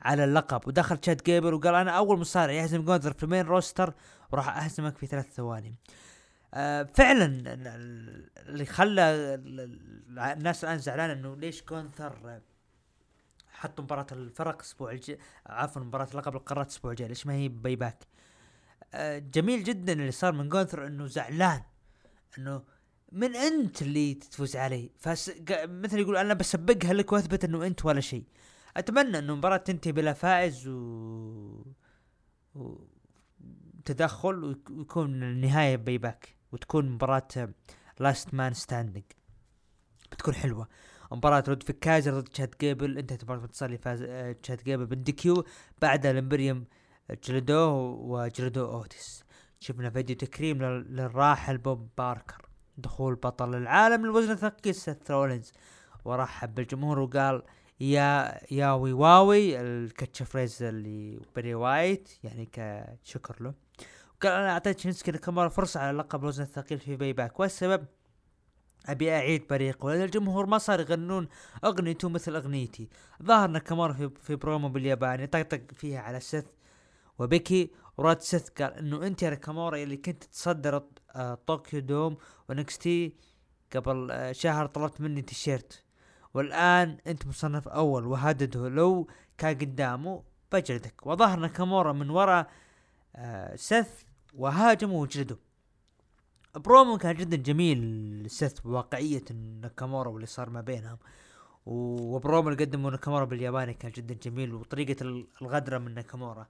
على 0.00 0.24
اللقب. 0.24 0.68
ودخل 0.68 0.96
تشاد 0.96 1.22
جيبل 1.22 1.54
وقال 1.54 1.74
أنا 1.74 1.90
أول 1.90 2.18
مصارع 2.18 2.52
يهزم 2.52 2.84
جونثر 2.84 3.12
في 3.12 3.22
ال 3.22 3.27
main 3.27 3.46
roster 3.46 3.94
وراح 4.32 4.64
أهزمك 4.64 4.96
في 4.96 5.06
ثلاث 5.06 5.34
ثواني. 5.34 5.74
آه 6.54 6.82
فعلا 6.94 7.26
اللي 8.48 8.64
خلى 8.64 9.02
الناس 10.18 10.64
الآن 10.64 10.78
زعلانة 10.78 11.12
إنه 11.12 11.36
ليش 11.36 11.64
جونثر 11.64 12.40
حطوا 13.64 13.84
مباراة 13.84 14.06
الفرق 14.12 14.54
الأسبوع 14.54 14.92
الجاي 14.92 15.18
عفوا 15.46 15.82
مباراة 15.82 16.08
لقب 16.14 16.36
القارات 16.36 16.66
الأسبوع 16.66 16.90
الجاي 16.90 17.08
ليش 17.08 17.26
ما 17.26 17.32
هي 17.32 17.48
باي 17.48 17.76
باك؟ 17.76 18.04
آه 18.94 19.18
جميل 19.18 19.64
جدا 19.64 19.92
اللي 19.92 20.10
صار 20.10 20.32
من 20.32 20.48
جونثر 20.48 20.86
إنه 20.86 21.06
زعلان 21.06 21.62
إنه 22.38 22.62
من 23.12 23.36
أنت 23.36 23.82
اللي 23.82 24.14
تفوز 24.14 24.56
علي 24.56 24.90
فس... 24.98 25.32
مثل 25.64 25.98
يقول 25.98 26.16
أنا 26.16 26.34
بسبقها 26.34 26.92
لك 26.92 27.12
وأثبت 27.12 27.44
إنه 27.44 27.66
أنت 27.66 27.84
ولا 27.84 28.00
شيء. 28.00 28.24
أتمنى 28.76 29.18
إنه 29.18 29.32
المباراة 29.32 29.56
تنتهي 29.56 29.92
بلا 29.92 30.12
فائز 30.12 30.68
و... 30.68 30.72
و... 32.54 32.78
تدخل 33.84 34.44
ويكون 34.44 35.22
النهاية 35.22 35.76
باي 35.76 35.98
باك 35.98 36.36
وتكون 36.52 36.90
مباراة 36.90 37.28
last 38.00 38.34
man 38.34 38.54
standing 38.54 39.04
بتكون 40.12 40.34
حلوة. 40.34 40.68
مباراة 41.14 41.44
لودفيج 41.48 41.78
كايزر 41.78 42.20
ضد 42.20 42.28
تشاد 42.28 42.60
جيبل. 42.60 42.98
انتهت 42.98 43.24
مباراة 43.24 43.44
انتصار 43.44 43.66
اللي 43.66 43.78
فاز 43.78 44.02
آه، 44.02 44.36
جيبل 44.50 44.86
بال 44.86 45.15
DQ 45.15 45.44
بعدها 45.82 46.10
الامبريوم 46.10 46.64
جلدو 47.24 47.70
وجلدو 48.00 48.64
أوتيس. 48.72 49.24
شفنا 49.60 49.90
فيديو 49.90 50.16
تكريم 50.16 50.62
للراحل 50.62 51.58
بوب 51.58 51.88
باركر. 51.98 52.48
دخول 52.78 53.14
بطل 53.14 53.54
العالم 53.54 54.06
للوزن 54.06 54.30
الثقيل 54.30 54.74
سيث 54.74 55.10
رولينز. 55.10 55.52
ورحب 56.04 56.54
بالجمهور 56.54 56.98
وقال 56.98 57.42
yowie 57.80 58.40
wowie. 58.50 59.60
ال 59.60 60.22
catchphrase 60.22 60.62
اللي 60.62 61.20
بري 61.36 61.54
وايت 61.54 62.08
يعني 62.24 62.48
كشكر 62.52 63.36
له. 63.40 63.54
قال 64.22 64.32
أنا 64.32 64.50
أعطيت 64.50 64.78
شينسوكي 64.78 65.10
ناكامورا 65.10 65.48
فرصه 65.48 65.80
على 65.80 65.98
لقب 65.98 66.20
الوزن 66.22 66.42
الثقيل 66.42 66.78
في 66.78 66.96
باي 66.96 67.12
باك. 67.12 67.40
والسبب 67.40 67.86
أبي 68.86 69.12
أعيد 69.12 69.46
بريقه 69.50 69.90
لأن 69.90 70.02
الجمهور 70.02 70.46
ما 70.46 70.58
صار 70.58 70.80
يغنون 70.80 71.28
أغنيته 71.64 72.08
مثل 72.08 72.36
أغنيتي. 72.36 72.88
ظهر 73.22 73.50
ناكامورا 73.50 73.92
في, 73.92 74.10
في 74.22 74.36
برومو 74.36 74.68
بالياباني 74.68 75.26
طقطق 75.26 75.60
فيها 75.72 76.00
على 76.00 76.20
سيث 76.20 76.44
وبيكي. 77.18 77.70
ورد 77.96 78.20
سيث 78.20 78.48
قال 78.48 78.74
إنه 78.74 79.06
أنت 79.06 79.22
يا 79.22 79.30
ناكامورا 79.30 79.76
اللي 79.76 79.96
كنت 79.96 80.24
تصدر 80.24 80.82
آه، 81.16 81.38
طوكيو 81.46 81.80
دوم 81.80 82.16
و 82.48 82.65
NXT 82.65 83.14
قبل 83.76 84.10
آه، 84.10 84.32
شهر 84.32 84.66
طلبت 84.66 85.00
مني 85.00 85.22
تيشيرت. 85.22 85.84
والآن 86.34 86.98
أنت 87.06 87.26
مصنف 87.26 87.68
أول 87.68 88.06
وهدده 88.06 88.68
لو 88.68 89.08
كان 89.38 89.54
قدامه 89.54 90.22
بجلدك. 90.52 91.06
وظهر 91.06 91.38
ناكامورا 91.38 91.92
من 91.92 92.10
وراء 92.10 92.50
آه 93.16 93.56
سث 93.56 94.02
وهاجمه 94.34 94.94
وجلده 94.94 95.36
برومو 96.56 96.98
كان 96.98 97.14
جدا 97.14 97.36
جميل 97.36 98.24
سث 98.30 98.60
بواقعية 98.60 99.24
ناكامورا 99.62 100.08
واللي 100.08 100.26
صار 100.26 100.50
ما 100.50 100.60
بينهم. 100.60 100.98
وبرومو 101.66 102.48
اللي 102.48 102.64
قدمه 102.64 102.90
ناكامورا 102.90 103.24
بالياباني 103.24 103.74
كان 103.74 103.90
جدا 103.90 104.14
جميل 104.14 104.54
وطريقة 104.54 105.26
الغدرة 105.42 105.78
من 105.78 105.94
ناكامورا 105.94 106.46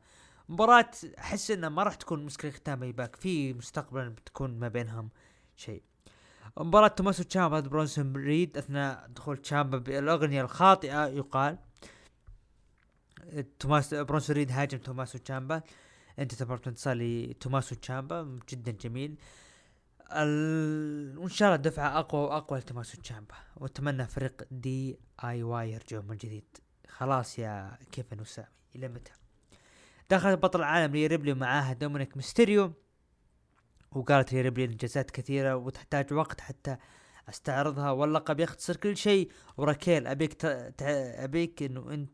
مباراة 0.48 0.90
أحس 1.18 1.50
إنها 1.50 1.68
ما 1.68 1.82
راح 1.82 1.94
تكون 1.94 2.24
مسكة 2.24 2.50
ختام 2.50 2.92
باك 2.92 3.16
في 3.16 3.52
مستقبلا 3.52 4.09
بتكون 4.09 4.59
ما 4.59 4.68
بينهم 4.68 5.11
شيء. 5.57 5.82
مباراة 6.59 6.88
توماسو 6.88 7.22
تشامبا 7.22 7.61
ضد 7.61 7.68
برونسون 7.68 8.12
ريد 8.12 8.57
أثناء 8.59 9.07
دخول 9.16 9.36
تشامبا 9.36 9.78
بالأغنية 9.78 10.42
الخاطئة 10.42 11.07
يقال. 11.07 11.59
توماس 13.59 13.94
برونسون 13.94 14.36
ريد 14.36 14.52
هاجم 14.52 14.78
توماسو 14.78 15.18
تشامبا. 15.18 15.62
انتهت 16.18 16.35
مباراة 16.35 16.68
انتصار 16.68 16.96
لتوماسو 16.96 17.74
تشامبا 17.74 18.38
جدا 18.50 18.72
جميل. 18.72 19.16
ال... 20.12 21.18
وإن 21.18 21.28
شاء 21.28 21.48
الله 21.48 21.62
دفعة 21.62 21.98
أقوى 21.98 22.20
وأقوى 22.20 22.59
لتوماسو 22.59 23.00
تشامبا 23.00 23.34
وأتمنى 23.57 24.07
فريق 24.07 24.42
DIY 24.51 25.72
يرجعوا 25.72 26.02
من 26.02 26.16
جديد. 26.16 26.57
خلاص 26.88 27.38
يا 27.38 27.78
كيفن 27.92 28.20
وسامي 28.20 28.48
إلى 28.76 28.88
متى؟ 28.88 29.12
دخل 30.11 30.36
بطل 30.36 30.59
العالم 30.59 30.92
ريا 30.93 31.07
ريبلي 31.07 31.32
ومعاها 31.32 31.72
دومينيك 31.72 32.16
ميستيريو 32.16 32.72
وقالت 33.92 34.34
ريا 34.35 34.41
ريبلي 34.40 34.64
انجازات 34.64 35.11
كثيرة 35.11 35.57
وتحتاج 35.57 36.12
وقت 36.12 36.40
حتى 36.40 36.76
أستعرضها. 37.28 37.90
واللقب 37.90 38.40
يختصر 38.40 38.76
كل 38.76 38.96
شيء. 38.96 39.30
وراكيل 39.57 40.07
أبيك 40.07 40.32
ت... 40.32 40.44
أبيك 40.82 41.62
إنه 41.62 41.90
انت 41.94 42.11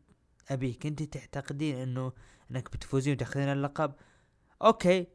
أبيك 0.49 0.85
أنت 0.85 1.03
تعتقدين 1.03 1.75
إنه 1.75 2.13
إنك 2.51 2.71
بتفوزين 2.71 3.13
وتاخذين 3.13 3.47
اللقب؟ 3.47 3.93
أوكي. 4.61 5.07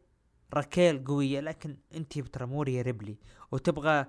راكيل 0.54 1.04
قوية 1.04 1.40
لكن 1.40 1.76
انت 1.94 2.18
مو 2.18 2.74
ريا 2.74 2.82
ريبلي. 2.82 3.18
وتبغى 3.52 4.06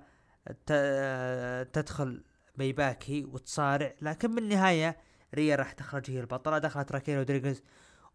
تدخل 1.72 2.22
Payback 2.56 3.24
وتصارع 3.24 3.94
لكن 4.02 4.34
بالنهاية 4.34 4.96
ريا 5.34 5.56
راح 5.56 5.72
تخرج 5.72 6.10
هي 6.10 6.20
البطلة. 6.20 6.58
دخلت 6.58 6.92
راكيل 6.92 7.16
رودريغيز 7.18 7.62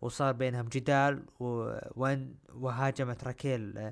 وصار 0.02 0.32
بينهم 0.34 0.68
جدال 0.68 1.26
وين 1.96 2.36
وهاجمت 2.54 3.24
راكيل 3.24 3.92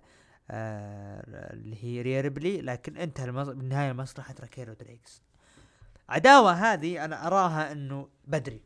آه، 0.52 1.54
اللي 1.54 1.84
هي 1.84 2.02
ريا 2.02 2.22
ريبلي. 2.22 2.62
لكن 2.62 2.98
انتهى 2.98 3.32
بالنهاية 3.32 3.94
مصلحة 3.94 4.36
راكيل 4.40 4.68
رودريغيز. 4.68 5.22
عداوة 6.10 6.52
هذه 6.52 7.06
أنا 7.06 7.28
أراها 7.28 7.72
إنه 7.72 8.08
بدري. 8.28 8.62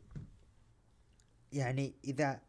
يعني 1.52 1.94
إذا 2.04 2.40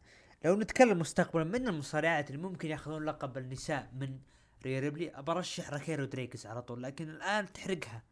لو 0.44 0.56
نتكلم 0.56 0.98
مستقبلا 0.98 1.44
من 1.44 1.68
المصارعات 1.68 2.30
اللي 2.30 2.42
ممكن 2.42 2.70
ياخذون 2.70 3.04
لقب 3.04 3.38
النساء 3.38 3.90
من 3.92 4.18
ريا 4.64 4.80
ريبلي؟ 4.80 5.10
ابرشح 5.10 5.70
راكيل 5.70 6.04
رودريغيز 6.04 6.46
على 6.46 6.62
طول 6.62 6.82
لكن 6.82 7.10
الآن 7.10 7.52
تحرقها. 7.52 8.02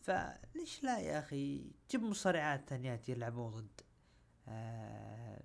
فليش 0.00 0.82
لا 0.82 0.98
يا 0.98 1.18
أخي؟ 1.18 1.70
جيب 1.90 2.02
مصارعات 2.02 2.68
ثانيات 2.68 3.08
يلعبون 3.08 3.50
ضد 3.50 3.80
آه 4.48 5.42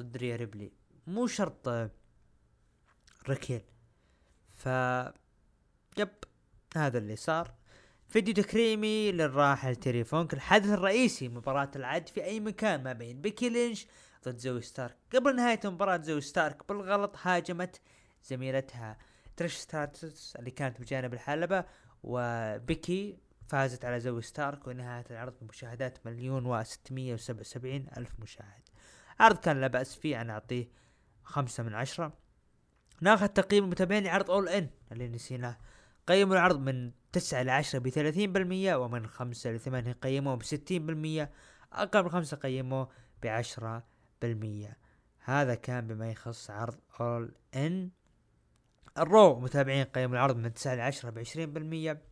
ضد 0.00 0.16
ريا 0.16 0.36
ريبلي. 0.36 0.72
مو 1.06 1.26
شرط 1.26 1.68
آه 1.68 1.90
راكيل 3.28 3.62
ف 4.54 4.66
يب 5.98 6.08
هذا 6.76 6.98
اللي 6.98 7.16
صار. 7.16 7.54
فيديو 8.08 8.34
تكريمي 8.34 9.12
للراحل 9.12 9.76
تيري 9.76 10.04
فونك 10.04 10.34
الحدث 10.34 10.70
الرئيسي 10.70 11.28
مباراة 11.28 11.70
العد 11.76 12.08
في 12.08 12.24
أي 12.24 12.40
مكان 12.40 12.82
ما 12.82 12.92
بين 12.92 13.20
بيكي 13.20 13.48
لينش 13.48 13.86
ضد 14.30 14.38
زوي 14.38 14.62
ستارك. 14.62 14.96
قبل 15.14 15.36
نهاية 15.36 15.60
مباراة 15.64 15.96
زوي 15.96 16.20
ستارك 16.20 16.68
بالغلط 16.68 17.16
هاجمت 17.22 17.80
زميلتها 18.24 18.98
تريش 19.36 19.54
ستراتس 19.54 20.36
اللي 20.36 20.50
كانت 20.50 20.80
بجانب 20.80 21.14
الحلبة 21.14 21.64
وبيكي 22.02 23.18
فازت 23.48 23.84
على 23.84 24.00
زوي 24.00 24.22
ستارك 24.22 24.66
ونهاية 24.66 25.04
العرض 25.10 25.34
بمشاهدات 25.40 26.06
مليون 26.06 26.46
وستمية 26.46 27.14
وسبعة 27.14 27.40
وسبعين 27.40 27.86
ألف 27.96 28.10
مشاهد. 28.18 28.62
عرض 29.20 29.36
كان 29.36 29.60
لا 29.60 29.66
بأس 29.66 29.96
فيه 29.96 30.20
أنا 30.20 30.32
أعطيه 30.32 30.68
خمسة 31.24 31.62
من 31.62 31.74
عشرة. 31.74 32.12
ناخذ 33.00 33.26
تقييم 33.26 33.64
المتابعين 33.64 34.04
لعرض 34.04 34.30
أول 34.30 34.48
إن 34.48 34.68
اللي 34.92 35.08
نسيناه. 35.08 35.58
قيموا 36.06 36.34
العرض 36.34 36.60
من 36.60 36.92
تسعة 37.12 37.42
لعشرة 37.42 37.78
بثلاثين 37.78 38.32
بالمية 38.32 38.76
ومن 38.76 39.06
خمسة 39.06 39.50
لثمانية 39.50 39.92
قيموه 39.92 40.34
بستين 40.34 40.86
بالمية. 40.86 41.30
أقل 41.72 42.02
من 42.02 42.10
خمسة 42.10 42.36
قيموه 42.36 42.88
بعشرة 43.22 43.84
بالمية. 44.22 44.78
هذا 45.24 45.54
كان 45.54 45.86
بما 45.86 46.10
يخص 46.10 46.50
عرض 46.50 46.78
اول 47.00 47.34
ان 47.54 47.90
ال 48.98 49.09
RAW 49.09 49.40
متابعين 49.40 49.84
قيموا 49.84 50.16
العرض 50.16 50.36
من 50.36 50.54
تسعة 50.54 50.74
لعشرة 50.74 51.10
بعشرين 51.10 51.52
بالمية. 51.52 52.02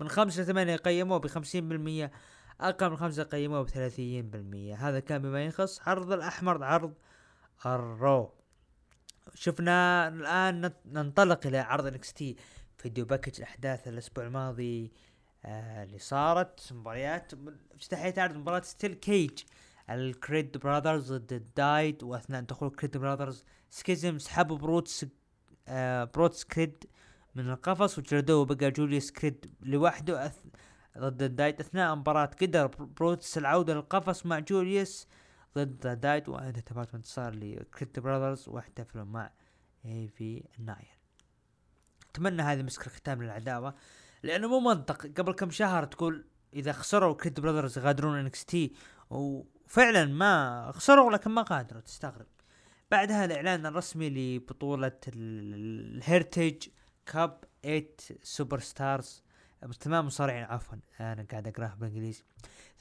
من 0.00 0.08
خمسة 0.08 0.42
لثمانية 0.42 0.76
قيموه 0.76 1.18
بخمسين 1.18 1.68
بالمية. 1.68 2.12
أقل 2.60 2.90
من 2.90 2.96
خمسة 2.96 3.22
قيموه 3.22 3.62
بثلاثين 3.62 4.30
بالمية. 4.30 4.88
هذا 4.88 5.00
كان 5.00 5.22
بما 5.22 5.44
يخص 5.44 5.88
عرض 5.88 6.12
الأحمر 6.12 6.64
عرض 6.64 6.94
ال 7.66 7.80
RAW. 7.80 8.34
شفنا 9.34 10.08
الآن 10.08 10.72
ننطلق 10.86 11.46
إلى 11.46 11.58
عرض 11.58 11.86
NXT 11.86 12.36
video 12.78 13.04
package 13.04 13.32
الاحداث 13.38 13.88
الأسبوع 13.88 14.24
الماضي 14.24 14.92
آه 15.44 15.82
اللي 15.82 15.98
صارت. 15.98 16.72
مباريات 16.72 17.32
افتتاحية 17.74 18.22
عرض 18.22 18.36
مباراة 18.36 18.60
steel 18.60 18.94
cage 18.94 19.42
ال 19.90 20.01
Creed 20.01 20.58
Brothers 20.58 21.12
ضد 21.12 21.32
ال 21.32 21.46
Dyad 21.46 22.02
وأثناء 22.02 22.42
دخول 22.42 22.70
Creed 22.70 22.96
Brothers 22.96 23.44
Schism 23.70 24.18
سحبوا 24.18 24.58
بروتس 24.58 25.06
آه 25.68 26.04
بروتس 26.04 26.44
كريد 26.44 26.84
من 27.34 27.50
القفص 27.50 27.98
وجلدوه 27.98 28.40
وبقى 28.40 28.70
جوليوس 28.70 29.10
كريد 29.10 29.54
لوحده 29.62 30.26
أث... 30.26 30.38
ضد 30.98 31.22
ال 31.22 31.30
Dyad 31.30 31.60
أثناء 31.60 31.94
المباراة 31.94 32.26
قدر 32.26 32.66
بروتس 32.66 33.38
العودة 33.38 33.74
للقفص 33.74 34.26
مع 34.26 34.38
جوليوس 34.38 35.08
ضد 35.54 35.86
ال 35.86 35.94
Dyad 35.94 36.28
وانتهت 36.28 36.94
انتصار 36.94 37.34
ل 37.34 37.45
Creed 37.45 38.00
Brothers 38.00 38.48
واحتفلوا 38.48 39.04
مع 39.04 39.30
آيفي 39.84 40.44
أتمنى 42.10 42.42
هذه 42.42 42.62
مسك 42.62 42.86
الختام 42.86 43.22
للعداوة 43.22 43.74
لأنه 44.22 44.48
مو 44.48 44.60
منطق. 44.60 45.06
قبل 45.06 45.32
كم 45.32 45.50
شهر 45.50 45.84
تقول 45.84 46.24
إذا 46.54 46.72
خسروا 46.72 47.14
Creed 47.14 47.40
Brothers 47.40 47.78
يغادرون 47.78 48.18
NXT 48.18 48.72
وفعلا 49.66 50.04
ما 50.04 50.72
خسروا 50.74 51.12
لكن 51.12 51.30
ما 51.30 51.42
غادروا 51.42 51.80
تستغرب. 51.80 52.26
بعدها 52.90 53.24
الإعلان 53.24 53.66
الرسمي 53.66 54.10
لبطولة 54.10 55.00
ال 55.08 55.26
Heritage 55.26 56.68
Cup 57.06 57.44
8 57.62 57.86
superstars 58.22 59.22
ثمان 59.80 60.04
مصارعين 60.04 60.44
عفوا 60.44 60.78
أنا 61.00 61.26
قاعد 61.30 61.48
أقرأها 61.48 61.76
بالإنجليزي. 61.80 62.22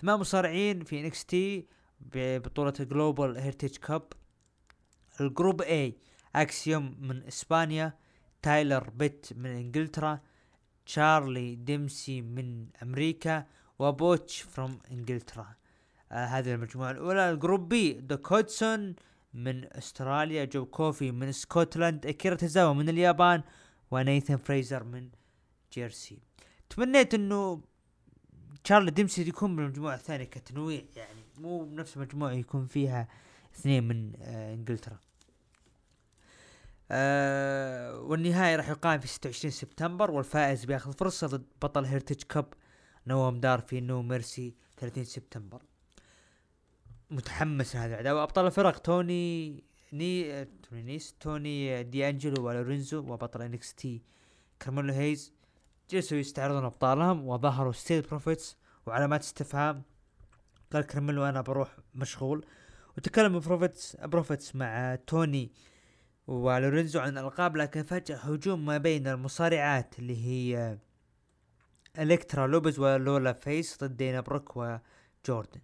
ثمان 0.01 0.19
مصارعين 0.19 0.83
في 0.83 0.99
NXT 0.99 1.67
ببطولة 1.99 2.73
Global 2.79 3.37
Heritage 3.37 3.77
Cup 3.77 4.13
ال 5.21 5.28
group 5.28 5.61
A 5.61 5.97
اكسيوم 6.35 6.97
من 6.99 7.23
إسبانيا. 7.23 7.97
تايلر 8.41 8.89
بيت 8.89 9.27
من 9.35 9.49
إنجلترا. 9.49 10.19
تشارلي 10.85 11.55
ديمسي 11.55 12.21
من 12.21 12.67
أمريكا. 12.81 13.45
وبوتش 13.79 14.41
from 14.41 14.79
إنجلترا. 14.91 15.55
آه 16.13 16.25
هذه 16.25 16.53
المجموعة 16.53 16.91
الأولى. 16.91 17.31
ال 17.31 17.38
group 17.38 17.69
B 17.69 17.93
دوك 17.93 18.32
هدسون 18.32 18.95
من 19.33 19.73
أستراليا. 19.73 20.45
جو 20.45 20.65
كوفي 20.65 21.11
من 21.11 21.27
اسكتلند 21.27 22.05
أكيرا 22.05 22.35
توزاوا 22.35 22.73
من 22.73 22.89
اليابان. 22.89 23.43
ونيثن 23.91 24.37
فريزر 24.37 24.83
من 24.83 25.09
جيرسي. 25.73 26.19
تمنيت 26.69 27.13
إنه 27.13 27.61
تشارلي 28.63 28.91
ديمسي 28.91 29.27
يكون 29.27 29.55
بالمجموعة 29.55 29.95
الثانية 29.95 30.25
كتنويع 30.25 30.81
يعني 30.95 31.19
مو 31.37 31.63
بنفس 31.65 31.97
المجموعة 31.97 32.31
يكون 32.31 32.65
فيها 32.65 33.07
اثنين 33.55 33.87
من 33.87 34.13
آه 34.21 34.53
إنجلترا. 34.53 34.97
آه 36.91 37.99
والنهائي 37.99 38.55
راح 38.55 38.69
يقام 38.69 38.99
في 38.99 39.07
26 39.07 39.51
سبتمبر 39.51 40.11
والفائز 40.11 40.65
بياخذ 40.65 40.93
فرصة 40.93 41.27
ضد 41.27 41.45
بطل 41.61 41.85
Heritage 41.85 42.23
Cup 42.23 42.45
نوام 43.07 43.39
دار 43.39 43.59
في 43.59 43.81
No 43.81 44.01
Mercy 44.01 44.55
30 44.77 45.03
سبتمبر. 45.03 45.61
متحمس 47.13 47.75
لهذه 47.75 47.93
العداوة. 47.93 48.23
أبطال 48.23 48.45
الفرق 48.45 48.77
توني 48.77 49.63
ني 49.93 50.45
توني 50.45 50.83
نيس 50.83 51.13
توني 51.19 51.83
دي 51.83 52.09
انجلو 52.09 52.47
ولورينزو 52.47 52.99
وبطل 52.99 53.41
NXT 53.41 54.01
كارميلو 54.59 54.93
هيز. 54.93 55.33
جلسوا 55.89 56.17
يستعرضون 56.17 56.65
أبطالهم 56.65 57.27
وظهروا 57.27 57.71
Street 57.71 58.01
Profits 58.01 58.57
وعلامات 58.85 59.21
استفهام. 59.21 59.83
قال 60.73 60.83
كارميلو 60.83 61.25
أنا 61.25 61.41
بروح 61.41 61.77
مشغول. 61.95 62.45
وتكلم 62.97 63.39
Profits 63.39 63.95
Profits 63.95 64.55
مع 64.55 64.95
توني 65.07 65.51
ولورينزو 66.27 66.99
عن 66.99 67.17
الألقاب 67.17 67.57
لكن 67.57 67.83
فجأة 67.83 68.15
هجوم 68.15 68.65
ما 68.65 68.77
بين 68.77 69.07
المصارعات 69.07 69.99
اللي 69.99 70.25
هي 70.25 70.77
إلكترا 71.99 72.47
لوبز 72.47 72.79
ولولا 72.79 73.33
فيس 73.33 73.83
ضد 73.83 73.97
دانا 73.97 74.21
بروك 74.21 74.57
وجوردن. 74.57 75.61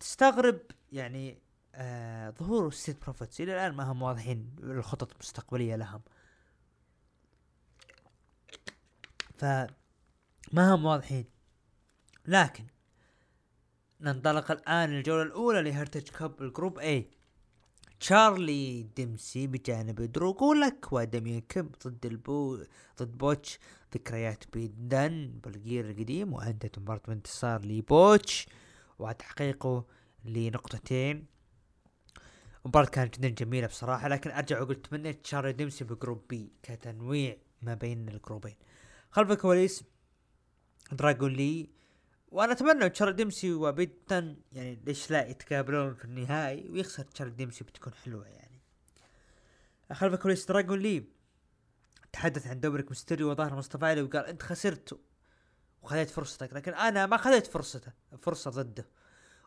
تستغرب 0.00 0.60
يعني 0.92 1.38
آه 1.74 2.30
ظهور 2.30 2.70
Street 2.70 3.02
Profits 3.02 3.40
إلى 3.40 3.52
الآن 3.54 3.74
ما 3.74 3.84
هم 3.84 4.02
واضحين 4.02 4.56
الخطط 4.62 5.12
المستقبلية 5.12 5.76
لهم. 5.76 6.00
ف 9.38 9.44
ما 10.52 10.74
هم 10.74 10.84
واضحين. 10.84 11.24
لكن 12.26 12.64
ننطلق 14.00 14.50
الآن 14.50 14.96
الجوله 14.96 15.22
الأولى 15.22 15.62
ل 15.62 15.67
Heritage 15.67 16.08
Cup 16.08 16.42
ال 16.42 16.48
group 16.48 16.78
A 16.78 17.10
تشارلي 18.00 18.82
ديمسي 18.82 19.46
بجانب 19.46 20.02
درو 20.12 20.32
جولك 20.32 20.92
ودميان 20.92 21.40
كيم 21.40 21.72
ضد 21.86 22.06
البو 22.06 22.64
ضد 23.02 23.18
بوتش 23.18 23.58
ذكريات 23.96 24.44
بيت 24.52 25.05
دن 25.05 25.40
بال 25.44 25.59
gear 25.59 25.90
القديم 25.90 26.32
وأدت 26.32 26.78
مباراة 26.78 27.00
انتصار 27.08 27.64
لبوتش 27.64 28.46
وتحقيقه 28.98 29.84
لنقطتين. 30.24 31.26
المباراة 32.64 32.86
كانت 32.86 33.18
جدا 33.18 33.28
جميلة 33.28 33.66
بصراحة 33.66 34.08
لكن 34.08 34.30
أرجع 34.30 34.60
واقول 34.60 34.82
تمنيت 34.82 35.24
تشارلي 35.24 35.52
ديمسي 35.52 35.84
ب 35.84 35.90
group 35.90 36.22
B 36.30 36.52
كتنويع 36.62 37.36
ما 37.62 37.74
بين 37.74 38.08
الجروبين. 38.08 38.54
خلف 39.10 39.30
الكواليس 39.30 39.84
دراجون 40.92 41.32
لي 41.32 41.70
وأنا 42.28 42.52
أتمنى 42.52 42.88
تشارلي 42.88 43.16
ديمسي 43.16 43.52
وبيت 43.52 44.08
دن 44.08 44.36
يعني 44.52 44.78
ليش 44.86 45.10
لا 45.10 45.28
يتقابلون 45.28 45.94
في 45.94 46.04
النهائي 46.04 46.70
ويخسر 46.70 47.02
تشارلي 47.02 47.34
ديمسي 47.34 47.64
بتكون 47.64 47.92
حلوة 47.94 48.26
يعني. 48.26 48.60
خلف 49.92 50.14
الكواليس 50.14 50.46
دراجون 50.46 50.78
لي. 50.78 51.15
تحدث 52.12 52.46
عن 52.46 52.60
دومينيك 52.60 52.90
مستريو 52.90 53.30
وظهر 53.30 53.54
مصطفى 53.54 53.86
علي 53.86 54.02
وقال 54.02 54.26
انت 54.26 54.42
خسرت 54.42 55.00
وخذيت 55.82 56.10
فرصتك 56.10 56.52
لكن 56.52 56.74
أنا 56.74 57.06
ما 57.06 57.16
خذيت 57.16 57.46
فرصته 57.46 57.92
فرصة 58.22 58.50
ضده. 58.50 58.86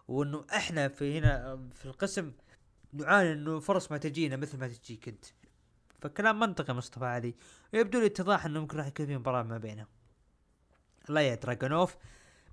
وانه 0.08 0.46
إحنا 0.56 0.88
في 0.88 1.20
هنا 1.20 1.60
في 1.74 1.86
القسم 1.86 2.32
نعاني 2.94 3.34
انه 3.34 3.60
فرص 3.60 3.92
ما 3.92 3.98
تجينا 3.98 4.36
مثل 4.36 4.58
ما 4.58 4.68
تجيك 4.68 5.08
انت 5.08 5.26
فكلام 6.02 6.40
منطقي 6.40 6.74
مصطفى 6.74 7.06
علي. 7.06 7.36
ويبدو 7.74 8.00
لي 8.00 8.06
اتضاح 8.06 8.46
انه 8.46 8.60
ممكن 8.60 8.78
راح 8.78 8.88
يكون 8.88 9.06
في 9.06 9.18
مباراة 9.18 9.44
ما 9.44 9.58
بينهم. 9.58 9.88
إليا 11.10 11.36
دراجونوف 11.36 11.98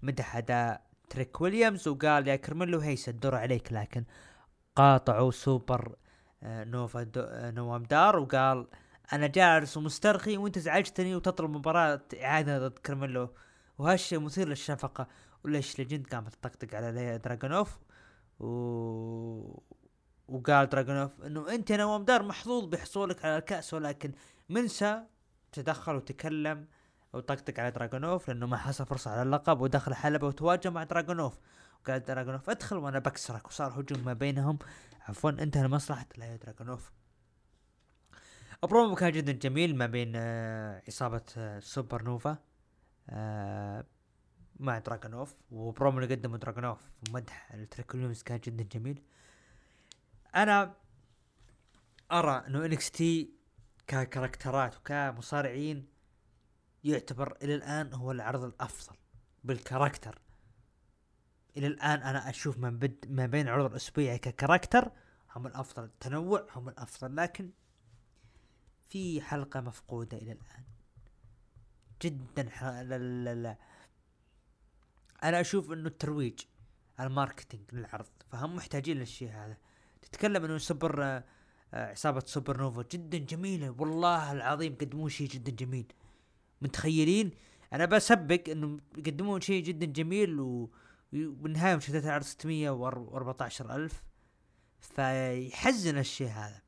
مدح 0.02 0.36
اداء 0.36 0.86
تريك 1.10 1.40
ويليامز 1.40 1.88
وقال 1.88 2.28
يا 2.28 2.36
كرميلو 2.36 2.78
هيس 2.78 3.08
الدور 3.08 3.34
عليك 3.34 3.72
لكن 3.72 4.04
قاطعوا 4.76 5.30
سوبر 5.30 5.96
آه، 6.42 6.64
nova 6.64 7.10
آه، 7.16 7.50
نوام 7.50 7.82
دار 7.82 8.18
وقال 8.18 8.66
أنا 9.12 9.26
جالس 9.26 9.76
ومسترخي 9.76 10.36
وأنت 10.36 10.58
زعجتني 10.58 11.16
وتطلب 11.16 11.50
مباراة 11.50 12.00
إعادة 12.22 12.68
ضد 12.68 12.78
كرميلو 12.78 13.34
وهالشيء 13.78 14.20
مثير 14.20 14.48
للشفقة. 14.48 15.06
ولاش 15.44 15.78
ليجند 15.78 16.06
قامت 16.06 16.34
تطقطق 16.34 16.74
على 16.74 17.18
دراجونوف 17.18 17.78
و... 18.40 18.46
وقال 20.28 20.68
دراجونوف 20.68 21.10
إنه 21.26 21.54
أنت 21.54 21.72
نوام 21.72 22.04
دار 22.04 22.22
محظوظ 22.22 22.64
بحصولك 22.64 23.24
على 23.24 23.36
الكأس 23.36 23.74
ولكن 23.74 24.12
منسى 24.48 25.02
تدخل 25.52 25.94
وتكلم 25.94 26.66
وطقطق 27.12 27.60
على 27.60 27.70
دراجونوف 27.70 28.28
لأنه 28.28 28.46
ما 28.46 28.56
حصل 28.56 28.86
فرصة 28.86 29.10
على 29.10 29.22
اللقب 29.22 29.60
ودخل 29.60 29.94
حلبة 29.94 30.26
وتواجه 30.26 30.70
مع 30.70 30.84
دراجونوف 30.84 31.38
وقال 31.80 32.04
دراجونوف 32.04 32.50
ادخل 32.50 32.76
وأنا 32.76 32.98
بكسرك 32.98 33.46
وصار 33.46 33.80
هجوم 33.80 34.04
ما 34.04 34.12
بينهم. 34.12 34.58
عفوا 35.08 35.30
انتهى 35.30 35.62
لمصلحة 35.62 36.06
إيليا 36.16 36.36
دراجونوف 36.36 36.90
برومو 38.62 38.94
كان 38.94 39.12
جدا 39.12 39.32
جميل 39.32 39.76
ما 39.76 39.86
بين 39.86 40.12
آه 40.16 40.82
عصابة 40.88 41.22
آه 41.36 41.60
سوبر 41.60 42.02
نوفا 42.02 42.38
آه 43.10 43.84
مع 44.60 44.78
دراجونوف 44.78 45.34
وبرومو 45.50 45.98
اللي 45.98 46.14
قدمه 46.14 46.38
دراجونوف 46.38 46.80
ومدح 47.08 47.52
التريك 47.54 47.85
ويليامز 47.85 48.22
كان 48.22 48.38
جدا 48.38 48.64
جميل. 48.64 49.02
أنا 50.34 50.74
أرى 52.12 52.44
إنه 52.46 52.64
NXT 52.64 53.30
ك 53.86 53.94
character 53.94 54.68
ات 54.68 54.76
وكمصارعين 54.76 55.88
يعتبر 56.84 57.36
إلى 57.42 57.54
الآن 57.54 57.94
هو 57.94 58.12
العرض 58.12 58.44
الأفضل 58.44 58.96
بال 59.44 59.56
character. 59.56 60.18
إلى 61.56 61.66
الآن 61.66 62.02
أنا 62.02 62.30
أشوف 62.30 62.58
ما, 62.58 62.70
بد 62.70 63.04
ما 63.08 63.26
بين 63.26 63.46
العروض 63.48 63.70
الاسبوعيه 63.70 64.16
ك 64.16 64.23
character 64.23 64.90
هم 65.36 65.46
الأفضل 65.46 65.84
التنوع 65.84 66.46
هم 66.54 66.68
الأفضل 66.68 67.16
لكن 67.16 67.50
في 68.88 69.20
حلقة 69.20 69.60
مفقودة 69.60 70.18
إلى 70.18 70.32
الآن. 70.32 70.64
جدا 72.02 72.50
ح... 72.50 72.64
لا 72.64 72.98
لا 72.98 73.34
لا 73.34 73.56
أنا 75.22 75.40
أشوف 75.40 75.72
إنه 75.72 75.88
الترويج 75.88 76.40
ال 77.00 77.06
marketing 77.06 77.62
للعرض 77.72 78.06
فهم 78.32 78.56
محتاجين 78.56 78.96
للشيء 78.96 79.28
هذا. 79.28 79.56
تتكلم 80.02 80.44
إنه 80.44 80.58
سوبر 80.58 81.04
آه، 81.04 81.24
عصابة 81.74 82.20
سوبر 82.26 82.58
نوفا 82.58 82.84
جدا 82.92 83.18
جميلة 83.18 83.70
والله 83.78 84.32
العظيم 84.32 84.74
قدموا 84.80 85.08
شيء 85.08 85.28
جدا 85.28 85.52
جميل. 85.52 85.92
متخيلين؟ 86.62 87.30
أنا 87.72 87.84
بسبق 87.84 88.48
إنه 88.48 88.80
يقدمون 88.96 89.40
شيء 89.40 89.62
جدا 89.62 89.86
جميل 89.86 90.40
و 90.40 90.70
وبالنهاية 91.12 91.76
مشاهدات 91.76 92.04
العرض 92.04 92.24
614 92.24 93.76
ألف. 93.76 94.02
فيحزن 94.80 95.98
الشيء 95.98 96.28
هذا. 96.28 96.65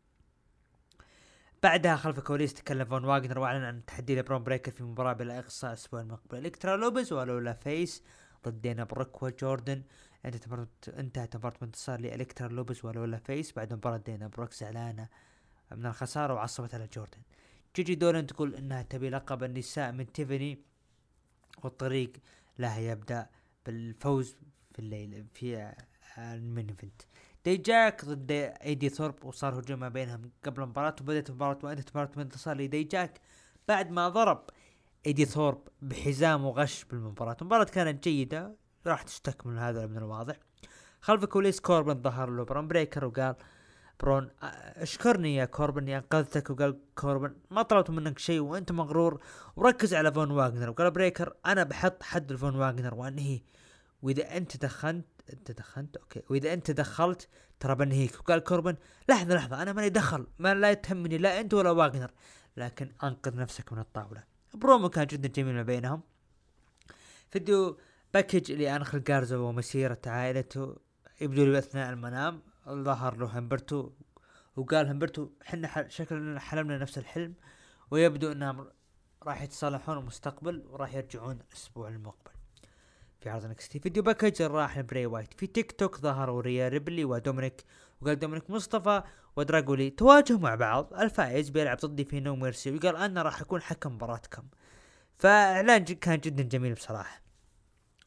بعدها 1.63 1.97
خلف 1.97 2.19
الكواليس 2.19 2.55
تكلم 2.55 2.85
فون 2.85 3.05
واجنر 3.05 3.39
وأعلن 3.39 3.65
عن 3.65 3.85
تحدي 3.85 4.17
لبرون 4.17 4.45
بريكر 4.45 4.73
في 4.73 4.83
مباراة 4.83 5.13
بلا 5.13 5.39
اقصاء 5.39 5.71
الأسبوع 5.71 6.01
المقبل 6.01 6.39
إلكترا 6.39 6.77
لوبز 6.77 7.13
ولولا 7.13 7.53
فيس 7.53 8.03
ضد 8.45 8.61
دينا 8.61 8.85
بروك 8.85 9.23
وجوردن. 9.23 9.83
انتهت 10.25 10.89
انتهت 10.89 11.37
مباراة 11.37 11.57
انتصار 11.63 12.01
لإلكترا 12.01 12.49
لوبز 12.49 12.85
ولولا 12.85 13.19
فيس. 13.19 13.53
بعد 13.53 13.73
مباراة 13.73 13.97
دينا 13.97 14.29
بروك 14.29 14.53
زعلانة 14.53 15.09
من 15.73 15.87
الخسارة 15.87 16.35
وعصبت 16.35 16.75
على 16.75 16.89
جوردن. 16.93 17.23
جيجي 17.77 17.95
دولن 17.95 18.27
تقول 18.27 18.55
إنها 18.55 18.83
تبي 18.83 19.11
لقب 19.11 19.45
النساء 19.45 19.93
من 19.93 20.13
تيفاني 20.13 20.59
والطريق 21.63 22.13
لها 22.59 22.79
يبدأ 22.79 23.27
بالفوز 23.67 24.37
في 24.73 24.79
الليل 24.79 25.27
في 25.35 25.73
ال 26.19 26.29
main 26.29 26.69
event 26.69 27.03
دي 27.45 27.57
جاك 27.57 28.05
ضد 28.05 28.31
ايدي 28.31 28.89
ثورب 28.89 29.25
وصار 29.25 29.61
هجوم 29.61 29.81
ما 29.81 29.89
بينهم 29.89 30.31
قبل 30.45 30.63
المباراة 30.63 30.97
وبدأت 31.01 31.31
المباراة 31.31 31.59
وانتهت 31.63 31.87
المباراة 31.89 32.11
بانتصار 32.17 32.57
لدي 32.57 32.85
جاك 32.85 33.21
بعد 33.69 33.91
ما 33.91 34.09
ضرب 34.09 34.45
ايدي 35.07 35.25
ثورب 35.25 35.61
بحزام 35.83 36.45
وغش 36.45 36.85
بالمباراة 36.85 37.37
المباراة 37.41 37.65
كانت 37.65 38.05
جيدة 38.05 38.57
راح 38.87 39.03
تستكمل 39.03 39.59
هذا 39.59 39.87
من 39.87 39.97
الواضح. 39.97 40.37
خلف 41.01 41.25
كواليس 41.25 41.61
كوربن 41.61 42.03
ظهر 42.03 42.31
له 42.31 42.45
برون 42.45 42.69
بريكر 42.69 43.05
وقال 43.05 43.35
برون 44.01 44.31
أشكرني 44.77 45.37
يا 45.37 45.45
كوربن 45.45 45.83
اني 45.83 45.97
انقذتك 45.97 46.51
وقال 46.51 46.79
كوربن 46.95 47.35
ما 47.51 47.63
طلبت 47.63 47.91
منك 47.91 48.19
شيء 48.19 48.41
وأنت 48.41 48.73
مغرور 48.73 49.21
وركز 49.57 49.95
على 49.95 50.13
فون 50.13 50.31
واجنر 50.31 50.71
وقال 50.71 50.91
بريكر 50.91 51.35
أنا 51.47 51.63
بحط 51.63 52.03
حد 52.03 52.33
لفون 52.33 52.57
واجنر 52.57 52.95
وأنهي. 52.95 53.41
وإذا 54.03 54.37
أنت 54.37 54.57
دخنت 54.57 55.07
انت 55.33 55.51
دخلت؟ 55.51 55.97
okay. 55.97 56.23
وإذا 56.31 56.53
انت 56.53 56.71
دخلت 56.71 57.29
ترى 57.61 57.75
بنهيك. 57.75 58.21
وقال 58.21 58.41
كوربن 58.41 58.77
لحظة 59.09 59.35
لحظة 59.35 59.63
أنا 59.63 59.73
ماني 59.73 59.89
دخل. 59.89 60.27
ما 60.39 60.55
لا 60.55 60.75
تهمني 60.75 61.19
لا 61.19 61.41
أنت 61.41 61.55
ولا 61.55 61.71
واجنر 61.71 62.11
لكن 62.57 62.93
أنقذ 63.03 63.37
نفسك 63.37 63.73
من 63.73 63.79
الطاولة. 63.79 64.25
برومو 64.55 64.89
كان 64.89 65.07
جدا 65.07 65.29
جميل 65.29 65.55
ما 65.55 65.63
بينهم. 65.63 66.03
video 67.31 67.79
package 68.15 68.53
لانخل 68.53 69.05
جارزا 69.05 69.49
ومسيرة 69.49 70.01
عائلته. 70.07 70.77
يبدو 71.21 71.45
لي 71.45 71.59
أثناء 71.59 71.91
المنام. 71.91 72.43
ظهر 72.69 73.17
له 73.17 73.39
همبرتو. 73.39 73.91
وقال 74.57 74.89
همبرتو 74.89 75.31
إحنا 75.43 75.89
شكلنا 75.89 76.41
حلمنا 76.41 76.79
نفس 76.79 76.99
الحلم. 76.99 77.35
ويبدو 77.91 78.33
إنهم 78.33 78.67
راح 79.23 79.43
يتصالحون 79.43 79.99
المستقبل 79.99 80.65
وراح 80.67 80.95
يرجعون 80.95 81.41
الأسبوع 81.41 81.89
المقبل. 81.89 82.38
في 83.21 83.31
عرض 83.31 83.47
NXT 83.47 83.79
video 83.79 84.03
package 84.03 84.43
للراحل 84.43 84.81
بري 84.81 85.07
وايت. 85.07 85.35
في 85.35 85.47
تيك 85.47 85.73
توك 85.73 85.99
ظهروا 85.99 86.43
ريا 86.43 86.69
ريبلي 86.69 87.05
ودومينيك. 87.05 87.65
وقال 88.01 88.19
دومينيك 88.19 88.51
مصطفى 88.51 89.03
ودراغون 89.37 89.77
لي 89.77 89.91
تواجهوا 89.91 90.39
مع 90.39 90.55
بعض. 90.55 90.95
الفائز 90.95 91.49
بيلعب 91.49 91.77
ضدي 91.77 92.05
في 92.05 92.21
نو 92.21 92.37
ميرسي 92.37 92.71
وقال 92.71 92.97
أنا 92.97 93.23
راح 93.23 93.41
اكون 93.41 93.63
حكم 93.63 93.93
مباراتكم 93.93 94.43
فإعلان 95.17 95.85
كان 95.85 96.19
جدا 96.19 96.43
جميل 96.43 96.75
بصراحة. 96.75 97.21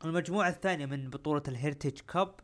المجموعة 0.06 0.50
الثانية 0.50 0.86
من 0.86 1.10
بطولة 1.10 1.44
ال 1.48 1.54
Heritage 1.54 2.00
Cup. 2.00 2.36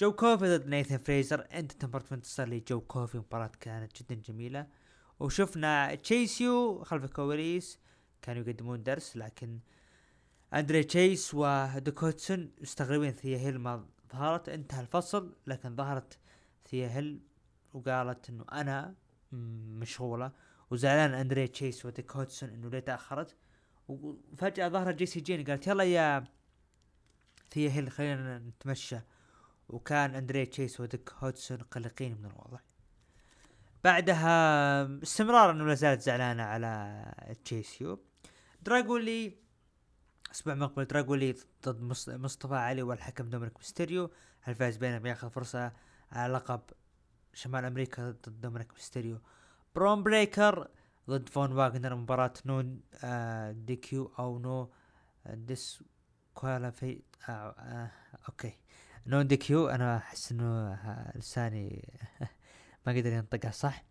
جو 0.00 0.12
كوفي 0.12 0.56
ضد 0.56 0.66
نيثن 0.66 0.96
فريزر. 0.96 1.46
انتهت 1.52 1.72
المباراة 1.72 2.12
بانتصار 2.12 2.48
لجو 2.48 2.80
كوفي 2.80 3.18
مباراة 3.18 3.50
كانت 3.60 4.02
جدا 4.02 4.14
جميلة. 4.14 4.66
وشفنا 5.20 5.94
Chase 5.94 6.69
U 6.69 6.84
خلف 6.84 7.04
الكواليس. 7.04 7.78
كانوا 8.22 8.42
يقدمون 8.42 8.82
درس 8.82 9.16
لكن 9.16 9.58
أندري 10.54 10.84
تشيس 10.84 11.34
وديوك 11.34 11.87
هودسون 11.87 12.50
مستغربين 12.60 13.10
ثيا 13.10 13.38
هيل 13.38 13.58
ما 13.58 13.86
ظهرت 14.12 14.48
انتهى 14.48 14.80
الفصل 14.80 15.36
لكن 15.46 15.76
ظهرت 15.76 16.18
ثيا 16.70 16.88
هيل 16.88 17.20
وقالت 17.74 18.30
إنه 18.30 18.44
أنا 18.52 18.94
مشغولة. 19.32 20.32
وزعلان 20.70 21.14
أندري 21.14 21.48
تشيس 21.48 21.86
وديوك 21.86 22.14
هودسون 22.14 22.48
إنه 22.48 22.68
ليه 22.68 22.78
تأخرت. 22.78 23.36
وفجأة 23.88 24.68
ظهرت 24.68 24.94
جيسي 24.94 25.20
جين 25.20 25.44
قالت 25.44 25.66
يلا 25.66 25.84
يا 25.84 26.24
ثيا 27.50 27.70
هيل 27.70 27.90
خلينا 27.90 28.38
نتمشى. 28.38 28.98
وكان 29.68 30.14
أندري 30.14 30.46
تشيس 30.46 30.80
وديوك 30.80 31.12
هودسون 31.18 31.58
قلقين 31.58 32.18
من 32.18 32.24
الوضع. 32.24 32.58
بعدها 33.84 35.02
استمرار 35.02 35.50
إنه 35.50 35.64
لا 35.64 35.74
زالت 35.74 36.00
زعلانة 36.00 36.42
على 36.42 37.04
Chase 37.44 38.00
U 38.62 38.73
دراغون 38.73 39.26
لي 39.26 39.47
أسبوع 40.30 40.54
مقبل 40.54 40.84
دراغون 40.84 41.20
لي 41.20 41.34
ضد 41.66 41.80
مصطفى 42.08 42.54
علي 42.54 42.82
والحكم 42.82 43.30
دومينيك 43.30 43.56
ميستيريو. 43.56 44.10
الفائز 44.48 44.76
بينهم 44.76 45.06
ياخذ 45.06 45.30
فرصة 45.30 45.72
على 46.12 46.32
لقب 46.32 46.60
شمال 47.34 47.64
أمريكا 47.64 48.10
ضد 48.10 48.40
دومينيك 48.40 48.72
ميستيريو. 48.72 49.18
برون 49.74 50.02
بريكر 50.02 50.68
ضد 51.10 51.28
فون 51.28 51.52
واغنر 51.52 51.94
مباراة 51.94 52.32
no 52.46 52.78
آه 53.04 53.52
DQ 53.52 54.12
أو 54.18 54.38
no 54.38 54.70
dis 55.26 55.82
آه 56.44 56.74
آه 57.28 57.90
okay. 58.28 58.52
no 59.06 59.22
DQ 59.22 59.68
أنا 59.68 59.96
أحس 59.96 60.32
إنه 60.32 60.78
لساني 61.14 61.88
ما 62.86 62.92
قدر 62.92 63.12
ينطقها 63.12 63.50
صح. 63.50 63.84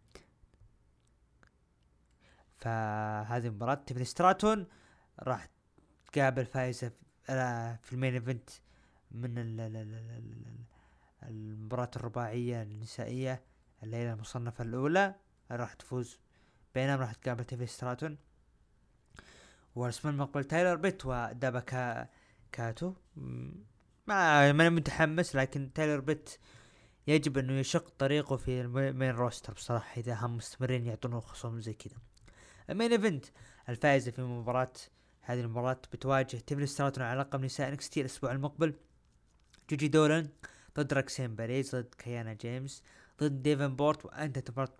فهذه 2.57 3.49
مباراة 3.49 3.73
تيفني 3.75 4.05
ستراتون 4.05 4.67
راح 5.19 5.47
تقابل 6.11 6.45
فايزة 6.45 6.91
في 7.81 7.93
ال 7.93 7.97
main 7.97 8.13
event 8.13 8.49
من 9.11 9.33
المباراة 11.23 11.91
الرباعية 11.95 12.61
النسائية 12.61 13.41
الليلة 13.83 14.13
المصنفة 14.13 14.63
الأولى 14.63 15.15
راح 15.51 15.73
تفوز 15.73 16.19
بينما 16.75 16.95
راح 16.95 17.13
تقابل 17.13 17.43
تيفني 17.43 17.67
ستراتون. 17.67 18.17
والاسبوع 19.75 20.11
المقبل 20.11 20.43
تايلر 20.43 20.75
بيت 20.75 21.05
ودابا 21.05 21.59
كاتو. 22.51 22.93
ما 24.07 24.49
أنا 24.49 24.69
متحمس 24.69 25.35
لكن 25.35 25.73
تايلر 25.73 25.99
بيت 25.99 26.29
يجب 27.07 27.37
أنه 27.37 27.53
يشق 27.53 27.89
طريقه 27.89 28.37
في 28.37 28.61
ال 28.61 28.71
main 28.71 29.11
roster 29.11 29.53
بصراحة 29.53 29.99
إذا 29.99 30.13
هم 30.13 30.37
مستمرين 30.37 30.85
يعطونه 30.85 31.19
خصوم 31.19 31.59
زي 31.61 31.73
كذا. 31.73 31.97
ال 32.69 32.74
main 32.74 32.91
event 32.91 33.25
الفائزة 33.69 34.11
في 34.11 34.21
مباراة 34.21 34.73
هذه 35.27 35.39
المباراة 35.39 35.81
بتواجه 35.93 36.37
تيفني 36.37 36.65
ستراتون 36.65 37.03
على 37.03 37.19
لقب 37.19 37.41
نساء 37.45 37.69
NXT 37.69 38.01
الأسبوع 38.01 38.31
المقبل. 38.31 38.73
جيجي 39.69 39.87
دولان 39.87 40.29
ضد 40.77 40.93
روكسان 40.93 41.35
بيريز 41.35 41.75
ضد 41.75 41.95
كيانا 41.97 42.33
جيمس 42.33 42.83
ضد 43.19 43.41
ديفنبورت 43.43 44.05
وانتهت 44.05 44.39
المباراة 44.39 44.73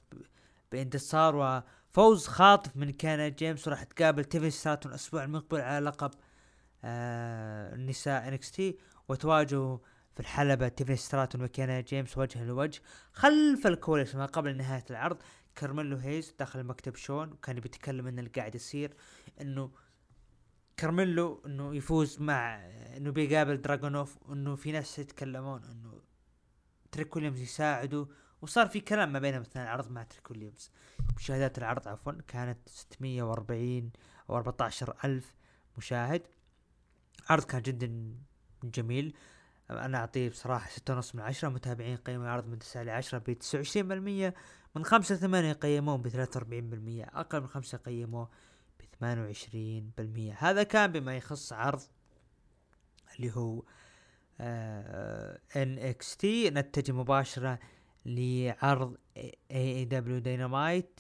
بانتصار 0.72 1.36
وفوز 1.36 2.28
خاطف 2.28 2.78
من 2.78 2.92
كيانا 2.92 3.28
جيمس 3.30 3.68
وراح 3.68 3.84
تقابل 3.84 4.26
تيفني 4.26 4.52
ستراتون 4.52 4.92
الأسبوع 4.92 5.24
المقبل 5.24 5.62
على 5.62 5.86
لقب 5.86 6.12
آه 6.84 7.76
النساء 7.76 8.28
NXT 8.28 8.78
وتواجهوا 9.08 9.78
في 10.14 10.20
الحلبة 10.20 10.68
تيفني 10.68 10.96
ستراتون 10.96 11.44
وكيانا 11.44 11.82
جيمس 11.82 12.18
وجها 12.18 12.46
لوجه 12.46 12.82
خلف 13.14 13.68
الكواليس 13.68 14.16
ما 14.16 14.26
قبل 14.26 14.58
نهاية 14.58 14.86
العرض. 14.90 15.18
كارميلو 15.56 15.98
هيز 15.98 16.34
داخل 16.40 16.64
مكتب 16.64 16.96
شون 16.96 17.32
وكان 17.32 17.60
بيتكلم 17.60 18.08
ان 18.08 18.20
اللي 18.20 18.30
قاعد 18.30 18.56
يصير 18.56 18.94
إنه 19.42 19.72
كارميلو 20.78 21.42
إنه 21.46 21.76
يفوز 21.76 22.22
مع 22.22 22.56
إنه 22.98 23.12
بيقابل 23.12 23.62
دراجونوف 23.62 24.18
إنه 24.30 24.56
في 24.56 24.72
ناس 24.72 25.00
يتكلمون 25.00 25.64
إنه 25.64 26.02
تريك 26.92 27.16
ويليامز 27.16 27.42
يساعده 27.42 28.08
وصار 28.42 28.68
في 28.68 28.80
كلام 28.80 29.14
ما 29.14 29.20
بينهم 29.20 29.42
اثناء 29.42 29.66
العرض 29.66 29.92
مع 29.92 30.04
تريك 30.04 30.32
ويليامز. 30.32 30.72
مشاهدات 31.16 31.58
العرض 31.58 31.88
عفوا 31.88 32.14
كانت 32.28 32.58
640 32.70 33.92
أو 34.30 34.38
14 34.38 34.94
ألف 35.04 35.36
مشاهد. 35.78 36.22
عرض 37.30 37.44
كان 37.44 37.62
جدا 37.62 38.16
جميل. 38.64 39.14
أنا 39.70 39.98
أعطيه 39.98 40.30
بصراحة 40.30 40.70
ستة 40.70 40.94
ونص 40.94 41.16
من 41.16 41.22
عشرة. 41.22 41.50
متابعين 41.50 41.98
قيموا 41.98 42.26
العرض 42.26 42.48
من 42.48 42.60
تسعة 42.60 42.84
لعشرة 42.84 43.18
بتسعة 43.18 43.60
وعشرين 43.60 43.88
بالمية. 43.88 44.36
من 44.76 44.86
خمسة 44.86 45.16
ثمانية 45.16 45.54
قيموه 45.54 45.98
بثلاثة 45.98 46.38
وأربعين 46.38 46.70
بالمية. 46.70 47.04
أقل 47.04 47.42
من 47.42 47.48
خمسة 47.48 47.78
قيموه 47.78 48.30
بثمانية 48.98 49.22
وعشرين 49.22 49.92
بالمية. 49.98 50.36
هذا 50.40 50.64
كان 50.64 50.92
بما 50.92 51.18
يخص 51.18 51.54
عرض 51.54 51.82
اللي 53.16 53.32
هو 53.36 53.64
NXT 55.62 56.50
نتجه 56.50 56.92
مباشرة 56.92 57.60
لعرض 58.06 58.98
AEW 59.90 60.20
Dynamite 60.20 61.00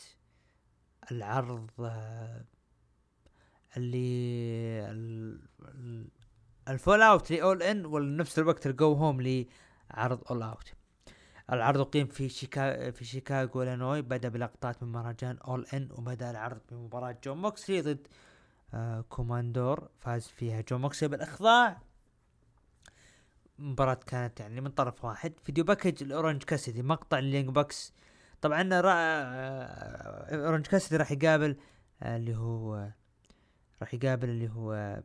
العرض 1.11 1.69
آه 1.79 2.45
اللي 3.77 5.47
ال 6.67 6.72
Fallout 6.72 7.01
ل 7.01 7.31
All 7.31 7.63
In 7.63 7.85
ونفس 7.85 8.39
الوقت 8.39 8.67
ال 8.67 8.76
go 8.76 8.93
home 8.93 9.21
لعرض 9.21 10.23
All 10.31 10.41
Out 10.41 10.73
العرض 11.51 11.79
اقيم 11.79 12.07
في 12.07 12.29
شيكاغو 12.29 12.91
في 12.91 13.05
شيكاغو 13.05 13.63
إلينوي 13.63 14.01
بدأ 14.01 14.29
بلقطات 14.29 14.83
من 14.83 14.91
مهرجان 14.91 15.37
All 15.37 15.65
In 15.73 15.89
وبدأ 15.91 16.31
العرض 16.31 16.61
بمباراة 16.71 17.17
جون 17.23 17.37
موكسلي 17.37 17.81
ضد 17.81 18.07
آه 18.73 19.01
كوماندور 19.01 19.89
فاز 19.99 20.27
فيها 20.27 20.61
جون 20.61 20.81
موكسلي 20.81 21.09
بالإخضاع. 21.09 21.81
مباراة 23.59 23.99
كانت 24.07 24.39
يعني 24.39 24.61
من 24.61 24.69
طرف 24.69 25.05
واحد. 25.05 25.33
video 25.43 25.63
package 25.63 26.03
الأورنج 26.03 26.43
كاسيدي 26.43 26.81
مقطع 26.83 27.19
ل 27.19 27.24
Young 27.24 27.49
Bucks 27.49 27.93
طبعا 28.41 28.81
را 28.81 28.93
اورنج 30.45 30.67
كاسيدي 30.67 30.97
راح 30.97 31.11
يقابل 31.11 31.57
آه 32.03 32.17
اللي 32.17 32.35
هو 32.35 32.75
آه 32.75 32.93
راح 33.81 33.93
يقابل 33.93 34.29
اللي 34.29 34.49
هو 34.49 35.01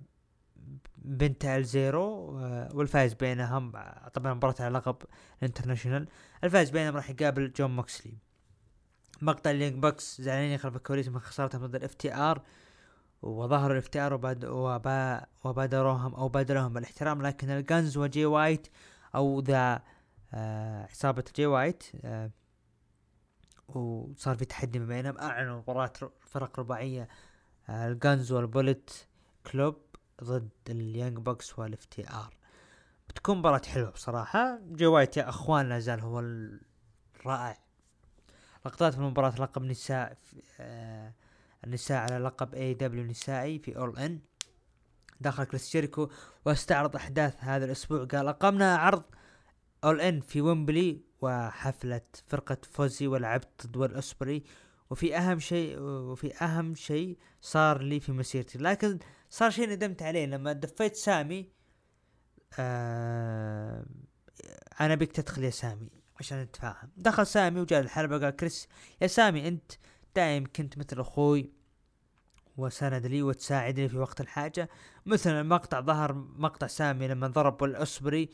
بنتا 0.99 1.45
الزيرو 1.45 2.39
آه، 2.39 2.69
والفائز 2.75 3.15
بينهم 3.15 3.73
طبعا 4.15 4.35
مباراة 4.35 4.55
على 4.61 4.75
لقب 4.75 4.97
ال 5.39 5.44
International 5.44 6.09
الفائز 6.45 6.71
بينهم 6.71 6.97
راح 6.97 7.11
يقابل 7.11 7.53
جون 7.53 7.77
موكسلي. 7.77 8.15
مقطع 9.23 9.51
ل 9.51 9.55
Young 9.55 9.73
Bucks 9.73 10.21
زعلانين 10.21 10.59
خلف 10.59 10.77
الكواليس 10.77 11.09
من 11.09 11.19
خسارتهم 11.19 11.67
ضد 11.67 11.75
ال 11.75 11.95
FTR 11.95 12.43
وظهروا 13.23 13.73
ال 13.73 13.89
FTR 13.89 14.15
وبادروهم 15.45 16.15
أو 16.15 16.29
بادرهم 16.29 16.73
بالاحترام 16.73 17.23
لكن 17.23 17.51
ال 17.51 17.59
Gunns 17.59 17.97
وجي 17.97 18.27
وايت 18.27 18.67
أو 19.15 19.41
ذا 19.41 19.83
آه 20.35 20.83
عصابة 20.85 21.25
جي 21.37 21.47
وايت 21.47 21.85
آه 22.05 22.31
وصار 23.69 24.37
في 24.37 24.45
تحدي 24.45 24.79
ما 24.79 24.87
بينهم 24.87 25.19
أعلنوا 25.19 25.59
مباراة 25.59 25.93
فرق 26.21 26.61
رباعية 26.61 27.09
ال 27.71 27.81
Gunns 27.81 28.33
وال 28.33 28.47
Bullet 28.47 28.91
Club. 29.53 29.77
ضد 30.25 30.49
ال 30.69 31.19
Young 31.19 31.59
Bucks 31.59 31.85
وال 31.85 32.09
FTR. 32.11 32.35
بتكون 33.09 33.39
مباراة 33.39 33.63
حلوة 33.67 33.91
بصراحة. 33.91 34.59
جي 34.73 34.87
وايت 34.87 35.17
يا 35.17 35.29
أخوان 35.29 35.69
لا 35.69 35.79
زال 35.79 36.01
هو 36.01 36.21
الرائع. 36.21 37.59
لقطات 38.67 38.99
من 38.99 39.05
مباراة 39.05 39.41
لقب 39.41 39.63
نساء 39.63 40.17
آه 40.61 41.13
النساء 41.65 41.99
على 41.99 42.19
لقب 42.19 42.55
AEW 42.55 43.05
نسائي 43.05 43.59
في 43.59 43.77
All 43.77 43.99
In 43.99 44.21
دخل 45.21 45.45
كريس 45.45 45.73
جيريكو 45.73 46.09
واستعرض 46.45 46.97
أحداث 46.97 47.35
هذا 47.39 47.65
الأسبوع. 47.65 48.05
قال 48.05 48.29
أقمنا 48.29 48.77
عرض 48.77 49.03
All 49.85 50.01
In 50.01 50.21
في 50.21 50.41
ويمبلي 50.41 51.01
وحفلة 51.21 52.01
فرقة 52.27 52.57
Fozzy 52.73 53.07
ولعبت 53.07 53.67
ضد 53.67 53.91
الاسبري 53.91 54.45
وفي 54.91 55.17
أهم 55.17 55.39
شيء 55.39 55.81
وفي 55.81 56.35
أهم 56.37 56.75
شيء 56.75 57.19
صار 57.41 57.83
لي 57.83 58.01
في 58.01 58.13
مسيرتي. 58.13 58.59
لكن 58.59 58.99
صار 59.33 59.51
شيء 59.51 59.69
ندمت 59.69 60.03
عليه 60.03 60.27
لما 60.27 60.53
دفيت 60.53 60.97
سامي 60.97 61.49
آه 62.59 63.85
أنا 64.81 64.95
بيك 64.95 65.13
تدخل 65.13 65.45
يا 65.45 65.51
سامي 65.51 65.91
عشان 66.21 66.43
نتفاهم 66.43 66.91
دخل 66.97 67.27
سامي 67.27 67.61
وجاء 67.61 67.81
الحلبة 67.81 68.19
قال 68.19 68.37
كريس 68.37 68.69
يا 69.03 69.07
سامي 69.07 69.49
أنت 69.49 69.73
دائم 70.17 70.45
كنت 70.57 70.79
مثل 70.79 71.01
أخوي 71.01 71.53
وسند 72.57 73.07
لي 73.07 73.23
وتساعدني 73.23 73.89
في 73.89 73.99
وقت 73.99 74.21
الحاجة. 74.21 74.69
مثلا 75.07 75.41
المقطع 75.41 75.81
ظهر 75.81 76.13
مقطع 76.13 76.67
سامي 76.67 77.09
لما 77.09 77.27
ضرب 77.27 77.65
الأسبري 77.65 78.29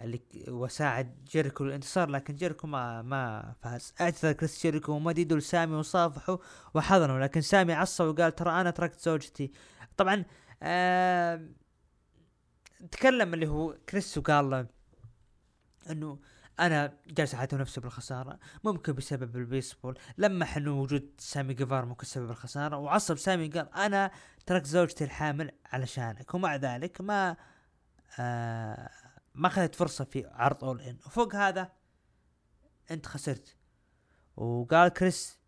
اللي 0.00 0.20
وساعد 0.48 1.24
جيريكو 1.30 1.64
للانتصار 1.64 2.08
لكن 2.10 2.36
جيريكو 2.36 2.66
ما 2.66 3.02
ما 3.02 3.54
فاز. 3.62 3.94
أعتذر 4.00 4.32
كريس 4.32 4.62
جيريكو 4.62 4.92
ومديدو 4.92 5.36
لسامي 5.36 5.76
وصافحوا 5.76 6.36
وحضنوا 6.74 7.20
لكن 7.20 7.40
سامي 7.40 7.72
عصى 7.72 8.02
وقال 8.02 8.34
ترى 8.34 8.60
أنا 8.60 8.70
تركت 8.70 9.00
زوجتي. 9.00 9.52
طبعا 9.96 10.24
آه 10.62 11.48
تكلم 12.90 13.34
اللي 13.34 13.46
هو 13.46 13.78
كريس 13.88 14.18
وقال 14.18 14.50
له 14.50 14.66
إنه 15.90 16.18
أنا 16.60 16.98
جالس 17.06 17.34
اعاتب 17.34 17.58
نفسي 17.58 17.80
بالخسارة 17.80 18.38
ممكن 18.64 18.92
بسبب 18.92 19.36
البيسبول. 19.36 19.98
لمح 20.18 20.56
انه 20.56 20.80
وجود 20.80 21.14
سامي 21.18 21.54
جيفارا 21.54 21.84
ممكن 21.84 22.06
سبب 22.06 22.30
الخسارة. 22.30 22.76
وعصب 22.76 23.16
سامي 23.16 23.48
قال 23.48 23.74
أنا 23.74 24.10
تركت 24.46 24.66
زوجتي 24.66 25.04
الحامل 25.04 25.50
علشانك. 25.66 26.34
ومع 26.34 26.56
ذلك 26.56 27.00
ما 27.00 27.36
آه 28.18 28.90
ما 29.34 29.48
أخذت 29.48 29.74
فرصة 29.74 30.04
في 30.04 30.26
عرض 30.26 30.64
All 30.64 30.80
In. 30.80 30.98
وفوق 31.06 31.34
هذا 31.34 31.72
أنت 32.90 33.06
خسرت. 33.06 33.56
وقال 34.36 34.88
كريس 34.88 35.38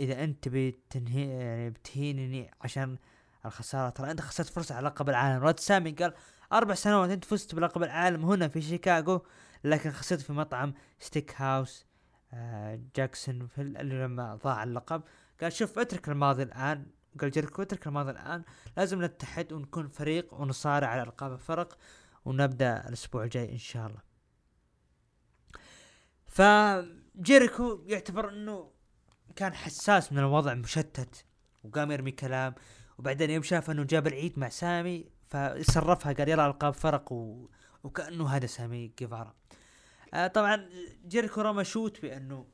إذا 0.00 0.24
أنت 0.24 0.48
بتنهي 0.48 1.28
يعني 1.28 1.70
بتهينني 1.70 2.50
عشان 2.60 2.98
الخسارة. 3.46 3.90
ترى 3.90 4.10
أنت 4.10 4.20
خسرت 4.20 4.46
فرصه 4.46 4.74
على 4.74 4.86
لقب 4.86 5.08
العالم. 5.08 5.44
رد 5.44 5.60
سامي 5.60 5.90
قال 5.90 6.14
أربع 6.52 6.74
سنوات 6.74 7.10
أنت 7.10 7.24
فزت 7.24 7.54
بلقب 7.54 7.82
العالم 7.82 8.24
هنا 8.24 8.48
في 8.48 8.62
شيكاغو 8.62 9.26
لكن 9.64 9.90
خسرت 9.90 10.20
في 10.20 10.32
مطعم 10.32 10.74
steak 10.98 11.34
house 11.36 11.86
آه 12.32 12.80
جاكسون 12.96 13.46
في 13.46 13.62
لما 13.62 14.34
ضاع 14.34 14.62
اللقب. 14.62 15.02
قال 15.40 15.52
شوف 15.52 15.78
اترك 15.78 16.08
الماضي 16.08 16.42
الآن. 16.42 16.86
قال 17.20 17.30
جيريكو 17.30 17.62
اترك 17.62 17.86
الماضي 17.86 18.10
الآن. 18.10 18.44
لازم 18.76 19.04
نتحد 19.04 19.52
ونكون 19.52 19.88
فريق 19.88 20.34
ونصارع 20.34 20.88
على 20.88 21.02
ألقاب 21.02 21.32
الفرق 21.32 21.78
ونبدأ 22.24 22.88
الأسبوع 22.88 23.24
الجاي 23.24 23.52
إن 23.52 23.58
شاء 23.58 23.86
الله. 23.86 24.00
فجيريكو 26.26 27.82
يعتبر 27.86 28.28
إنه 28.28 28.70
كان 29.36 29.54
حساس 29.54 30.12
من 30.12 30.18
الوضع 30.18 30.54
مشتت 30.54 31.24
وقام 31.64 31.90
يرمي 31.92 32.10
كلام 32.10 32.54
وبعدين 32.98 33.30
يوم 33.30 33.42
شاف 33.42 33.70
إنه 33.70 33.84
جاب 33.84 34.06
العيد 34.06 34.38
مع 34.38 34.48
سامي 34.48 35.10
فصرفها 35.28 36.12
قال 36.12 36.28
يلا 36.28 36.46
ألقاب 36.46 36.74
فرق 36.74 37.12
و... 37.12 37.48
وكأنه 37.84 38.28
هذا 38.28 38.46
سامي 38.46 38.92
جيفارا. 38.98 39.34
آه 40.14 40.26
طبعا 40.26 40.68
جيريكو 41.06 41.40
رمى 41.40 41.64
shoot 41.64 42.02
بأنه 42.02 42.46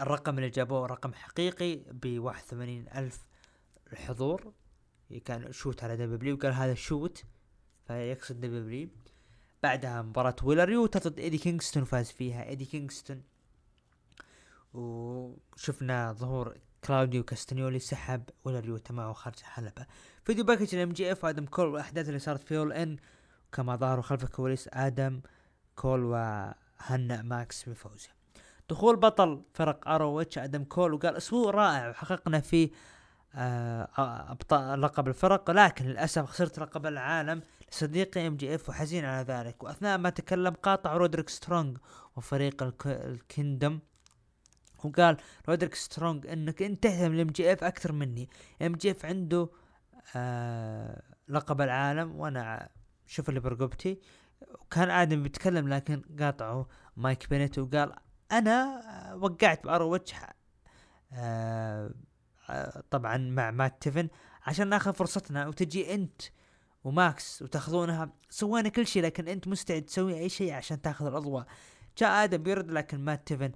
الرقم 0.00 0.38
اللي 0.38 0.50
جابوه 0.50 0.86
رقم 0.86 1.12
حقيقي 1.12 1.76
ب 1.76 2.18
81 2.18 2.88
ألف 2.94 3.26
الحضور 3.92 4.52
كان 5.24 5.52
shoot 5.52 5.84
على 5.84 5.96
WWE 5.96 6.36
وقال 6.36 6.52
هذا 6.52 6.74
shoot 6.74 7.24
فيقصد 7.86 8.40
WWE. 8.40 8.88
بعدها 9.62 10.02
مباراة 10.02 10.36
ويلر 10.42 10.70
يوتا 10.70 10.98
ضد 10.98 11.18
إيدي 11.18 11.38
كينغستون 11.38 11.84
فاز 11.84 12.10
فيها. 12.10 12.48
إيدي 12.48 12.64
كينغستون 12.64 13.22
وشفنا 14.74 16.12
ظهور 16.12 16.54
كلاوديو 16.84 17.24
كاستنيولي 17.24 17.78
سحب 17.78 18.22
ويلر 18.44 18.68
يوتا 18.68 18.92
معه 18.92 19.12
خارج 19.12 19.38
الحلبة 19.38 19.86
video 20.24 20.44
package 20.44 20.70
ال 20.70 20.74
MJF 20.74 21.24
وادم 21.24 21.46
كول 21.46 21.66
والأحداث 21.66 22.08
اللي 22.08 22.18
صارت 22.18 22.42
في 22.42 22.58
All 22.58 22.72
In 22.72 22.96
كما 23.52 23.76
ظهروا 23.76 24.02
خلف 24.02 24.24
الكواليس 24.24 24.68
آدم 24.72 25.20
كول 25.76 26.04
وهنا 26.04 27.22
ماكس 27.22 27.68
بفوزه 27.68 28.08
دخول 28.70 28.96
بطل 28.96 29.42
فرق 29.54 29.88
ROH 29.88 30.38
آدم 30.38 30.64
كول 30.64 30.94
وقال 30.94 31.16
أسبوع 31.16 31.50
رائع 31.50 31.90
وحققنا 31.90 32.40
فيه 32.40 32.70
آه، 33.34 33.88
ابطال 34.30 34.80
لقب 34.80 35.08
الفرق 35.08 35.50
لكن 35.50 35.84
للأسف 35.84 36.24
خسرت 36.24 36.58
لقب 36.58 36.86
العالم 36.86 37.42
لصديقي 37.72 38.26
MJF 38.26 38.68
وحزين 38.68 39.04
على 39.04 39.26
ذلك. 39.26 39.62
وأثناء 39.62 39.98
ما 39.98 40.10
تكلم 40.10 40.54
قاطع 40.54 40.96
رودريك 40.96 41.28
سترونج 41.28 41.78
وفريق 42.16 42.74
ال 42.86 42.98
Kingdom 42.98 43.80
وقال 44.84 45.16
رودريك 45.48 45.74
سترونج 45.74 46.26
إنك 46.26 46.62
انت 46.62 46.82
تهتم 46.82 47.14
ل 47.14 47.26
MJF 47.26 47.64
أكثر 47.64 47.92
مني. 47.92 48.28
MJF 48.62 49.06
عنده 49.06 49.48
آه 50.16 51.02
لقب 51.28 51.60
العالم 51.60 52.16
وأنا 52.16 52.68
شوف 53.06 53.28
اللي 53.28 53.40
برقبتي. 53.40 54.00
وكان 54.60 54.90
آدم 54.90 55.22
بيتكلم 55.22 55.68
لكن 55.68 56.02
قاطعه 56.20 56.68
مايك 56.96 57.30
بينيت 57.30 57.58
وقال 57.58 57.92
أنا 58.32 58.82
وقعت 59.20 59.64
ب 59.64 59.76
ROH 59.76 60.14
آه 61.12 61.90
طبعا 62.90 63.16
مع 63.16 63.50
مات 63.50 63.82
تيفن 63.82 64.08
عشان 64.46 64.68
ناخذ 64.68 64.92
فرصتنا 64.92 65.48
وتجي 65.48 65.94
إنت 65.94 66.22
وماكس 66.84 67.42
وتاخذونها. 67.42 68.12
سوينا 68.30 68.68
كل 68.68 68.86
شيء 68.86 69.02
لكن 69.02 69.28
إنت 69.28 69.48
مستعد 69.48 69.82
تسوي 69.82 70.18
أي 70.18 70.28
شيء 70.28 70.52
عشان 70.52 70.82
تاخذ 70.82 71.06
الاضواء 71.06 71.46
جاء 71.98 72.24
آدم 72.24 72.42
بيرد 72.42 72.70
لكن 72.70 73.00
مات 73.00 73.26
تيفن 73.26 73.52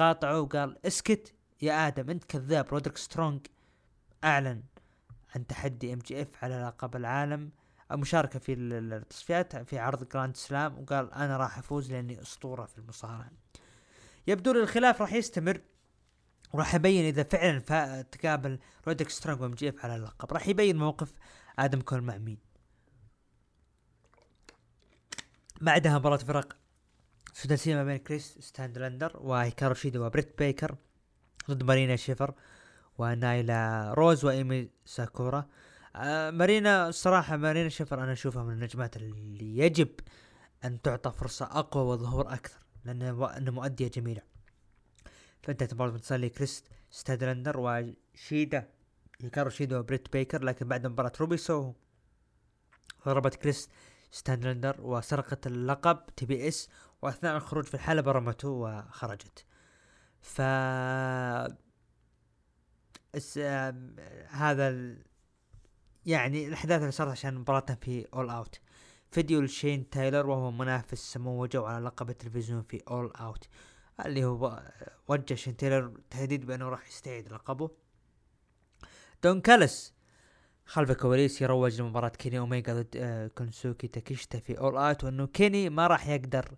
قاطعه 0.00 0.40
وقال 0.40 0.86
اسكت 0.86 1.34
يا 1.62 1.86
آدم 1.86 2.10
أنت 2.10 2.24
كذاب. 2.24 2.68
رودريك 2.68 2.96
سترونج 2.96 3.46
أعلن 4.24 4.62
عن 5.34 5.46
تحدي 5.46 5.92
MJF 5.92 6.28
على 6.42 6.54
لقب 6.54 6.96
العالم. 6.96 7.50
مشاركة 7.92 8.38
في 8.38 8.52
التصفيات 8.52 9.56
في 9.56 9.78
عرض 9.78 10.08
Grand 10.08 10.36
Slam 10.36 10.78
وقال 10.78 11.12
أنا 11.12 11.36
راح 11.36 11.58
أفوز 11.58 11.92
لأني 11.92 12.22
أسطورة 12.22 12.64
في 12.64 12.78
المصارعة. 12.78 13.30
يبدو 14.26 14.50
الخلاف 14.52 15.00
راح 15.00 15.12
يستمر 15.12 15.60
وراح 16.52 16.74
يبين 16.74 17.04
إذا 17.04 17.22
فعلا 17.22 18.02
تقابل 18.02 18.58
رودريك 18.86 19.10
سترونج 19.10 19.40
و 19.40 19.54
MJF 19.54 19.84
على 19.84 19.96
اللقب. 19.96 20.32
راح 20.32 20.48
يبين 20.48 20.76
موقف 20.76 21.12
آدم 21.58 21.80
كول 21.80 22.00
مع 22.00 22.18
مين 22.18 22.38
بعدها 25.60 25.98
مباراة 25.98 26.16
فرق 26.16 26.56
سداسية 27.32 27.74
ما 27.74 27.84
بين 27.84 27.96
كريس 27.96 28.38
ستاتلاندر 28.38 29.12
وهيكارو 29.14 29.74
شيدا 29.74 30.06
وبريت 30.06 30.38
بيكر 30.38 30.76
ضد 31.50 31.62
مارينا 31.62 31.96
شيفر 31.96 32.34
ونايلا 32.98 33.92
روز 33.94 34.24
وإيمي 34.24 34.70
ساكورا. 34.84 35.46
آه 35.96 36.30
مارينا 36.30 36.88
الصراحة 36.88 37.36
مارينا 37.36 37.68
شيفر 37.68 38.02
أنا 38.02 38.12
أشوفها 38.12 38.44
من 38.44 38.52
النجمات 38.52 38.96
اللي 38.96 39.58
يجب 39.58 39.88
أن 40.64 40.82
تعطى 40.82 41.10
فرصة 41.10 41.44
أقوى 41.44 41.82
وظهور 41.84 42.32
أكثر 42.32 42.58
لأنها 42.84 43.50
مؤدية 43.50 43.88
جميلة. 43.88 44.22
فانتهت 45.42 45.74
مباراة 45.74 45.90
انتصار 45.90 46.18
لكريس 46.18 46.64
ستاتلاندر 46.90 47.56
وشيدا 47.58 48.68
هيكارو 49.20 49.50
شيدا 49.50 49.78
وبريت 49.78 50.12
بيكر 50.12 50.44
لكن 50.44 50.68
بعد 50.68 50.86
مباراة 50.86 51.12
روبي 51.20 51.55
سو 51.55 51.72
ضربت 53.06 53.34
كريس 53.34 53.68
ستاندلندر 54.10 54.76
وسرقت 54.80 55.46
اللقب 55.46 56.06
TBS 56.16 56.68
وأثناء 57.02 57.36
الخروج 57.36 57.64
في 57.64 57.74
الحلبة 57.74 58.12
رمته 58.12 58.48
وخرجت. 58.48 59.44
ف 60.20 60.40
اس... 63.14 63.38
هذا 64.28 64.68
ال... 64.68 65.04
يعني 66.06 66.46
الأحداث 66.48 66.80
اللي 66.80 66.92
صارت 66.92 67.10
عشان 67.10 67.34
مباراتنا 67.34 67.76
في 67.76 68.06
All 68.14 68.30
Out 68.30 68.60
فيديو 69.10 69.40
لشين 69.40 69.90
تايلر 69.90 70.26
وهو 70.26 70.50
منافس 70.50 71.12
سمو 71.12 71.48
على 71.54 71.84
لقب 71.84 72.10
التلفزيون 72.10 72.62
في 72.62 72.82
All 72.90 73.10
Out 73.10 73.48
اللي 74.06 74.24
هو 74.24 74.62
وجه 75.08 75.34
شين 75.34 75.56
تايلر 75.56 76.00
تهديد 76.10 76.46
بأنه 76.46 76.68
راح 76.68 76.88
يستعيد 76.88 77.32
لقبه. 77.32 77.70
دون 79.22 79.40
كالس 79.40 79.94
خلف 80.64 80.90
الكواليس 80.90 81.42
يروج 81.42 81.80
لمباراة 81.80 82.08
كيني 82.08 82.38
اوميجا 82.38 82.74
ضد 82.74 82.96
آه 82.96 83.26
كونوسكي 83.26 83.88
تاكيشتا 83.88 84.38
في 84.38 84.58
All 84.58 84.76
Out 84.76 85.04
وأنه 85.04 85.26
كيني 85.26 85.70
ما 85.70 85.86
راح 85.86 86.08
يقدر 86.08 86.56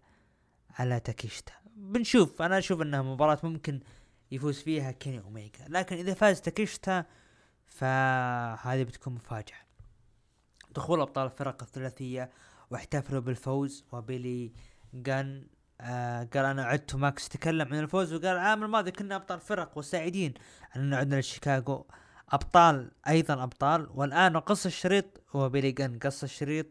على 0.79 1.01
تاكيشتا. 1.01 1.53
بنشوف 1.77 2.43
أنا 2.43 2.59
أشوف 2.59 2.83
إنها 2.83 3.03
مباراة 3.03 3.39
ممكن 3.43 3.81
يفوز 4.31 4.59
فيها 4.61 4.91
كيني 4.93 5.21
أوميجا. 5.21 5.65
لكن 5.69 5.97
إذا 5.97 6.15
فاز 6.15 6.41
تاكيشتا 6.41 7.05
فهذه 7.67 8.83
بتكون 8.83 9.15
مفاجأة. 9.15 9.57
دخول 10.75 11.01
أبطال 11.01 11.27
الفرق 11.27 11.63
الثلاثية 11.63 12.31
واحتفلوا 12.71 13.21
بالفوز 13.21 13.85
وبيلي 13.93 14.53
جان 14.95 15.47
آه 15.81 16.29
قال 16.35 16.45
أنا 16.45 16.65
وعدت 16.65 16.95
ماكس 16.95 17.29
تكلم 17.29 17.69
عن 17.69 17.79
الفوز 17.79 18.13
وقال 18.13 18.27
العام 18.27 18.65
الماضي 18.65 18.91
كنا 18.91 19.17
أبطال 19.17 19.41
فرق 19.41 19.79
وسعيدين. 19.79 20.35
ان 20.77 20.95
عدنا 20.95 21.21
لشيكاغو. 21.21 21.87
أبطال 22.29 22.91
أيضا 23.09 23.43
أبطال. 23.43 23.89
والآن 23.95 24.37
قص 24.37 24.67
الشريط 24.67 25.21
هو 25.37 25.49
بيلي 25.49 25.73
جان 25.73 25.99
قص 25.99 26.23
الشريط 26.23 26.67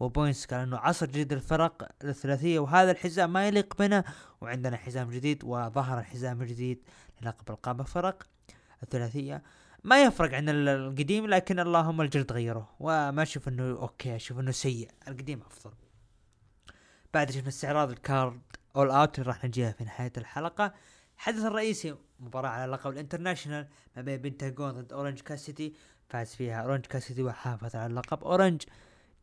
وبوينس 0.00 0.46
قال 0.46 0.60
إنه 0.60 0.76
عصر 0.76 1.06
جديد 1.06 1.32
الفرق 1.32 1.88
الثلاثية 2.04 2.58
وهذا 2.58 2.90
الحزام 2.90 3.32
ما 3.32 3.48
يليق 3.48 3.76
بنا. 3.78 4.04
وعندنا 4.40 4.76
حزام 4.76 5.10
جديد 5.10 5.44
وظهر 5.44 5.98
الحزام 5.98 6.42
الجديد 6.42 6.82
للقب 7.22 7.50
ألقاب 7.50 7.84
الفرق 7.84 8.22
الثلاثية. 8.82 9.42
ما 9.84 10.04
يفرق 10.04 10.34
عن 10.34 10.48
القديم 10.48 11.26
لكن 11.26 11.58
اللهم 11.60 12.00
الجلد 12.00 12.32
غيره. 12.32 12.74
وما 12.80 13.22
أشوف 13.22 13.48
إنه 13.48 13.62
okay 13.62 14.16
أشوف 14.16 14.38
إنه 14.38 14.50
سيء. 14.50 14.90
القديم 15.08 15.40
أفضل. 15.40 15.74
بعد 17.14 17.30
شفنا 17.30 17.48
استعراض 17.48 17.90
ال 17.90 18.00
card 18.00 18.40
All 18.76 18.90
Out 18.90 19.18
اللي 19.18 19.28
راح 19.28 19.44
نجيها 19.44 19.72
في 19.72 19.84
نهاية 19.84 20.12
الحلقة. 20.16 20.74
الحدث 21.16 21.44
الرئيسي 21.44 21.94
مباراة 22.20 22.48
على 22.48 22.72
لقب 22.72 22.90
ال 22.90 22.96
International 22.96 23.68
ما 23.96 24.02
بين 24.02 24.16
بنتاغون 24.16 24.70
ضد 24.70 24.92
أورنج 24.92 25.20
كاسيتي. 25.20 25.74
فاز 26.08 26.34
فيها 26.34 26.62
أورنج 26.62 26.86
كاسيتي 26.86 27.22
وحافظ 27.22 27.76
على 27.76 27.86
اللقب. 27.86 28.24
أورنج 28.24 28.62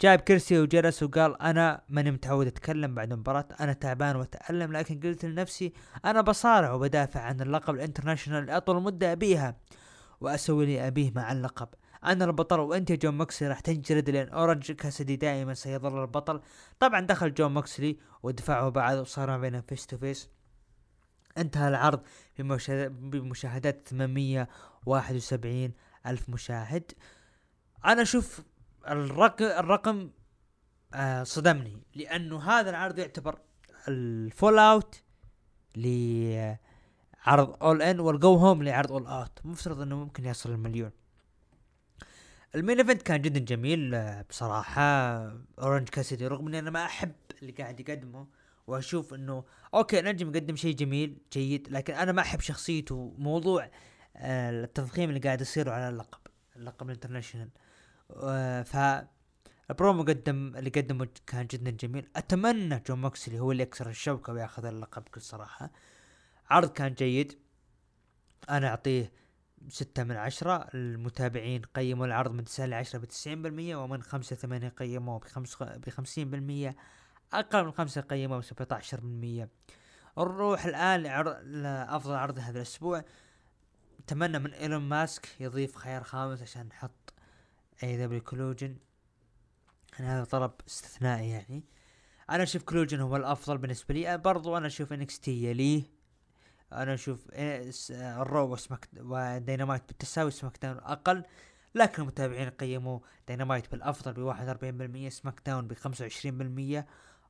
جاب 0.02 0.20
كرسي 0.20 0.60
وجلس 0.60 1.04
وقال 1.04 1.42
أنا 1.42 1.82
ماني 1.90 2.12
متعود 2.12 2.48
أتكلم 2.48 2.96
بعد 2.96 3.12
المباراة 3.12 3.48
أنا 3.60 3.74
تعبان 3.74 4.16
وأتألم 4.16 4.72
لكن 4.72 5.00
قلت 5.00 5.26
لنفسي 5.26 5.74
أنا 6.06 6.22
بصارع 6.22 6.72
وبدافع 6.72 7.20
عن 7.22 7.42
اللقب 7.42 7.76
ال 7.76 7.81
International 7.81 8.46
لاطول 8.46 8.82
مدة 8.82 9.12
أبيها 9.12 9.58
وأسوي 10.22 10.66
لي 10.66 10.88
أبيه 10.88 11.12
مع 11.16 11.32
اللقب. 11.32 11.68
أنا 12.06 12.26
البطل 12.26 12.60
وأنت 12.60 12.90
يا 12.90 12.96
جون 12.96 13.18
موكسلي 13.18 13.48
راح 13.48 13.60
تنجرد 13.60 14.10
لأن 14.10 14.30
أورنج 14.30 14.72
كاسدي 14.72 15.16
دائما 15.16 15.54
سيظل 15.54 16.02
البطل. 16.02 16.42
طبعا 16.80 17.02
دخل 17.02 17.34
جون 17.34 17.54
موكسلي 17.54 18.00
ودفعوا 18.24 18.70
بعض 18.70 18.98
وصار 18.98 19.30
ما 19.30 19.38
بينهم 19.38 19.62
face 19.62 19.88
to 19.88 19.98
face 19.98 20.30
انتهى 21.38 21.68
العرض 21.68 22.02
بمشاهدات 22.90 23.88
871 23.88 25.72
ألف 26.08 26.30
مشاهد. 26.30 26.92
أنا 27.86 28.02
أشوف 28.02 28.42
الرقم 28.88 29.46
الرقم 29.46 30.10
آه 30.94 31.24
صدمني. 31.24 31.82
لأنه 31.96 32.42
هذا 32.42 32.70
العرض 32.70 33.00
يعتبر 33.00 33.40
ال 33.88 34.60
fallout 34.60 35.02
لعرض 35.76 36.58
All 37.64 37.82
In 37.82 38.00
وال 38.00 38.18
go 38.18 38.36
home 38.36 38.64
لعرض 38.64 38.92
All 38.92 39.08
Out. 39.08 39.40
مفترض 39.46 39.82
أنه 39.82 39.96
ممكن 39.96 40.26
يصل 40.26 40.52
المليون. 40.52 40.92
ال 42.56 42.60
main 42.60 42.78
event 42.78 43.02
كان 43.02 43.22
جدا 43.22 43.40
جميل 43.40 43.96
آه، 43.96 44.26
بصراحة. 44.30 44.82
أورنج 45.60 45.90
كاسيدي 45.90 46.28
رغم 46.28 46.48
إني 46.48 46.60
أنا 46.60 46.70
ما 46.70 46.86
أحب 46.86 47.12
اللي 47.42 47.52
قاعد 47.52 47.80
يقدمه 47.80 48.28
وأشوف 48.68 49.14
إنه 49.14 49.44
okay 49.74 50.02
نجم 50.02 50.36
يقدم 50.36 50.56
شيء 50.56 50.76
جميل 50.76 51.18
جيد 51.34 51.68
لكن 51.72 51.94
أنا 51.94 52.12
ما 52.12 52.22
أحب 52.22 52.40
شخصيته 52.40 53.16
موضوع 53.18 53.70
آه، 54.18 54.50
التضخيم 54.64 55.10
اللي 55.10 55.20
قاعد 55.20 55.42
يصير 55.42 55.70
على 55.70 55.90
اللقب 55.90 56.20
اللقب 56.56 56.86
ال 56.90 56.94
International. 56.94 57.50
آه، 57.56 57.73
ف 58.66 58.78
البرومو 59.70 60.04
قدم 60.04 60.56
اللي 60.56 60.70
قدمه 60.70 61.08
كان 61.28 61.48
جدا 61.48 61.72
جميل. 61.72 62.10
أتمنى 62.16 62.84
جون 62.88 63.02
موكسلي 63.02 63.40
هو 63.40 63.52
اللي 63.52 63.64
يكسر 63.64 63.90
الشوكة 63.90 64.34
وياخذ 64.34 64.66
اللقب 64.66 65.04
بكل 65.04 65.22
صراحة. 65.22 65.72
عرض 66.50 66.70
كان 66.70 66.94
جيد. 66.94 67.40
أنا 68.50 68.68
أعطيه 68.68 69.12
ستة 69.70 70.04
من 70.04 70.16
عشرة. 70.16 70.68
المتابعين 70.74 71.62
قيموا 71.62 72.06
العرض 72.06 72.32
من 72.32 72.44
تسعة 72.44 72.66
لعشرة 72.66 73.00
بتسعين 73.00 73.42
بالمية 73.42 73.76
ومن 73.76 74.04
خمسة 74.04 74.36
ثمانية 74.36 74.70
قيموه 74.70 75.20
بخمس 75.20 75.64
بخمسين 75.64 76.30
بالمية. 76.30 76.76
أقل 77.34 77.66
من 77.66 77.72
خمسة 77.72 78.02
قيموه 78.02 78.38
بسبعة 78.38 78.68
عشر 78.78 79.00
بالمية. 79.00 79.50
نروح 80.18 80.66
الآن 80.66 81.02
لأفضل 81.44 82.16
عرض 82.16 82.40
هذا 82.40 82.58
الأسبوع. 82.58 83.04
أتمنى 84.00 84.40
من 84.40 84.54
إيلون 84.54 84.82
ماسك 84.82 85.28
يضيف 85.40 85.76
خيار 85.76 86.04
خامس 86.04 86.42
عشان 86.42 86.68
نحط 86.68 87.03
AEW 87.84 87.98
Collision 87.98 88.76
هذا 89.96 90.24
طلب 90.24 90.52
استثنائي 90.68 91.30
يعني. 91.30 91.64
أنا 92.30 92.44
أشوف 92.44 92.64
Collision 92.64 93.00
هو 93.00 93.16
الأفضل 93.16 93.58
بالنسبة 93.58 93.94
لي. 93.94 94.18
برضو 94.18 94.58
أنا 94.58 94.68
أشوف 94.68 94.94
NXT 94.94 95.44
يليه. 95.44 95.84
أنا 96.74 96.94
أشوف 96.94 97.28
ال 97.92 98.07
Raw 98.07 98.54
و 98.54 98.57
SmackDown 98.57 98.90
و 98.98 99.08
Dynamite 99.08 99.88
بالتساوي 99.88 100.32
SmackDown 100.32 100.78
أقل. 100.78 101.24
لكن 101.76 102.02
المتابعين 102.02 102.50
قيموا 102.50 103.00
دينامايت 103.28 103.72
بالأفضل 103.72 104.14
ب 104.14 104.18
41% 105.08 105.10
SmackDown 105.10 105.68
ب 105.68 105.74
25% 105.74 106.84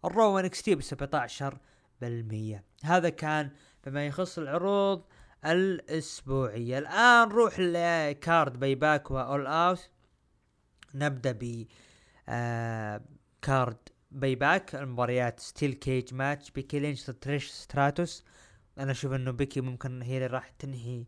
ال 0.06 0.39
Raw 0.39 0.62
NXT 0.62 0.76
ب 0.76 0.82
17% 0.82 2.62
هذا 2.84 3.10
كان 3.10 3.52
بما 3.86 4.08
يخص 4.08 4.38
العروض 4.38 5.04
الأسبوعية. 5.46 6.78
الآن 6.78 7.28
نروح 7.30 7.60
ل 7.60 7.80
card 7.80 8.60
Payback 8.60 9.12
و 9.12 9.21
All 9.21 9.48
Out 9.48 9.89
نبدأ 10.94 11.32
ب 11.32 11.66
card 13.41 13.78
Payback 14.12 14.76
المباريات 14.76 15.39
steel 15.39 15.74
cage 15.74 16.14
match 16.14 16.52
بيكي 16.52 16.80
لينش 16.80 17.10
ضد 17.10 17.20
تريش 17.20 17.52
ستراتوس. 17.52 18.26
أنا 18.78 18.91
أشوف 18.91 19.14
إنه 19.14 19.32
بيكي 19.32 19.62
ممكن 19.62 20.02
هي 20.02 20.16
اللي 20.16 20.28
راح 20.28 20.50
تنهي 20.50 21.06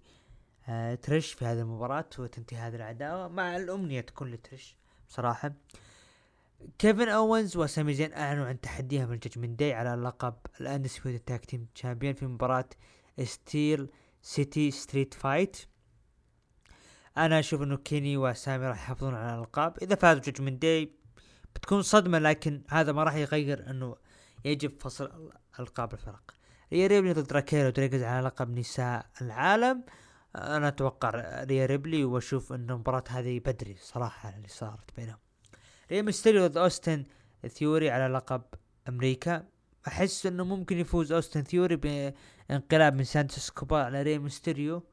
آه 0.69 0.95
تريش 0.95 1.33
في 1.33 1.45
هذه 1.45 1.59
المباراة 1.59 2.09
وتنتهي 2.19 2.59
هذه 2.59 2.75
العداوة 2.75 3.27
مع 3.27 3.57
الأمنية 3.57 4.01
تكون 4.01 4.31
لتريش 4.31 4.75
بصراحة. 5.09 5.53
كيفن 6.79 7.09
أوينز 7.09 7.57
وسامي 7.57 7.93
زين 7.93 8.13
أعلنوا 8.13 8.45
عن 8.45 8.61
تحديهم 8.61 9.11
ال 9.13 9.18
Judgment 9.18 9.59
Day 9.59 9.73
على 9.73 10.01
لقب 10.03 10.33
ال 10.61 10.67
Undisputed 10.67 11.19
Tag 11.19 11.45
Team 11.45 11.67
Champion 11.75 12.13
في 12.13 12.25
مباراة 12.25 12.69
Steel 13.23 13.89
City 14.21 14.71
Street 14.71 15.13
Fight 15.13 15.57
أنا 17.17 17.39
أشوف 17.39 17.61
إنه 17.61 17.77
كيفن 17.77 18.17
وسامي 18.17 18.65
راح 18.65 18.77
يحافظون 18.77 19.15
على 19.15 19.35
الألقاب. 19.35 19.77
إذا 19.81 19.95
فازوا 19.95 20.21
Judgment 20.23 20.61
Day 20.61 20.91
بتكون 21.55 21.81
صدمة 21.81 22.19
لكن 22.19 22.61
هذا 22.69 22.91
ما 22.91 23.03
راح 23.03 23.15
يغير 23.15 23.69
إنه 23.69 23.95
يجب 24.45 24.81
فصل 24.81 25.31
ألقاب 25.59 25.93
الفرق. 25.93 26.31
ريا 26.73 26.87
ريبلي 26.87 27.13
ضد 27.13 27.33
راكيل 27.33 27.65
رودريجز 27.65 28.03
على 28.03 28.25
لقب 28.27 28.59
نساء 28.59 29.05
العالم. 29.21 29.83
أنا 30.35 30.67
أتوقع 30.67 31.09
ريا 31.43 31.65
ريبلي 31.65 32.03
وأشوف 32.03 32.53
إن 32.53 32.69
المباراة 32.69 33.03
هذه 33.09 33.39
بدري 33.39 33.75
صراحة 33.79 34.29
اللي 34.29 34.47
صارت 34.47 34.95
بينهم. 34.97 35.17
ري 35.91 36.01
ميستيريو 36.01 36.47
ضد 36.47 36.57
أوستن 36.57 37.05
ثيوري 37.47 37.89
على 37.89 38.13
لقب 38.13 38.41
أمريكا. 38.89 39.47
أحس 39.87 40.25
إنه 40.25 40.43
ممكن 40.43 40.77
يفوز 40.77 41.11
أوستن 41.11 41.43
ثيوري 41.43 41.75
بانقلاب 41.75 42.95
من 42.95 43.03
سانتوس 43.03 43.49
اسكوبار 43.49 43.83
على 43.83 44.01
ري 44.01 44.19
ميستيريو. 44.19 44.83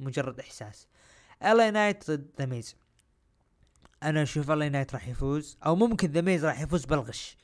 مجرد 0.00 0.40
إحساس. 0.40 0.88
LA 1.42 1.70
Knight 1.70 2.10
ضد 2.10 2.30
The 2.38 2.46
Miz 2.46 2.76
أنا 4.02 4.22
أشوف 4.22 4.50
LA 4.50 4.68
Knight 4.68 4.94
راح 4.94 5.08
يفوز 5.08 5.58
أو 5.66 5.76
ممكن 5.76 6.10
The 6.10 6.20
Miz 6.20 6.44
راح 6.44 6.60
يفوز 6.60 6.84
بالغش 6.84 7.36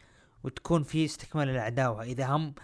وتكون 0.45 0.83
في 0.83 1.05
استكمال 1.05 1.49
العداوة. 1.51 2.03
إذا 2.03 2.27
هم 2.27 2.55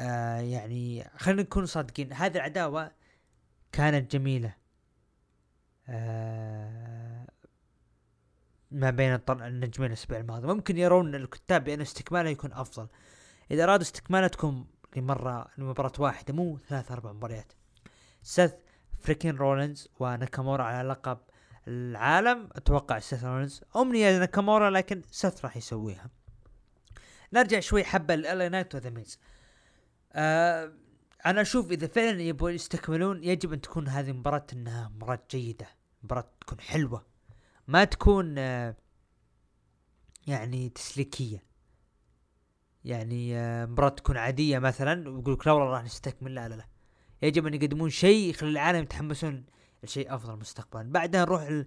آه 0.00 0.40
يعني 0.40 1.10
خلينا 1.16 1.42
نكون 1.42 1.66
صادقين 1.66 2.12
هذه 2.12 2.36
العداوة 2.36 2.92
كانت 3.72 4.12
جميلة 4.12 4.54
آه 5.88 7.26
ما 8.70 8.90
بين 8.90 9.20
النجمين 9.30 9.88
الأسبوع 9.88 10.18
الماضي. 10.18 10.46
ممكن 10.46 10.76
يرون 10.76 11.14
الكتاب 11.14 11.64
بأن 11.64 11.80
استكمالها 11.80 12.30
يكون 12.30 12.52
أفضل. 12.52 12.88
إذا 13.50 13.64
أرادوا 13.64 13.82
استكمالها 13.82 14.28
تكون 14.28 14.66
لمرة 14.96 15.50
لمباراة 15.58 15.92
واحدة 15.98 16.34
مو 16.34 16.58
ثلاث 16.58 16.92
أربع 16.92 17.12
مباريات. 17.12 17.52
سيث 18.22 18.52
فريكين 19.00 19.36
رولينز 19.36 19.88
وناكامورا 20.00 20.62
على 20.64 20.88
لقب 20.88 21.18
العالم. 21.68 22.48
أتوقع 22.52 22.98
سيث 22.98 23.24
رولينز 23.24 23.64
أمنية 23.76 24.18
ناكامورا 24.18 24.70
لكن 24.70 25.02
سيث 25.10 25.44
راح 25.44 25.56
يسويها. 25.56 26.10
نرجع 27.32 27.60
شوي 27.60 27.84
حبة 27.84 28.14
ل 28.14 28.25
LA 28.25 28.48
Knight 28.48 28.74
و 28.74 28.78
The 28.78 28.90
Miz 28.90 29.18
أنا 31.26 31.40
أشوف 31.40 31.70
إذا 31.70 31.86
فعلا 31.86 32.22
يبغون 32.22 32.54
يستكملون 32.54 33.24
يجب 33.24 33.52
أن 33.52 33.60
تكون 33.60 33.88
هذه 33.88 34.12
مباراة 34.12 34.46
إنها 34.52 34.88
مباراة 34.88 35.22
جيدة 35.30 35.68
مباراة 36.02 36.30
تكون 36.40 36.60
حلوة 36.60 37.06
ما 37.68 37.84
تكون 37.84 38.38
آه 38.38 38.76
يعني 40.26 40.68
تسليكية. 40.68 41.44
يعني 42.84 43.36
آه، 43.36 43.66
مباراة 43.66 43.88
تكون 43.88 44.16
عادية 44.16 44.58
مثلا 44.58 45.10
ويقول 45.10 45.34
لك 45.34 45.46
لا 45.46 45.52
والله 45.52 45.70
راح 45.70 45.84
نستكمل 45.84 46.34
لا 46.34 46.48
لا 46.48 46.54
لا. 46.54 46.66
يجب 47.22 47.46
أن 47.46 47.54
يقدمون 47.54 47.90
شيء 47.90 48.30
يخلي 48.30 48.50
العالم 48.50 48.82
يتحمسون 48.82 49.44
لشيء 49.82 50.14
أفضل 50.14 50.36
مستقبلا. 50.38 50.92
بعدها 50.92 51.20
نروح 51.20 51.64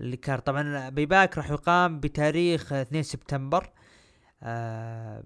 ال 0.00 0.06
card. 0.06 0.38
طبعا 0.38 0.88
Payback 0.88 1.38
راح 1.38 1.50
يقام 1.50 2.00
بتاريخ 2.00 2.72
2 2.72 3.02
سبتمبر 3.02 3.70
آه 4.42 5.24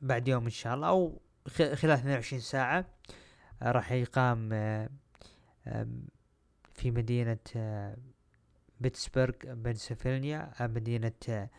بعد 0.00 0.28
يوم 0.28 0.44
إن 0.44 0.50
شاء 0.50 0.74
الله 0.74 0.88
أو 0.88 1.20
خلال 1.48 1.90
22 1.90 2.40
ساعة 2.40 2.84
آه 3.62 3.72
راح 3.72 3.92
يقام 3.92 4.50
آه 4.52 4.88
في 6.74 6.90
مدينة 6.90 7.38
آه 7.56 7.96
بيتسبرغ 8.80 9.34
بنسلفانيا 9.44 10.52
آه 10.60 10.66
مدينة 10.66 11.12
آه 11.28 11.50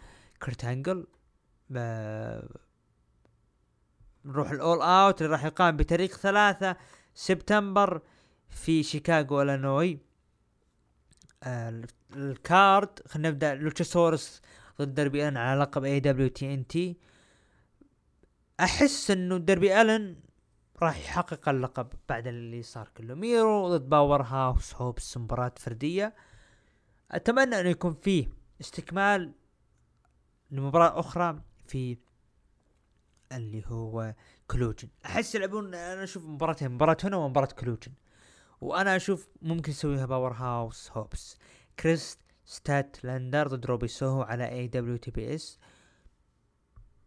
كرتانجل 0.43 1.07
نروح 4.25 4.51
ل 4.51 4.59
All 4.59 4.81
Out 4.81 5.21
اللي 5.21 5.33
راح 5.33 5.45
يقام 5.45 5.77
بتاريخ 5.77 6.17
ثلاثة 6.17 6.75
سبتمبر 7.19 8.01
في 8.49 8.83
شيكاغو 8.83 9.41
إلينوي 9.41 9.99
آه 11.43 11.81
ال 12.15 12.32
card 12.32 12.99
خلينا 13.07 13.29
نبدأ 13.29 13.55
Luchasaurus 13.55 14.41
ضد 14.81 14.93
دربي 14.93 15.27
الن 15.27 15.37
على 15.37 15.59
لقب 15.61 15.83
AEW 15.83 15.99
TNT 15.99 16.97
أحس 18.59 19.11
إنه 19.11 19.37
دربي 19.37 19.81
الن 19.81 20.15
راح 20.81 20.97
يحقق 20.97 21.49
اللقب 21.49 21.87
بعد 22.09 22.27
اللي 22.27 22.63
صار 22.63 22.89
كله. 22.97 23.15
ميرو 23.15 23.77
ضد 23.77 23.89
Powerhouse 23.89 24.75
Hobbs 24.75 25.17
مباراة 25.17 25.51
فردية. 25.57 26.15
أتمنى 27.11 27.59
إنه 27.59 27.69
يكون 27.69 27.93
فيه 27.93 28.29
استكمال 28.61 29.31
لمباراة 30.51 30.99
أخرى 30.99 31.41
في 31.67 31.97
اللي 33.31 33.63
هو 33.67 34.13
Collision 34.51 34.89
أحس 35.05 35.35
يلعبون 35.35 35.75
أنا 35.75 36.03
أشوف 36.03 36.25
مباراتين 36.25 36.71
مباراة 36.71 36.97
هنا 37.03 37.17
ومباراة 37.17 37.47
Collision 37.47 37.91
وأنا 38.61 38.95
أشوف 38.95 39.27
ممكن 39.41 39.71
يسويها 39.71 40.05
Powerhouse 40.05 40.91
Hobbs. 40.91 41.37
كريس 41.79 42.17
ستات 42.45 43.03
لاندر 43.03 43.47
ضد 43.47 43.65
روبي 43.65 43.87
سوهو 43.87 44.21
على 44.21 44.49
AEW 44.49 44.67
TBS 44.67 45.59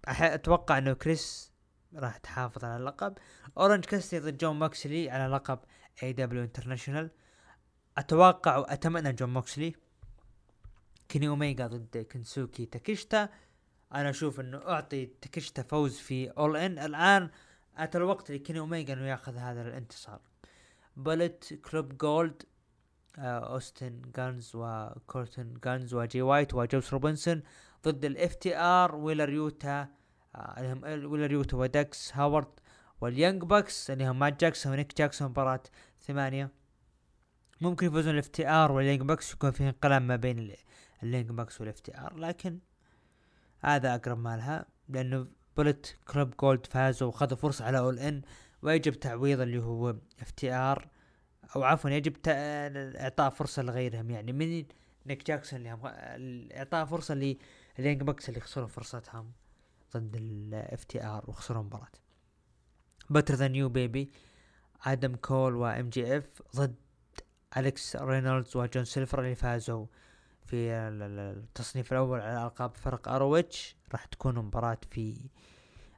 أتوقع 0.09 0.79
إنه 0.79 0.93
كريس 0.93 1.53
راح 1.95 2.17
تحافظ 2.17 2.65
على 2.65 2.77
اللقب. 2.77 3.19
أورنج 3.59 3.85
كاسيدي 3.85 4.19
ضد 4.19 4.39
جون 4.39 4.59
موكسلي 4.59 5.11
على 5.11 5.35
لقب 5.35 5.59
AEW 6.03 6.13
International 6.13 7.11
أتوقع 7.99 8.57
وأتمنى 8.57 9.13
جون 9.13 9.33
موكسلي. 9.33 9.75
كيني 11.09 11.29
اوميجا 11.29 11.67
ضد 11.67 12.07
كنسوكي 12.13 12.67
تاكيشتا. 12.67 13.29
أنا 13.95 14.11
أشوف 14.11 14.41
إنه 14.41 14.59
أعطي 14.59 15.07
تاكيشتا 15.07 15.63
فوز 15.63 15.99
في 15.99 16.31
All 16.31 16.57
In 16.57 16.79
الآن 16.79 17.31
أتى 17.77 17.99
الوقت 17.99 18.31
لكيني 18.33 18.59
اوميجا 18.59 18.95
إنه 18.95 19.07
يأخذ 19.07 19.37
هذا 19.37 19.63
الانتصار. 19.63 20.21
Bullet 20.97 21.55
Club 21.55 21.97
Gold 21.99 22.43
آه، 23.19 23.53
أوستن 23.53 24.03
جان 24.17 24.53
وكولتن 24.55 25.55
جان 25.65 25.95
وجي 25.95 26.23
وايت 26.23 26.55
وجوس 26.55 26.93
روبنسون 26.93 27.43
ضد 27.85 28.05
ال 28.05 28.35
FTR 28.35 28.95
ويلر 28.95 29.31
يوتا 29.31 29.89
آه، 30.35 30.79
ويلر 30.85 31.33
يوتا 31.33 31.57
ودكس 31.57 32.17
هاورد 32.17 32.49
وال 33.01 33.13
Young 33.13 33.43
Bucks 33.43 33.91
اللي 33.91 34.09
هم 34.09 34.19
مات 34.19 34.41
جاكسون 34.41 34.73
ونيك 34.73 34.99
جاكسون 34.99 35.29
مباراة 35.29 35.63
ثمانية. 36.01 36.51
ممكن 37.61 37.87
يفوزون 37.87 38.15
ال 38.15 38.29
FTR 38.29 38.73
وال 38.73 38.81
Young 38.81 39.03
Bucks 39.03 39.33
يكون 39.33 39.51
في 39.51 39.69
انقلاب 39.69 40.03
ما 40.03 40.17
بين 40.17 40.55
ال 41.03 41.07
Young 41.07 41.31
Bucks 41.31 41.61
وال 41.61 41.81
FTR 41.81 42.17
لكن 42.17 42.59
هذا 43.65 43.95
أقرب 43.95 44.19
ما 44.19 44.37
لها 44.37 44.67
لأنه 44.89 45.27
Bullet 45.57 45.97
Club 46.09 46.35
Gold 46.41 46.67
فازوا 46.67 47.09
وخذوا 47.09 47.37
فرصة 47.37 47.65
على 47.65 47.79
All 47.79 47.99
In 47.99 48.23
ويجب 48.63 48.93
تعويض 48.93 49.41
اللي 49.41 49.59
هو 49.59 49.97
FTR 50.21 50.89
أو 51.57 51.65
عفوا 51.65 51.91
يجب 51.91 52.17
إعطاء 52.27 53.31
فرصة 53.31 53.63
لغيرهم. 53.63 54.11
يعني 54.11 54.33
من 54.33 54.65
نيك 55.07 55.27
جاكسون 55.27 55.59
اللي 55.59 55.73
هم 55.73 55.81
إعطاء 56.53 56.85
فرصة 56.85 57.15
لل 57.15 57.40
Young 57.40 58.03
Bucks 58.03 58.29
اللي 58.29 58.41
خسروا 58.41 58.67
فرصتهم 58.67 59.33
ضد 59.97 60.17
ال 60.17 60.85
FTR 60.85 61.25
وخسروا 61.29 61.61
المباراة 61.61 61.89
Better 63.11 63.35
Than 63.35 63.69
You 63.69 63.83
Bay 63.83 63.97
Bay 63.97 64.11
آدم 64.85 65.17
كول 65.17 65.57
و 65.57 65.89
MJF 65.89 66.43
ضد 66.57 66.75
اليكس 67.57 67.97
رينولدز 67.97 68.57
وجون 68.57 68.85
سيلفر 68.85 69.21
اللي 69.21 69.35
فازوا. 69.35 69.87
في 70.47 70.73
التصنيف 70.73 71.93
الأول 71.93 72.21
على 72.21 72.45
ألقاب 72.45 72.77
فرق 72.77 73.09
ROH 73.09 73.77
راح 73.93 74.05
تكون 74.05 74.35
مباراة 74.35 74.79
في 74.91 75.17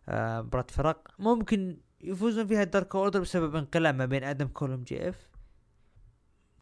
آه، 0.09 0.43
مباراة 0.43 0.67
فرق 0.71 1.11
ممكن 1.19 1.77
يفوزون 2.01 2.47
فيها 2.47 2.63
ال 2.63 2.69
Dark 2.69 2.95
Order 2.95 3.21
بسبب 3.21 3.57
انقلاب 3.57 3.95
ما 3.95 4.07
بين 4.07 4.25
آدم 4.25 4.47
كول 4.47 4.71
و 4.71 4.83
MJF 4.83 5.31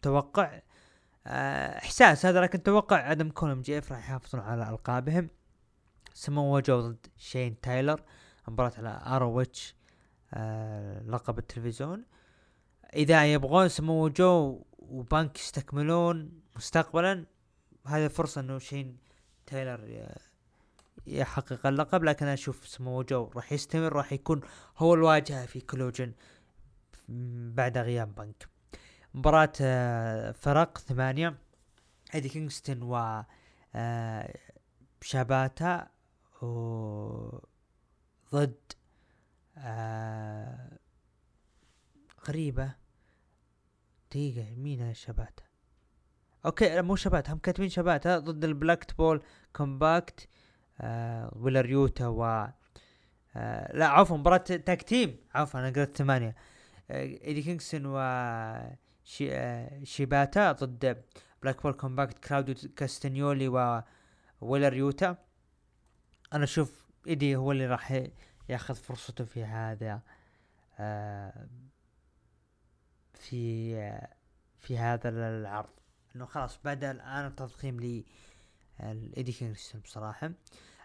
توقع 0.03 0.61
آه، 1.27 1.79
إحساس 1.79 2.27
هذا 2.27 2.41
لكن 2.41 2.63
توقع 2.63 3.13
آدم 3.13 3.31
كول 3.31 3.49
و 3.49 3.63
MJF 3.63 3.93
راح 3.93 3.99
يحافظون 3.99 4.41
على 4.41 4.71
ألقابهم. 4.71 5.29
سمو 6.15 6.61
جو 6.61 6.81
ضد 6.81 7.07
شين 7.17 7.61
تايلر 7.61 8.03
مباراة 8.49 8.73
على 8.79 9.03
ROH 9.07 9.75
آه 10.35 11.03
لقب 11.03 11.39
التلفزيون. 11.39 12.05
إذا 12.95 13.33
يبغون 13.33 13.69
سمو 13.69 14.09
جو 14.09 14.65
وبانك 14.79 15.39
يستكملون 15.39 16.41
مستقبلا. 16.57 17.27
هذه 17.87 18.09
فرصة 18.09 18.41
إنه 18.41 18.59
شين 18.59 18.97
تايلر 19.47 20.09
يحقق 21.07 21.67
اللقب 21.67 22.05
لكن 22.05 22.25
أنا 22.25 22.35
أشوف 22.35 22.67
سمو 22.69 23.03
جو 23.03 23.31
راح 23.35 23.53
يستمر 23.53 23.93
راح 23.93 24.13
يكون 24.13 24.41
هو 24.79 24.95
الواجهة 24.95 25.47
في 25.47 25.61
Collision 25.61 26.13
بعد 27.55 27.79
غياب 27.79 28.15
بانك. 28.15 28.49
مباراة 29.15 29.53
آه، 29.61 30.33
فرق 30.33 30.79
ثمانية 30.79 31.39
إيدي 32.15 32.29
كينغستون 32.29 32.83
و 32.83 33.25
آه، 33.75 34.39
شاباتا 35.01 35.89
ضد 38.33 38.73
آه 39.59 40.79
غريبة. 42.29 42.75
دقيقة 44.11 44.55
مين 44.55 44.95
شبات 44.95 45.41
okay 46.47 46.83
مو 46.83 46.97
شبات 46.97 47.31
هم 47.31 47.39
كاتبين 47.39 47.69
شبات 47.69 48.09
ضد 48.09 48.45
ال 48.45 48.97
Blackpool 48.99 49.23
Combat 49.57 50.29
آه 50.81 51.33
ويلريوتا 51.37 52.07
و 52.07 52.25
آه 53.37 53.77
لا 53.77 53.87
عفوا 53.87 54.17
مباراة 54.17 54.37
tag 54.37 54.83
team 54.83 55.17
عفوا 55.35 55.61
أنا 55.61 55.71
قلت 55.71 55.97
ثمانية. 55.97 56.37
آه 56.91 57.03
إيدي 57.03 57.43
كينغسون 57.43 57.87
و 57.87 57.99
شي 59.05 59.35
آه 59.35 59.85
شيباتا 59.85 60.53
ضد 60.53 61.05
Blackpool 61.43 61.73
Combat 61.73 62.19
كلاوديو 62.19 62.55
كاستنيولي 62.77 63.49
و 63.49 63.83
ويلريوتا 64.41 65.17
أنا 66.33 66.45
أشوف 66.45 66.85
إيدي 67.07 67.37
هو 67.37 67.53
اللي 67.53 67.67
راح 67.67 68.03
ياخذ 68.49 68.75
فرصته 68.75 69.25
في 69.25 69.45
هذا 69.45 70.01
آه، 70.79 71.49
في 73.15 73.75
في 74.59 74.79
هذا 74.79 75.09
العرض. 75.09 75.82
إنه 76.17 76.27
خلاص 76.27 76.59
بدا 76.65 76.91
الآن 76.91 77.27
التضخيم 77.27 77.81
ل 77.81 78.05
الايدي 78.81 79.33
كينغستون 79.33 79.81
بصراحة. 79.81 80.31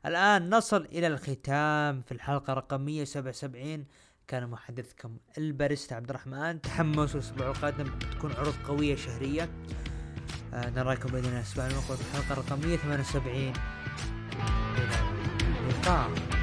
الآن 0.05 0.49
نصل 0.49 0.85
إلى 0.85 1.07
الختام. 1.07 2.01
في 2.01 2.11
الحلقة 2.11 2.53
رقم 2.53 2.81
177 2.81 3.85
كان 4.27 4.49
محدثكم 4.49 5.17
الباريستا 5.37 5.95
عبد 5.95 6.09
الرحمن. 6.09 6.61
تحمسوا 6.61 7.19
الأسبوع 7.19 7.47
القادم 7.47 7.83
بتكون 7.83 8.31
عروض 8.31 8.55
قوية 8.67 8.95
شهرية. 8.95 9.49
آه 10.53 10.69
نراكم 10.69 11.09
بإذن 11.09 11.25
الله 11.25 11.37
الأسبوع 11.37 11.67
المقبل 11.67 11.97
في 11.97 12.01
الحلقة 12.01 12.41
رقم 12.41 12.59
178 12.59 13.53
إلى 14.77 14.95
اللقاء. 15.59 16.36